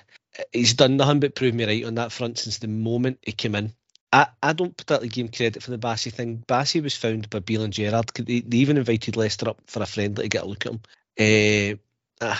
he's 0.53 0.75
done 0.75 0.97
nothing 0.97 1.21
but 1.21 1.35
prove 1.35 1.55
me 1.55 1.65
right 1.65 1.85
on 1.85 1.97
that 1.97 2.13
front 2.13 2.39
since 2.39 2.59
the 2.59 2.69
moment 2.69 3.19
he 3.23 3.33
came 3.33 3.55
in. 3.55 3.73
I, 4.13 4.29
I 4.43 4.53
don't 4.53 4.77
particularly 4.77 5.09
give 5.09 5.27
him 5.27 5.33
credit 5.33 5.63
for 5.63 5.73
the 5.73 5.79
Bassey 5.79 6.13
thing. 6.13 6.45
Bassey 6.47 6.83
was 6.83 6.97
found 6.97 7.31
by 7.31 7.41
Beale 7.41 7.65
and 7.65 7.73
Gerrard. 7.73 8.11
They, 8.15 8.41
they 8.41 8.59
even 8.59 8.77
invited 8.77 9.17
Leicester 9.17 9.49
up 9.49 9.61
for 9.67 9.83
a 9.83 9.87
friendly 9.87 10.25
to 10.25 10.29
get 10.29 10.45
a 10.45 10.47
look 10.47 10.67
at 10.67 10.73
him. 10.73 11.79
Uh, 12.21 12.25
uh, 12.25 12.37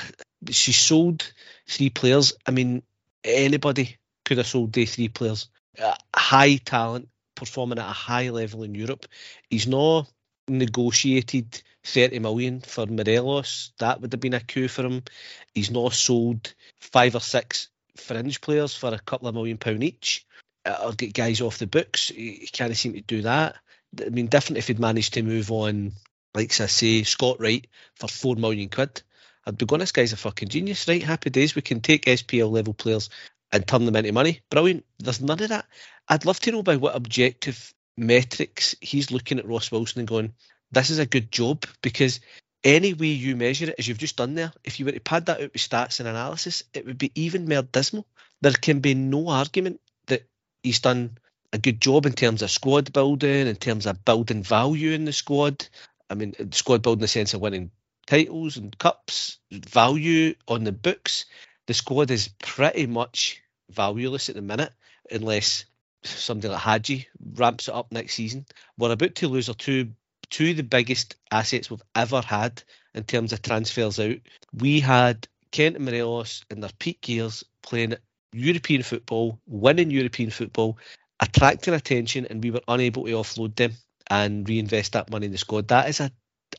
she 0.51 0.73
sold 0.73 1.33
three 1.69 1.91
players. 1.91 2.35
I 2.47 2.53
mean, 2.53 2.83
anybody 3.25 3.97
could 4.25 4.39
have 4.39 4.47
sold 4.47 4.71
day 4.71 4.87
three 4.87 5.09
players. 5.09 5.49
Uh, 5.83 5.95
high 6.15 6.57
talent, 6.57 7.09
performing 7.35 7.79
at 7.79 7.89
a 7.89 7.93
high 7.93 8.31
level 8.31 8.63
in 8.63 8.75
Europe. 8.75 9.07
He's 9.51 9.67
not 9.67 10.11
negotiated 10.49 11.63
30 11.85 12.19
million 12.21 12.61
for 12.61 12.87
Morelos. 12.87 13.73
That 13.79 14.01
would 14.01 14.13
have 14.13 14.21
been 14.21 14.35
a 14.35 14.41
coup 14.41 14.69
for 14.69 14.85
him. 14.85 15.03
He's 15.55 15.71
not 15.71 15.93
sold 15.93 16.55
five 16.81 17.15
or 17.15 17.21
six 17.21 17.69
fringe 17.97 18.41
players 18.41 18.75
for 18.75 18.93
a 18.93 18.99
couple 18.99 19.29
of 19.29 19.35
million 19.35 19.59
pound 19.59 19.85
each 19.85 20.27
or 20.83 20.93
get 20.93 21.15
guys 21.15 21.41
off 21.41 21.59
the 21.59 21.67
books. 21.67 22.09
He, 22.09 22.49
kind 22.53 22.71
of 22.71 22.79
seemed 22.79 22.95
to 22.97 23.01
do 23.03 23.23
that. 23.23 23.57
I 24.05 24.09
mean, 24.09 24.27
different 24.27 24.59
if 24.59 24.69
he'd 24.69 24.79
managed 24.79 25.15
to 25.15 25.23
move 25.23 25.51
on, 25.53 25.93
like 26.35 26.59
I 26.61 26.67
say, 26.67 27.03
Scott 27.03 27.41
Wright 27.41 27.67
for 27.97 28.09
four 28.09 28.37
million 28.37 28.69
quid. 28.69 29.03
I'd 29.47 29.59
be 29.59 29.67
going, 29.67 29.81
this 29.81 29.93
guy's 29.93 30.15
a 30.15 30.17
fucking 30.17 30.49
genius, 30.49 30.89
right? 30.89 31.03
Happy 31.03 31.29
days. 31.29 31.55
We 31.55 31.61
can 31.61 31.81
take 31.81 32.07
SPL 32.07 32.51
level 32.51 32.73
players 32.73 33.11
and 33.53 33.67
turn 33.67 33.85
them 33.85 33.97
into 33.97 34.13
money. 34.13 34.41
Brilliant. 34.51 34.85
There's 34.99 35.21
none 35.21 35.43
of 35.43 35.49
that. 35.51 35.67
I'd 36.09 36.25
love 36.25 36.41
to 36.41 36.53
know 36.53 36.63
by 36.63 36.77
what 36.77 36.97
objective 36.97 37.73
metrics 37.97 38.75
he's 38.81 39.11
looking 39.11 39.39
at 39.39 39.47
Ross 39.47 39.71
Wilson 39.71 40.01
and 40.01 40.09
going, 40.09 40.35
this 40.73 40.91
is 40.91 40.99
a 40.99 41.07
good 41.07 41.31
job 41.31 41.65
because 41.83 42.21
any 42.65 42.95
way 42.95 43.09
you 43.09 43.37
measure 43.37 43.67
it, 43.67 43.77
as 43.79 43.87
you've 43.87 43.99
just 43.99 44.17
done 44.17 44.35
there, 44.35 44.53
if 44.65 44.81
you 44.81 44.87
were 44.87 44.93
to 44.93 45.01
pad 45.01 45.27
that 45.27 45.41
out 45.41 45.53
with 45.53 45.63
stats 45.63 46.01
and 46.01 46.09
analysis, 46.09 46.65
it 46.73 46.87
would 46.87 46.99
be 46.99 47.13
even 47.15 47.49
more 47.49 47.63
dismal. 47.63 48.07
There 48.41 48.53
can 48.53 48.81
be 48.81 48.95
no 48.95 49.29
argument 49.29 49.81
that 50.07 50.27
he's 50.63 50.81
done 50.81 51.19
a 51.53 51.59
good 51.59 51.81
job 51.81 52.07
in 52.07 52.13
terms 52.13 52.43
of 52.43 52.51
squad 52.51 52.93
building, 52.93 53.47
in 53.47 53.57
terms 53.57 53.87
of 53.87 54.05
building 54.05 54.43
value 54.43 54.93
in 54.93 55.05
the 55.05 55.13
squad. 55.13 55.67
I 56.11 56.15
mean, 56.15 56.35
squad 56.53 56.83
building 56.83 57.01
in 57.01 57.03
the 57.03 57.09
sense 57.09 57.35
of 57.35 57.41
winning 57.41 57.71
titles 58.07 58.57
and 58.57 58.77
cups, 58.77 59.39
value 59.53 60.35
on 60.49 60.65
the 60.65 60.73
books. 60.73 61.27
The 61.67 61.75
squad 61.75 62.11
is 62.11 62.29
pretty 62.43 62.87
much 62.87 63.43
valueless 63.71 64.29
at 64.29 64.35
the 64.35 64.43
minute 64.43 64.73
unless 65.11 65.65
somebody 66.03 66.49
like 66.49 66.61
Hagi 66.61 67.09
ramps 67.35 67.69
it 67.69 67.75
up 67.75 67.91
next 67.91 68.15
season. 68.15 68.45
We're 68.77 68.93
about 68.93 69.15
to 69.17 69.29
lose 69.29 69.49
our 69.49 69.55
two 69.55 69.93
two 70.31 70.51
of 70.51 70.57
the 70.57 70.63
biggest 70.63 71.17
assets 71.31 71.71
we've 71.71 71.83
ever 71.95 72.21
had 72.21 72.63
in 72.95 73.05
terms 73.05 73.33
of 73.33 73.43
transfers 73.43 74.01
out. 74.01 74.17
We 74.53 74.81
had 74.81 75.29
Kent 75.53 75.77
and 75.77 75.85
Morelos 75.85 76.45
in 76.51 76.61
their 76.61 76.71
peak 76.79 77.09
years 77.09 77.45
playing 77.63 77.95
European 78.33 78.83
football, 78.83 79.39
winning 79.47 79.91
European 79.91 80.31
football, 80.31 80.79
attracting 81.21 81.75
attention, 81.75 82.27
and 82.27 82.43
we 82.43 82.51
were 82.51 82.63
unable 82.67 83.05
to 83.05 83.13
offload 83.13 83.55
them 83.55 83.75
and 84.09 84.49
reinvest 84.49 84.93
that 84.93 85.11
money 85.11 85.27
in 85.27 85.33
the 85.33 85.39
squad. 85.39 85.69
That 85.69 85.89
is 85.89 86.01
an 86.01 86.11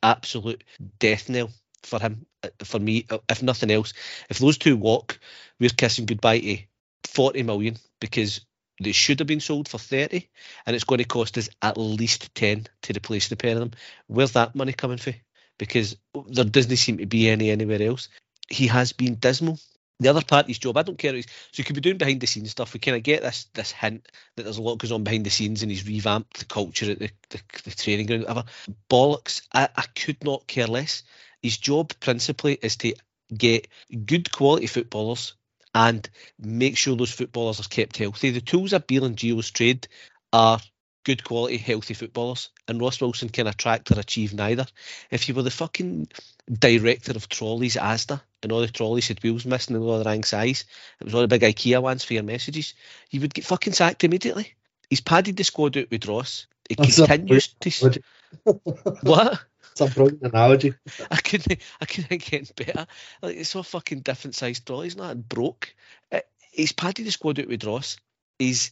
absolute 0.01 0.64
death 0.99 1.28
knell 1.30 1.51
for 1.86 2.00
him, 2.00 2.26
uh, 2.44 2.50
for 2.64 2.80
me, 2.80 3.06
uh, 3.10 3.20
if 3.30 3.44
nothing 3.44 3.72
else. 3.72 3.94
If 4.30 4.40
those 4.40 4.58
two 4.58 4.78
walk, 4.78 5.20
we're 5.60 5.70
kissing 5.70 6.06
goodbye 6.06 6.40
to 6.40 6.58
40 7.06 7.44
million 7.44 7.78
because 8.00 8.42
they 8.82 8.92
should 8.92 9.20
have 9.20 9.28
been 9.28 9.40
sold 9.40 9.70
for 9.70 9.78
30 9.78 10.28
and 10.66 10.76
it's 10.76 10.86
going 10.86 11.00
to 11.00 11.06
cost 11.06 11.38
us 11.38 11.50
at 11.62 11.78
least 11.78 12.34
10 12.36 12.68
to 12.84 12.94
replace 12.96 13.30
the 13.30 13.38
pair 13.38 13.54
of 13.54 13.60
them. 13.60 13.72
Where's 14.08 14.34
that 14.34 14.56
money 14.56 14.74
coming 14.74 14.98
from? 14.98 15.14
Because 15.58 15.96
there 16.28 16.44
doesn't 16.44 16.76
seem 16.76 16.98
to 16.98 17.06
be 17.06 17.30
any 17.30 17.50
anywhere 17.50 17.82
else. 17.82 18.10
He 18.50 18.68
has 18.68 18.92
been 18.92 19.16
dismal 19.16 19.58
the 20.00 20.10
other 20.10 20.22
party's 20.22 20.60
job. 20.60 20.78
I 20.78 20.84
don't 20.84 20.98
care. 20.98 21.14
He's, 21.14 21.26
So 21.26 21.58
he 21.58 21.64
could 21.64 21.76
be 21.76 21.82
doing 21.82 21.98
behind 21.98 22.20
the 22.20 22.28
scenes 22.28 22.52
stuff. 22.52 22.74
We 22.74 22.80
kind 22.80 22.98
of 22.98 23.04
get 23.04 23.22
this 23.22 23.46
this 23.54 23.72
hint 23.72 24.08
that 24.36 24.44
there's 24.44 24.58
a 24.58 24.62
lot 24.62 24.78
goes 24.78 24.92
on 24.92 25.04
behind 25.04 25.26
the 25.26 25.30
scenes, 25.30 25.62
and 25.62 25.72
he's 25.72 25.88
revamped 25.88 26.40
the 26.40 26.46
culture 26.46 26.92
at 26.92 27.00
the, 27.00 27.10
the, 27.30 27.42
the 27.64 27.72
training 27.72 28.08
ground. 28.08 28.24
Whatever 28.24 28.44
bollocks. 28.90 29.42
I, 29.54 29.70
I 29.76 29.84
could 29.96 30.24
not 30.24 30.48
care 30.48 30.68
less. 30.68 31.04
His 31.46 31.58
job 31.58 31.93
principally 32.00 32.58
is 32.60 32.78
to 32.78 32.96
get 33.32 33.68
good 34.04 34.32
quality 34.32 34.66
footballers 34.66 35.36
and 35.76 36.10
make 36.39 36.76
sure 36.76 36.96
those 36.96 37.12
footballers 37.12 37.60
are 37.60 37.70
kept 37.70 37.98
healthy. 37.98 38.32
The 38.32 38.41
tools 38.41 38.74
of 38.74 38.88
Beale 38.88 39.06
and 39.06 39.16
Gio's 39.16 39.52
trade 39.52 39.88
are 40.34 40.60
good 41.04 41.24
quality, 41.24 41.58
healthy 41.58 41.93
footballers, 41.93 42.50
and 42.68 42.82
Ross 42.82 43.00
Wilson 43.00 43.30
can 43.30 43.46
attract 43.46 43.91
or 43.91 44.00
achieve 44.00 44.34
neither. 44.34 44.66
If 45.12 45.30
you 45.30 45.36
were 45.36 45.43
the 45.43 45.52
fucking 45.52 46.08
director 46.52 47.12
of 47.12 47.30
trolleys 47.30 47.78
at 47.78 47.84
Asda 47.84 48.22
and 48.41 48.52
all 48.52 48.62
the 48.62 48.68
trolleys 48.68 49.10
had 49.10 49.22
wheels 49.22 49.46
missing 49.46 49.76
and 49.76 49.86
all 49.86 50.00
the 50.00 50.10
wrong 50.10 50.24
size, 50.24 50.66
it 51.00 51.04
was 51.04 51.14
all 51.14 51.22
the 51.22 51.28
big 51.28 51.43
IKEA 51.43 51.80
ones 51.80 52.04
for 52.04 52.16
your 52.16 52.24
messages, 52.24 52.74
you 53.12 53.22
would 53.22 53.36
get 53.36 53.46
fucking 53.46 53.74
sacked 53.74 54.04
immediately. 54.04 54.56
He's 54.89 55.02
padded 55.02 55.38
the 55.38 55.43
squad 55.43 55.78
out 55.78 55.91
with 55.91 56.08
Ross. 56.08 56.48
He 56.68 56.74
That's 56.74 56.96
continues 56.96 57.50
to. 57.60 58.02
what? 59.04 59.46
It's 59.78 59.82
a 59.82 59.93
brilliant 59.93 60.21
analogy. 60.21 60.73
I 61.11 61.17
couldn't. 61.17 61.61
I 61.82 61.86
couldn't 61.86 62.23
get 62.23 62.55
better. 62.55 62.88
Like 63.21 63.36
it's 63.36 63.55
all 63.55 63.63
fucking 63.63 64.01
different 64.01 64.36
sized 64.36 64.65
trolleys. 64.65 64.95
Not 64.95 65.28
broke. 65.28 65.76
Uh, 66.11 66.21
he's 66.51 66.71
padded 66.71 67.05
the 67.05 67.11
squad 67.11 67.39
out 67.39 67.49
with 67.49 67.65
Ross. 67.65 67.97
He's 68.39 68.71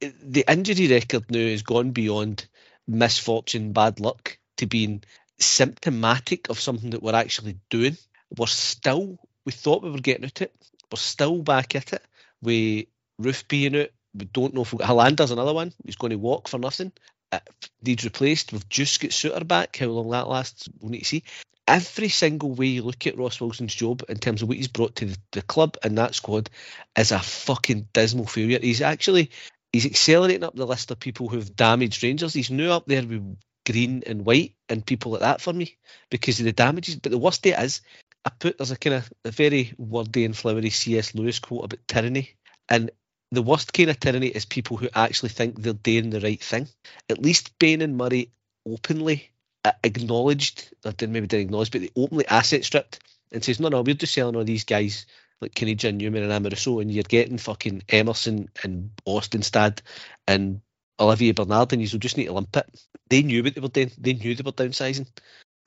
the 0.00 0.44
injury 0.48 0.88
record 0.88 1.30
now 1.30 1.38
has 1.38 1.62
gone 1.62 1.90
beyond 1.92 2.46
misfortune, 2.86 3.72
bad 3.72 4.00
luck, 4.00 4.38
to 4.58 4.66
being 4.66 5.02
symptomatic 5.38 6.48
of 6.48 6.60
something 6.60 6.90
that 6.90 7.02
we're 7.02 7.14
actually 7.14 7.58
doing. 7.70 7.96
We're 8.36 8.46
still, 8.46 9.18
we 9.44 9.52
thought 9.52 9.82
we 9.82 9.90
were 9.90 9.98
getting 9.98 10.24
at 10.24 10.42
it. 10.42 10.54
We're 10.90 10.98
still 10.98 11.42
back 11.42 11.74
at 11.74 11.92
it. 11.92 12.02
We 12.42 12.88
Roofe 13.20 13.48
being 13.48 13.76
out. 13.76 13.90
We 14.14 14.24
don't 14.26 14.54
know 14.54 14.62
if 14.62 14.72
we, 14.72 14.82
Helander's 14.82 15.30
another 15.30 15.52
one. 15.52 15.72
He's 15.84 15.96
going 15.96 16.10
to 16.10 16.16
walk 16.16 16.48
for 16.48 16.58
nothing. 16.58 16.92
Uh, 17.32 17.40
needs 17.82 18.04
replaced. 18.04 18.52
We've 18.52 18.68
just 18.68 19.00
got 19.00 19.10
Souttar 19.10 19.46
back. 19.46 19.76
How 19.76 19.86
long 19.86 20.10
that 20.10 20.28
lasts, 20.28 20.68
we'll 20.80 20.90
need 20.90 21.00
to 21.00 21.04
see. 21.04 21.24
Every 21.66 22.08
single 22.08 22.52
way 22.52 22.66
you 22.66 22.82
look 22.82 23.06
at 23.06 23.18
Ross 23.18 23.40
Wilson's 23.40 23.74
job 23.74 24.04
in 24.08 24.18
terms 24.18 24.42
of 24.42 24.48
what 24.48 24.56
he's 24.56 24.68
brought 24.68 24.96
to 24.96 25.06
the, 25.06 25.18
the 25.32 25.42
club 25.42 25.76
and 25.82 25.98
that 25.98 26.14
squad 26.14 26.48
is 26.96 27.10
a 27.10 27.18
fucking 27.18 27.88
dismal 27.92 28.26
failure. 28.26 28.60
He's 28.62 28.82
actually 28.82 29.30
he's 29.72 29.86
accelerating 29.86 30.44
up 30.44 30.54
the 30.54 30.66
list 30.66 30.92
of 30.92 31.00
people 31.00 31.28
who've 31.28 31.56
damaged 31.56 32.02
Rangers. 32.04 32.32
He's 32.32 32.50
now 32.50 32.76
up 32.76 32.86
there 32.86 33.02
with 33.02 33.36
Green 33.66 34.04
and 34.06 34.24
Whyte 34.24 34.54
and 34.68 34.86
people 34.86 35.12
like 35.12 35.22
that 35.22 35.40
for 35.40 35.52
me 35.52 35.76
because 36.08 36.38
of 36.38 36.44
the 36.44 36.52
damages. 36.52 36.96
But 36.96 37.10
the 37.10 37.18
worst 37.18 37.44
it 37.46 37.58
is, 37.58 37.80
I 38.24 38.30
put 38.30 38.58
there's 38.58 38.70
a 38.70 38.76
kind 38.76 38.96
of 38.96 39.12
a 39.24 39.30
very 39.30 39.74
wordy 39.76 40.24
and 40.24 40.36
flowery 40.36 40.70
C.S. 40.70 41.14
Lewis 41.14 41.40
quote 41.40 41.64
about 41.64 41.86
tyranny, 41.88 42.36
and 42.68 42.90
the 43.32 43.42
worst 43.42 43.72
kind 43.72 43.90
of 43.90 43.98
tyranny 43.98 44.28
is 44.28 44.44
people 44.44 44.76
who 44.76 44.88
actually 44.94 45.30
think 45.30 45.60
they're 45.60 45.72
doing 45.72 46.10
the 46.10 46.20
right 46.20 46.40
thing. 46.40 46.68
At 47.08 47.22
least 47.22 47.58
Bain 47.58 47.82
and 47.82 47.96
Murray 47.96 48.30
openly 48.66 49.30
uh, 49.64 49.72
acknowledged, 49.82 50.72
or 50.84 50.92
didn't 50.92 51.12
maybe 51.12 51.26
didn't 51.26 51.46
acknowledge, 51.46 51.70
but 51.70 51.80
they 51.80 51.90
openly 51.96 52.26
asset 52.26 52.64
stripped 52.64 53.00
and 53.32 53.42
says, 53.42 53.60
no, 53.60 53.68
no, 53.68 53.82
we're 53.82 53.94
just 53.94 54.14
selling 54.14 54.36
all 54.36 54.44
these 54.44 54.64
guys 54.64 55.06
like 55.40 55.54
Kenny 55.54 55.76
Canadian 55.76 56.14
Numan 56.14 56.30
and 56.30 56.46
Amoruso, 56.46 56.80
and 56.80 56.90
you're 56.90 57.02
getting 57.02 57.38
fucking 57.38 57.82
Emerson 57.88 58.48
and 58.62 58.90
Østenstad 59.06 59.80
and 60.26 60.60
Olivier 60.98 61.32
Bernard, 61.32 61.72
and 61.72 61.82
you'll 61.82 62.00
just 62.00 62.16
need 62.16 62.26
to 62.26 62.32
limp 62.32 62.56
it. 62.56 62.66
They 63.10 63.22
knew 63.22 63.42
what 63.42 63.54
they 63.54 63.60
were 63.60 63.68
doing. 63.68 63.90
They 63.98 64.14
knew 64.14 64.34
they 64.34 64.42
were 64.42 64.52
downsizing. 64.52 65.06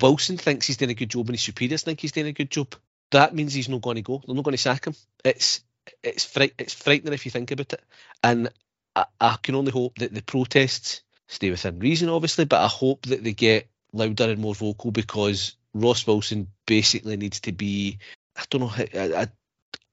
Wilson 0.02 0.38
thinks 0.38 0.66
he's 0.66 0.78
doing 0.78 0.92
a 0.92 0.96
good 0.96 1.10
job, 1.10 1.28
and 1.28 1.36
his 1.36 1.44
superiors 1.44 1.84
think 1.84 2.00
he's 2.00 2.14
doing 2.14 2.28
a 2.28 2.34
good 2.34 2.50
job. 2.50 2.74
That 3.12 3.36
means 3.36 3.54
he's 3.54 3.70
not 3.70 3.82
going 3.82 3.98
to 3.98 4.02
go. 4.02 4.22
They're 4.26 4.36
not 4.36 4.44
going 4.44 4.56
to 4.56 4.62
sack 4.62 4.88
him. 4.88 4.96
It's 5.24 5.62
it's 6.04 6.30
it's 6.58 6.74
frightening 6.74 7.14
if 7.14 7.26
you 7.26 7.32
think 7.32 7.52
about 7.52 7.74
it. 7.74 7.84
And 8.24 8.50
I, 8.96 9.06
I 9.20 9.38
can 9.42 9.56
only 9.56 9.72
hope 9.72 9.98
that 10.00 10.14
the 10.14 10.22
protests 10.22 11.02
stay 11.28 11.52
within 11.52 11.80
reason, 11.80 12.10
obviously, 12.10 12.46
but 12.46 12.62
I 12.62 12.68
hope 12.68 13.04
that 13.08 13.24
they 13.24 13.34
get 13.34 13.70
louder 13.94 14.26
and 14.26 14.40
more 14.40 14.56
vocal 14.56 14.92
because 14.92 15.56
Ross 15.74 16.06
Wilson 16.06 16.48
basically 16.66 17.18
needs 17.18 17.42
to 17.42 17.52
be. 17.52 18.00
I 18.36 18.44
don't 18.50 18.62
know. 18.62 18.72
I, 18.78 19.28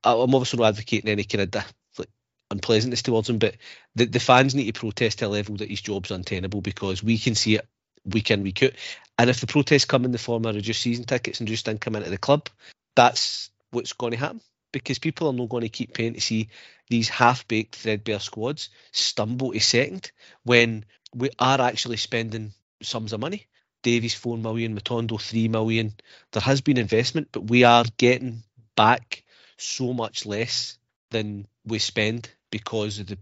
I, 0.04 0.12
I'm 0.12 0.34
obviously 0.34 0.58
not 0.58 0.68
advocating 0.68 1.10
any 1.10 1.24
kind 1.24 1.54
of 1.54 1.64
like 1.98 2.08
unpleasantness 2.50 3.02
towards 3.02 3.28
him, 3.28 3.38
but 3.38 3.56
the, 3.94 4.06
the 4.06 4.20
fans 4.20 4.54
need 4.54 4.72
to 4.72 4.78
protest 4.78 5.18
to 5.18 5.26
a 5.26 5.28
level 5.28 5.56
that 5.56 5.70
his 5.70 5.80
job's 5.80 6.10
untenable 6.10 6.60
because 6.60 7.02
we 7.02 7.18
can 7.18 7.34
see 7.34 7.56
it 7.56 7.66
week 8.04 8.30
in 8.30 8.42
week 8.42 8.62
out. 8.62 8.72
And 9.18 9.30
if 9.30 9.40
the 9.40 9.46
protests 9.46 9.84
come 9.84 10.04
in 10.04 10.12
the 10.12 10.18
form 10.18 10.44
of 10.44 10.54
reduced 10.54 10.82
season 10.82 11.04
tickets 11.04 11.40
and 11.40 11.48
just 11.48 11.66
income 11.66 11.96
into 11.96 12.10
the 12.10 12.18
club, 12.18 12.48
that's 12.94 13.50
what's 13.70 13.94
going 13.94 14.12
to 14.12 14.18
happen 14.18 14.40
because 14.78 14.98
people 14.98 15.28
are 15.28 15.32
not 15.32 15.48
going 15.48 15.62
to 15.62 15.68
keep 15.68 15.94
paying 15.94 16.14
to 16.14 16.20
see 16.20 16.48
these 16.88 17.08
half-baked 17.08 17.76
threadbare 17.76 18.20
squads 18.20 18.68
stumble 18.92 19.52
to 19.52 19.60
second 19.60 20.10
when 20.44 20.84
we 21.14 21.30
are 21.38 21.60
actually 21.60 21.96
spending 21.96 22.52
sums 22.82 23.12
of 23.12 23.20
money. 23.20 23.46
Davies 23.82 24.14
four 24.14 24.36
million, 24.36 24.74
Matondo 24.74 25.20
three 25.20 25.48
million. 25.48 25.94
There 26.32 26.42
has 26.42 26.60
been 26.60 26.78
investment, 26.78 27.28
but 27.32 27.48
we 27.48 27.64
are 27.64 27.84
getting 27.96 28.42
back 28.76 29.24
so 29.56 29.92
much 29.92 30.26
less 30.26 30.78
than 31.10 31.46
we 31.64 31.78
spend 31.78 32.30
because 32.50 32.98
of 32.98 33.06
the 33.06 33.18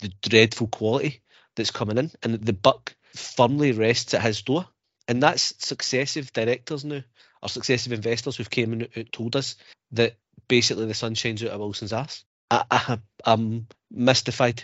the 0.00 0.12
dreadful 0.22 0.68
quality 0.68 1.22
that's 1.56 1.70
coming 1.70 1.98
in, 1.98 2.10
and 2.22 2.34
the 2.34 2.52
buck 2.52 2.94
firmly 3.14 3.72
rests 3.72 4.14
at 4.14 4.22
his 4.22 4.42
door. 4.42 4.66
And 5.08 5.22
that's 5.22 5.54
successive 5.58 6.32
directors 6.32 6.84
now, 6.84 7.02
or 7.42 7.48
successive 7.48 7.92
investors 7.92 8.36
who've 8.36 8.48
came 8.48 8.72
and 8.72 9.12
told 9.12 9.36
us 9.36 9.56
that 9.92 10.14
basically 10.48 10.86
the 10.86 10.94
sun 10.94 11.14
shines 11.14 11.42
out 11.42 11.50
of 11.50 11.60
Wilson's 11.60 11.92
ass. 11.92 12.24
I, 12.50 12.98
I'm 13.24 13.66
mystified. 13.90 14.62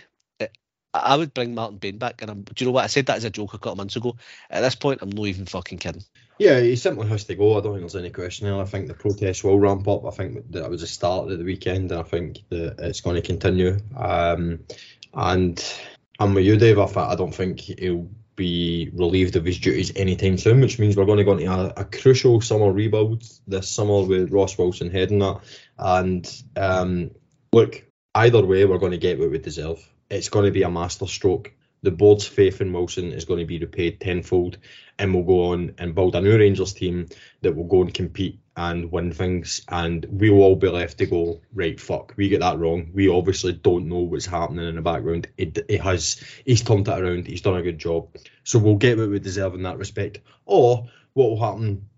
I 0.93 1.15
would 1.15 1.33
bring 1.33 1.55
Martin 1.55 1.77
Bain 1.77 1.97
back, 1.97 2.21
and 2.21 2.29
I'm, 2.29 2.41
do 2.41 2.53
you 2.57 2.65
know 2.65 2.73
what? 2.73 2.83
I 2.83 2.87
said 2.87 3.05
that 3.05 3.17
as 3.17 3.23
a 3.23 3.29
joke 3.29 3.53
a 3.53 3.57
couple 3.57 3.71
of 3.71 3.77
months 3.77 3.95
ago. 3.95 4.17
At 4.49 4.59
this 4.59 4.75
point, 4.75 4.99
I'm 5.01 5.09
not 5.09 5.27
even 5.27 5.45
fucking 5.45 5.77
kidding. 5.77 6.03
Yeah, 6.37 6.59
he 6.59 6.75
simply 6.75 7.07
has 7.07 7.23
to 7.25 7.35
go. 7.35 7.57
I 7.57 7.61
don't 7.61 7.73
think 7.73 7.83
there's 7.83 7.95
any 7.95 8.09
question 8.09 8.47
there. 8.47 8.59
I 8.59 8.65
think 8.65 8.87
the 8.87 8.93
protests 8.93 9.43
will 9.43 9.59
ramp 9.59 9.87
up. 9.87 10.05
I 10.05 10.09
think 10.09 10.51
that 10.51 10.69
was 10.69 10.83
a 10.83 10.87
start 10.87 11.31
at 11.31 11.37
the 11.37 11.45
weekend, 11.45 11.91
and 11.91 12.01
I 12.01 12.03
think 12.03 12.39
that 12.49 12.75
it's 12.79 12.99
going 12.99 13.15
to 13.15 13.21
continue. 13.21 13.77
Um, 13.95 14.65
and 15.13 15.73
I'm 16.19 16.33
with 16.33 16.45
you, 16.45 16.57
Dave. 16.57 16.77
I, 16.77 16.85
I 17.11 17.15
don't 17.15 17.33
think 17.33 17.59
he'll 17.61 18.09
be 18.41 18.89
relieved 18.93 19.35
of 19.35 19.45
his 19.45 19.59
duties 19.59 19.91
anytime 19.95 20.37
soon, 20.37 20.61
which 20.61 20.79
means 20.79 20.95
we're 20.95 21.05
going 21.05 21.17
to 21.17 21.23
go 21.23 21.37
into 21.37 21.51
a, 21.51 21.81
a 21.81 21.85
crucial 21.85 22.41
summer 22.41 22.71
rebuild 22.71 23.23
this 23.47 23.69
summer 23.69 24.03
with 24.03 24.31
Ross 24.31 24.57
Wilson 24.57 24.91
heading 24.91 25.19
that. 25.19 25.41
And 25.77 26.43
um, 26.55 27.11
look, 27.53 27.83
either 28.15 28.45
way, 28.45 28.65
we're 28.65 28.77
going 28.77 28.91
to 28.91 28.97
get 28.97 29.19
what 29.19 29.31
we 29.31 29.37
deserve 29.37 29.87
it's 30.11 30.29
going 30.29 30.45
to 30.45 30.51
be 30.51 30.63
a 30.63 30.69
masterstroke. 30.69 31.53
The 31.83 31.91
board's 31.91 32.27
faith 32.27 32.61
in 32.61 32.73
Wilson 32.73 33.11
is 33.11 33.25
going 33.25 33.39
to 33.39 33.45
be 33.45 33.57
repaid 33.57 33.99
tenfold, 33.99 34.57
and 34.99 35.13
we'll 35.13 35.23
go 35.23 35.45
on 35.45 35.73
and 35.79 35.95
build 35.95 36.15
a 36.15 36.21
new 36.21 36.37
Rangers 36.37 36.73
team 36.73 37.07
that 37.41 37.55
will 37.55 37.63
go 37.63 37.81
and 37.81 37.93
compete 37.93 38.39
and 38.55 38.91
win 38.91 39.11
things. 39.11 39.61
And 39.67 40.05
we 40.05 40.29
will 40.29 40.43
all 40.43 40.55
be 40.55 40.67
left 40.67 40.97
to 40.97 41.05
go, 41.05 41.41
right, 41.53 41.79
fuck, 41.79 42.13
we 42.17 42.29
get 42.29 42.41
that 42.41 42.59
wrong. 42.59 42.91
We 42.93 43.09
obviously 43.09 43.53
don't 43.53 43.87
know 43.87 43.99
what's 43.99 44.25
happening 44.25 44.67
in 44.67 44.75
the 44.75 44.81
background. 44.81 45.27
It, 45.37 45.57
it 45.69 45.81
has, 45.81 46.21
he's 46.45 46.63
turned 46.63 46.87
it 46.87 46.99
around, 46.99 47.27
he's 47.27 47.41
done 47.41 47.57
a 47.57 47.63
good 47.63 47.79
job. 47.79 48.09
So 48.43 48.59
we'll 48.59 48.75
get 48.75 48.97
what 48.97 49.09
we 49.09 49.19
deserve 49.19 49.53
in 49.53 49.63
that 49.63 49.77
respect. 49.77 50.19
Or 50.45 50.89
what 51.13 51.29
will 51.29 51.39
happen 51.39 51.89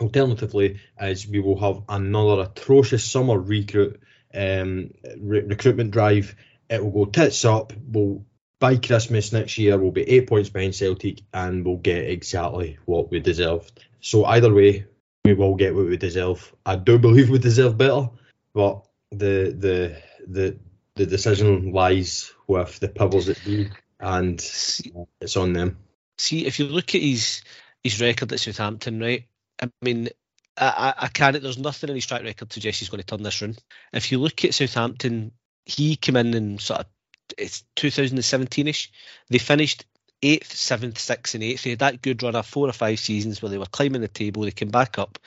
alternatively 0.00 0.80
is 1.00 1.28
we 1.28 1.40
will 1.40 1.58
have 1.60 1.82
another 1.88 2.42
atrocious 2.42 3.04
summer 3.04 3.38
recruit 3.38 4.00
um, 4.34 4.94
re- 5.18 5.42
recruitment 5.42 5.90
drive 5.90 6.34
it 6.72 6.82
will 6.82 7.04
go 7.04 7.10
tits 7.10 7.44
up. 7.44 7.72
We'll 7.86 8.24
by 8.58 8.76
Christmas 8.76 9.32
next 9.32 9.58
year 9.58 9.76
we'll 9.76 9.90
be 9.90 10.08
eight 10.08 10.28
points 10.28 10.48
behind 10.48 10.74
Celtic 10.74 11.22
and 11.34 11.66
we'll 11.66 11.76
get 11.76 12.08
exactly 12.08 12.78
what 12.86 13.10
we 13.10 13.20
deserved. 13.20 13.84
So 14.00 14.24
either 14.24 14.54
way, 14.54 14.86
we 15.24 15.34
will 15.34 15.54
get 15.54 15.74
what 15.74 15.86
we 15.86 15.96
deserve. 15.96 16.54
I 16.64 16.76
do 16.76 16.98
believe 16.98 17.30
we 17.30 17.38
deserve 17.38 17.78
better, 17.78 18.08
but 18.54 18.86
the 19.10 19.54
the 19.56 20.02
the 20.26 20.58
the 20.94 21.06
decision 21.06 21.72
lies 21.72 22.32
with 22.46 22.78
the 22.80 22.88
powers 22.88 23.26
that 23.26 23.44
be, 23.44 23.70
and 24.00 24.38
uh, 24.96 25.04
it's 25.20 25.36
on 25.36 25.52
them. 25.52 25.78
See, 26.18 26.46
if 26.46 26.58
you 26.58 26.66
look 26.66 26.94
at 26.94 27.00
his 27.00 27.42
his 27.82 28.00
record 28.00 28.32
at 28.32 28.40
Southampton, 28.40 29.00
right? 29.00 29.24
I 29.60 29.70
mean, 29.80 30.08
I, 30.56 30.94
I 30.96 31.08
can't. 31.08 31.40
There's 31.40 31.58
nothing 31.58 31.90
in 31.90 31.96
his 31.96 32.06
track 32.06 32.22
record 32.22 32.50
to 32.50 32.54
suggest 32.54 32.80
he's 32.80 32.88
going 32.88 33.02
to 33.02 33.06
turn 33.06 33.22
this 33.22 33.40
round. 33.40 33.62
If 33.92 34.12
you 34.12 34.18
look 34.18 34.44
at 34.44 34.54
Southampton 34.54 35.32
he 35.64 35.96
came 35.96 36.16
in 36.16 36.34
in 36.34 36.58
sort 36.58 36.80
of 36.80 36.86
it's 37.38 37.64
2017ish. 37.76 38.88
They 39.30 39.38
finished 39.38 39.86
eighth, 40.22 40.54
seventh, 40.54 40.98
sixth, 40.98 41.34
and 41.34 41.44
eighth. 41.44 41.62
They 41.62 41.70
had 41.70 41.80
that 41.80 42.02
good 42.02 42.22
run 42.22 42.36
of 42.36 42.46
four 42.46 42.68
or 42.68 42.72
five 42.72 42.98
seasons 42.98 43.40
where 43.40 43.50
they 43.50 43.58
were 43.58 43.66
climbing 43.66 44.00
the 44.00 44.08
table. 44.08 44.42
They 44.42 44.50
came 44.50 44.70
back 44.70 44.98
up, 44.98 45.18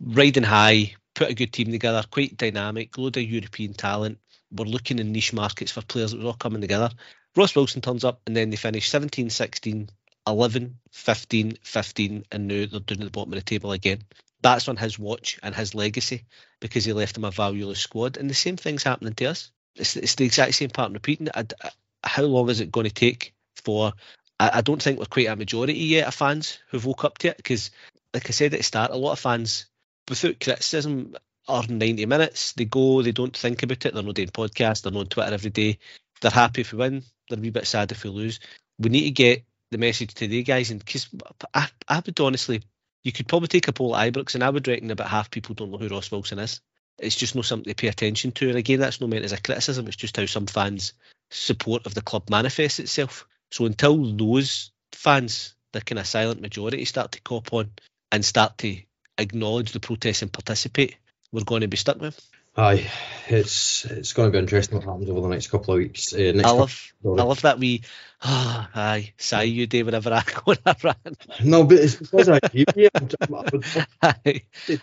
riding 0.00 0.42
high, 0.42 0.94
put 1.14 1.30
a 1.30 1.34
good 1.34 1.52
team 1.52 1.70
together, 1.70 2.04
quite 2.10 2.36
dynamic, 2.36 2.96
load 2.98 3.16
of 3.16 3.22
European 3.22 3.74
talent. 3.74 4.18
We're 4.50 4.64
looking 4.64 4.98
in 4.98 5.12
niche 5.12 5.32
markets 5.32 5.72
for 5.72 5.82
players 5.82 6.12
that 6.12 6.20
were 6.20 6.26
all 6.26 6.34
coming 6.34 6.60
together. 6.60 6.90
Ross 7.36 7.54
Wilson 7.54 7.80
turns 7.80 8.04
up, 8.04 8.20
and 8.26 8.36
then 8.36 8.50
they 8.50 8.56
finish 8.56 8.90
17, 8.90 9.30
16, 9.30 9.88
11, 10.26 10.78
15, 10.90 11.58
15, 11.62 12.24
and 12.32 12.48
now 12.48 12.54
they're 12.54 12.80
down 12.80 12.98
at 13.00 13.04
the 13.04 13.10
bottom 13.10 13.32
of 13.32 13.38
the 13.38 13.44
table 13.44 13.72
again. 13.72 14.02
That's 14.42 14.68
on 14.68 14.76
his 14.76 14.98
watch 14.98 15.38
and 15.42 15.54
his 15.54 15.74
legacy 15.74 16.24
because 16.60 16.84
he 16.84 16.92
left 16.92 17.14
them 17.14 17.24
a 17.24 17.30
valueless 17.30 17.78
squad. 17.78 18.16
And 18.16 18.28
the 18.28 18.34
same 18.34 18.56
thing's 18.56 18.82
happening 18.82 19.14
to 19.14 19.26
us 19.26 19.52
it's, 19.76 19.96
it's 19.96 20.14
the 20.14 20.24
exact 20.24 20.54
same 20.54 20.70
pattern 20.70 20.94
repeating. 20.94 21.28
I, 21.34 21.40
I, 21.40 21.66
uh, 21.66 21.70
how 22.02 22.22
long 22.22 22.48
is 22.48 22.60
it 22.60 22.72
going 22.72 22.86
to 22.86 22.94
take 22.94 23.34
for? 23.64 23.92
I, 24.40 24.58
I, 24.58 24.60
don't 24.62 24.82
think 24.82 24.98
we're 24.98 25.04
quite 25.04 25.28
a 25.28 25.36
majority 25.36 25.74
yet 25.74 26.08
of 26.08 26.14
fans 26.14 26.58
who've 26.68 26.84
woke 26.84 27.04
up 27.04 27.18
to 27.18 27.28
it 27.28 27.36
because, 27.36 27.70
like 28.14 28.28
I 28.28 28.32
said 28.32 28.54
at 28.54 28.58
the 28.58 28.64
start, 28.64 28.90
a 28.90 28.96
lot 28.96 29.12
of 29.12 29.20
fans, 29.20 29.66
without 30.08 30.40
criticism, 30.40 31.14
are 31.46 31.64
90 31.68 32.06
minutes. 32.06 32.52
They 32.54 32.64
go, 32.64 33.02
they 33.02 33.12
don't 33.12 33.36
think 33.36 33.62
about 33.62 33.84
it. 33.84 33.94
They're 33.94 34.02
not 34.02 34.14
doing 34.14 34.28
podcasts. 34.28 34.82
They're 34.82 34.92
not 34.92 35.00
on 35.00 35.06
Twitter 35.06 35.34
every 35.34 35.50
day. 35.50 35.78
They're 36.20 36.30
happy 36.30 36.62
if 36.62 36.72
we 36.72 36.78
win. 36.78 37.02
They're 37.28 37.38
a 37.38 37.42
wee 37.42 37.50
bit 37.50 37.66
sad 37.66 37.92
if 37.92 38.04
we 38.04 38.10
lose. 38.10 38.40
We 38.78 38.90
need 38.90 39.04
to 39.04 39.10
get 39.10 39.44
the 39.70 39.78
message 39.78 40.14
to 40.14 40.26
the 40.26 40.42
guys, 40.42 40.70
and 40.70 40.80
because 40.80 41.08
I, 41.54 41.68
I 41.86 42.02
would 42.04 42.18
honestly, 42.18 42.62
you 43.04 43.12
could 43.12 43.28
probably 43.28 43.48
take 43.48 43.68
a 43.68 43.72
poll 43.72 43.96
at 43.96 44.12
Ibrox, 44.12 44.34
and 44.34 44.42
I 44.42 44.50
would 44.50 44.66
reckon 44.66 44.90
about 44.90 45.08
half 45.08 45.30
people 45.30 45.54
don't 45.54 45.70
know 45.70 45.78
who 45.78 45.88
Ross 45.88 46.10
Wilson 46.10 46.38
is 46.38 46.60
it's 47.00 47.16
just 47.16 47.34
not 47.34 47.44
something 47.44 47.70
to 47.70 47.74
pay 47.74 47.88
attention 47.88 48.32
to. 48.32 48.48
And 48.48 48.58
again, 48.58 48.80
that's 48.80 49.00
not 49.00 49.10
meant 49.10 49.24
as 49.24 49.32
a 49.32 49.40
criticism. 49.40 49.86
It's 49.86 49.96
just 49.96 50.16
how 50.16 50.26
some 50.26 50.46
fans' 50.46 50.92
support 51.30 51.86
of 51.86 51.94
the 51.94 52.02
club 52.02 52.30
manifests 52.30 52.78
itself. 52.78 53.26
So 53.50 53.66
until 53.66 54.16
those 54.16 54.70
fans, 54.92 55.54
the 55.72 55.80
kind 55.80 55.98
of 55.98 56.06
silent 56.06 56.40
majority, 56.40 56.84
start 56.84 57.12
to 57.12 57.20
cop 57.20 57.52
on 57.52 57.70
and 58.12 58.24
start 58.24 58.58
to 58.58 58.76
acknowledge 59.18 59.72
the 59.72 59.80
protests 59.80 60.22
and 60.22 60.32
participate, 60.32 60.96
we're 61.32 61.44
going 61.44 61.62
to 61.62 61.68
be 61.68 61.76
stuck 61.76 62.00
with. 62.00 62.20
Aye, 62.56 62.90
it's 63.28 63.84
it's 63.84 64.12
going 64.12 64.28
to 64.28 64.32
be 64.32 64.38
interesting 64.38 64.78
what 64.78 64.84
happens 64.84 65.08
over 65.08 65.20
the 65.20 65.28
next 65.28 65.48
couple 65.48 65.74
of 65.74 65.78
weeks. 65.78 66.12
Uh, 66.12 66.32
next 66.34 66.48
I 66.48 66.50
love 66.50 66.92
I 67.04 67.22
love 67.22 67.42
that 67.42 67.60
we 67.60 67.82
oh, 68.24 68.68
aye 68.74 69.12
sigh 69.18 69.44
you 69.44 69.68
do 69.68 69.84
whenever 69.84 70.12
I 70.12 70.24
go 70.24 70.52
on 70.52 70.56
a 70.66 70.76
rant. 70.82 71.26
No, 71.44 71.62
but 71.62 71.78
it's 71.78 71.94
because 71.94 72.28
I 72.28 72.40
keep 72.40 72.76
you. 72.76 72.88
aye, 74.02 74.42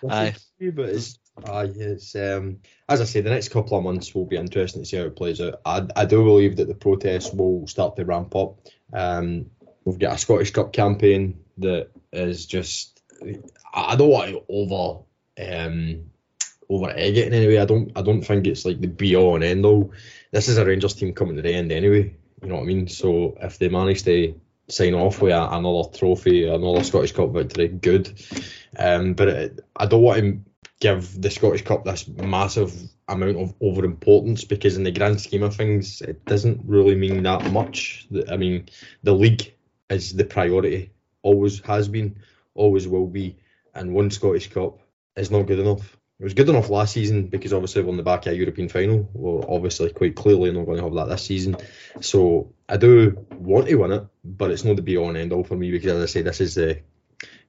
aye. 0.10 0.36
but 0.74 0.90
it's 0.90 1.20
Aye, 1.46 1.72
it's 1.76 2.16
um, 2.16 2.60
as 2.90 3.02
I 3.02 3.06
say, 3.06 3.22
the 3.22 3.30
next 3.30 3.50
couple 3.50 3.78
of 3.78 3.84
months 3.84 4.16
will 4.16 4.26
be 4.26 4.38
interesting 4.38 4.82
to 4.82 4.88
see 4.88 4.98
how 4.98 5.04
it 5.04 5.16
plays 5.16 5.40
out. 5.40 5.62
I, 5.66 5.88
I 5.96 6.06
do 6.06 6.24
believe 6.24 6.58
that 6.58 6.68
the 6.68 6.74
protests 6.74 7.32
will 7.32 7.68
start 7.68 7.96
to 7.98 8.06
ramp 8.06 8.36
up. 8.36 8.60
Um, 8.92 9.52
we've 9.86 10.00
got 10.00 10.16
a 10.16 10.18
Scottish 10.18 10.52
Cup 10.52 10.74
campaign 10.74 11.40
that 11.60 11.90
is 12.12 12.46
just. 12.46 13.02
I 13.74 13.96
don't 13.96 14.10
want 14.10 14.30
to 14.30 14.44
over 14.48 15.04
um, 15.40 16.12
over 16.70 16.90
egg 16.90 17.18
it 17.18 17.28
in 17.28 17.34
any 17.34 17.48
way. 17.48 17.60
I 17.60 17.66
don't 17.66 17.92
I 17.96 18.02
don't 18.02 18.22
think 18.22 18.48
it's 18.48 18.66
like 18.66 18.82
the 18.82 18.88
be 18.88 19.16
all 19.16 19.36
and 19.36 19.44
end 19.44 19.66
all. 19.66 19.92
This 20.32 20.48
is 20.48 20.58
a 20.58 20.66
Rangers 20.66 20.96
team 20.96 21.14
coming 21.14 21.36
to 21.36 21.42
the 21.42 21.54
end 21.54 21.72
anyway. 21.72 22.16
You 22.42 22.48
know 22.48 22.56
what 22.56 22.64
I 22.64 22.66
mean? 22.66 22.88
So 22.88 23.38
if 23.42 23.58
they 23.58 23.70
manage 23.70 24.04
to 24.04 24.40
sign 24.70 24.94
off 24.94 25.22
with 25.22 25.34
another 25.34 25.90
trophy, 25.90 26.48
another 26.48 26.84
Scottish 26.84 27.14
Cup 27.14 27.32
victory. 27.32 27.70
Good, 27.70 28.22
um, 28.78 29.14
but 29.14 29.28
it, 29.28 29.60
I 29.76 29.86
don't 29.86 30.02
want 30.02 30.20
to 30.20 30.40
give 30.80 31.22
the 31.22 31.30
Scottish 31.30 31.64
Cup 31.64 31.86
this 31.86 32.08
massive 32.08 32.74
amount 33.08 33.38
of 33.38 33.54
over 33.62 33.84
importance 33.84 34.44
because 34.44 34.78
in 34.78 34.84
the 34.84 34.92
grand 34.92 35.20
scheme 35.20 35.44
of 35.44 35.56
things, 35.56 36.02
it 36.02 36.24
doesn't 36.26 36.62
really 36.66 36.96
mean 36.96 37.24
that 37.24 37.52
much. 37.52 38.08
I 38.30 38.38
mean, 38.38 38.68
the 39.04 39.14
league 39.14 39.54
is 39.90 40.14
the 40.14 40.26
priority, 40.26 40.92
always 41.24 41.60
has 41.62 41.88
been, 41.88 42.18
always 42.54 42.88
will 42.88 43.08
be, 43.08 43.38
and 43.74 43.94
one 43.94 44.12
Scottish 44.12 44.50
Cup 44.52 44.80
is 45.16 45.32
not 45.32 45.48
good 45.48 45.60
enough. 45.60 45.98
It 46.20 46.24
was 46.24 46.34
good 46.34 46.50
enough 46.50 46.70
last 46.70 46.94
season 46.94 47.28
because 47.28 47.54
obviously 47.54 47.84
we're 47.84 47.92
on 47.92 47.98
the 47.98 48.04
back 48.04 48.26
of 48.26 48.34
a 48.34 48.36
European 48.36 48.70
final. 48.70 49.08
We're 49.14 49.48
obviously 49.48 49.92
quite 49.92 50.16
clearly 50.16 50.52
not 50.52 50.66
going 50.66 50.78
to 50.78 50.84
have 50.84 50.96
that 50.96 51.10
this 51.10 51.24
season. 51.24 51.58
So 52.02 52.54
I 52.68 52.78
do 52.78 53.26
want 53.32 53.68
to 53.68 53.76
win 53.76 53.92
it, 53.92 54.08
but 54.24 54.50
it's 54.50 54.64
not 54.64 54.78
the 54.78 54.82
be 54.82 54.98
all 54.98 55.10
and 55.10 55.18
end 55.18 55.32
all 55.32 55.44
for 55.44 55.56
me 55.56 55.70
because 55.70 55.92
as 55.92 56.02
I 56.02 56.06
say, 56.08 56.22
this 56.24 56.42
is 56.42 56.56
the 56.56 56.82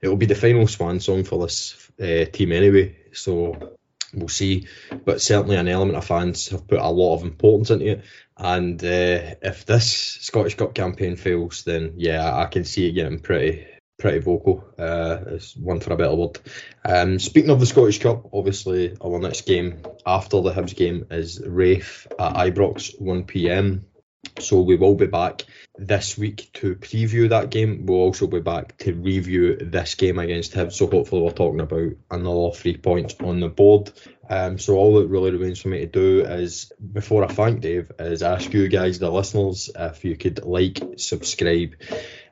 it 0.01 0.07
will 0.07 0.17
be 0.17 0.25
the 0.25 0.35
final 0.35 0.67
swan 0.67 0.99
song 0.99 1.23
for 1.23 1.43
this 1.43 1.91
uh, 2.01 2.25
team 2.31 2.51
anyway. 2.51 2.95
So 3.11 3.75
we'll 4.13 4.27
see. 4.27 4.67
But 5.05 5.21
certainly 5.21 5.55
an 5.55 5.67
element 5.67 5.97
of 5.97 6.05
fans 6.05 6.49
have 6.49 6.67
put 6.67 6.79
a 6.79 6.89
lot 6.89 7.15
of 7.15 7.23
importance 7.23 7.69
into 7.69 7.91
it. 7.91 8.03
And 8.37 8.81
uh, 8.83 9.35
if 9.41 9.65
this 9.65 9.89
Scottish 10.21 10.55
Cup 10.55 10.73
campaign 10.73 11.15
fails, 11.15 11.63
then 11.63 11.93
yeah, 11.97 12.35
I 12.35 12.45
can 12.45 12.63
see 12.63 12.87
it 12.87 12.93
getting 12.93 13.19
pretty 13.19 13.67
pretty 13.97 14.19
vocal. 14.19 14.63
Uh, 14.79 15.17
is 15.27 15.55
one 15.57 15.81
for 15.81 15.93
a 15.93 15.97
better 15.97 16.15
word. 16.15 16.39
Um, 16.85 17.19
speaking 17.19 17.51
of 17.51 17.59
the 17.59 17.65
Scottish 17.65 17.99
Cup, 17.99 18.29
obviously 18.33 18.95
our 19.03 19.19
next 19.19 19.45
game 19.45 19.83
after 20.05 20.41
the 20.41 20.51
Hibs 20.51 20.75
game 20.75 21.05
is 21.11 21.41
Raith 21.45 22.07
at 22.17 22.33
Ibrox, 22.35 22.99
1 22.99 23.25
p.m. 23.25 23.85
So 24.39 24.61
we 24.61 24.75
will 24.75 24.95
be 24.95 25.07
back 25.07 25.43
this 25.77 26.17
week 26.17 26.49
to 26.53 26.75
preview 26.75 27.29
that 27.29 27.49
game. 27.49 27.85
We'll 27.85 27.99
also 27.99 28.27
be 28.27 28.41
back 28.41 28.77
to 28.79 28.93
review 28.93 29.57
this 29.57 29.95
game 29.95 30.19
against 30.19 30.53
Hibs. 30.53 30.73
So 30.73 30.87
hopefully 30.87 31.21
we're 31.21 31.31
talking 31.31 31.59
about 31.59 31.93
another 32.11 32.51
three 32.51 32.77
points 32.77 33.15
on 33.21 33.39
the 33.39 33.49
board. 33.49 33.91
Um, 34.29 34.59
so 34.59 34.75
all 34.75 34.99
that 34.99 35.07
really 35.07 35.31
remains 35.31 35.61
for 35.61 35.69
me 35.69 35.79
to 35.79 35.85
do 35.87 36.21
is, 36.21 36.71
before 36.93 37.23
I 37.23 37.27
thank 37.27 37.61
Dave, 37.61 37.91
is 37.99 38.21
ask 38.21 38.53
you 38.53 38.67
guys, 38.67 38.99
the 38.99 39.09
listeners, 39.09 39.69
if 39.75 40.05
you 40.05 40.15
could 40.15 40.45
like, 40.45 40.79
subscribe, 40.97 41.75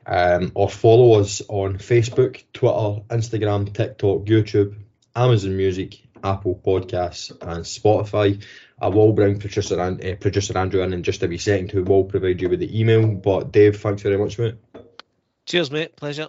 um, 0.06 0.52
or 0.54 0.70
follow 0.70 1.20
us 1.20 1.42
on 1.48 1.78
Facebook, 1.78 2.44
Twitter, 2.52 3.02
Instagram, 3.08 3.72
TikTok, 3.72 4.26
YouTube, 4.26 4.76
Amazon 5.16 5.56
Music, 5.56 6.00
Apple 6.22 6.60
Podcasts, 6.64 7.30
and 7.30 7.64
Spotify. 7.64 8.42
I 8.80 8.88
will 8.88 9.12
bring 9.12 9.38
producer, 9.38 9.80
and, 9.80 10.04
uh, 10.04 10.14
producer 10.16 10.56
Andrew 10.56 10.82
in 10.82 10.92
in 10.92 11.02
just 11.02 11.22
a 11.22 11.26
wee 11.26 11.38
second 11.38 11.70
who 11.70 11.82
will 11.82 12.04
provide 12.04 12.40
you 12.40 12.48
with 12.48 12.60
the 12.60 12.80
email. 12.80 13.06
But 13.06 13.52
Dave, 13.52 13.80
thanks 13.80 14.02
very 14.02 14.18
much, 14.18 14.38
mate. 14.38 14.54
Cheers, 15.46 15.70
mate. 15.70 15.96
Pleasure. 15.96 16.28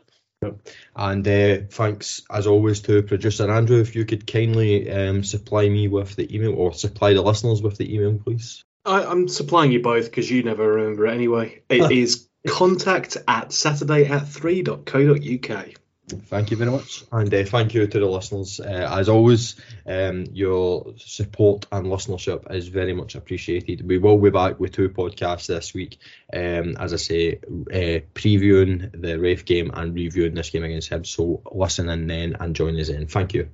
And 0.95 1.27
uh, 1.27 1.57
thanks, 1.69 2.21
as 2.31 2.47
always, 2.47 2.79
to 2.81 3.03
producer 3.03 3.51
Andrew. 3.51 3.79
If 3.79 3.95
you 3.95 4.05
could 4.05 4.25
kindly 4.25 4.89
um, 4.89 5.23
supply 5.23 5.67
me 5.67 5.87
with 5.87 6.15
the 6.15 6.33
email 6.33 6.55
or 6.55 6.73
supply 6.73 7.13
the 7.13 7.21
listeners 7.21 7.61
with 7.61 7.77
the 7.77 7.93
email, 7.93 8.17
please. 8.17 8.63
I, 8.85 9.11
am 9.11 9.27
supplying 9.27 9.71
you 9.71 9.81
both 9.81 10.05
because 10.05 10.31
you 10.31 10.43
never 10.43 10.73
remember 10.73 11.07
it 11.07 11.13
anyway. 11.13 11.61
It 11.69 11.91
is 11.97 12.29
contact 12.47 13.17
at 13.27 13.51
saturday 13.51 14.05
at 14.05 14.23
3.co.uk. 14.23 15.67
Thank 16.09 16.51
you 16.51 16.57
very 16.57 16.71
much. 16.71 17.03
And 17.11 17.33
uh, 17.33 17.43
thank 17.43 17.73
you 17.73 17.85
to 17.85 17.99
the 17.99 18.05
listeners. 18.05 18.59
Uh, 18.59 18.87
as 18.91 19.09
always, 19.09 19.55
um, 19.85 20.25
your 20.33 20.93
support 20.97 21.67
and 21.71 21.87
listenership 21.87 22.51
is 22.53 22.67
very 22.67 22.93
much 22.93 23.15
appreciated. 23.15 23.87
We 23.87 23.99
will 23.99 24.17
be 24.17 24.29
back 24.29 24.59
with 24.59 24.71
two 24.71 24.89
podcasts 24.89 25.47
this 25.47 25.73
week. 25.73 25.99
Um, 26.33 26.75
as 26.79 26.93
I 26.93 26.97
say, 26.97 27.39
uh, 27.43 28.01
previewing 28.13 28.99
the 28.99 29.19
Raith 29.19 29.45
game 29.45 29.71
and 29.73 29.93
reviewing 29.93 30.33
this 30.33 30.49
game 30.49 30.63
against 30.63 30.89
him. 30.89 31.05
So 31.05 31.41
listen 31.51 31.89
in 31.89 32.07
then 32.07 32.37
and 32.39 32.55
join 32.55 32.79
us 32.79 32.89
in. 32.89 33.07
Thank 33.07 33.33
you. 33.33 33.49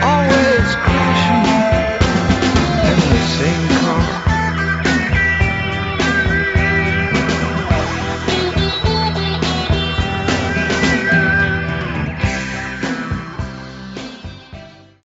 Always 0.00 0.76
crashing 0.76 1.44
in 2.88 2.98
the 3.10 3.26
same 3.38 3.67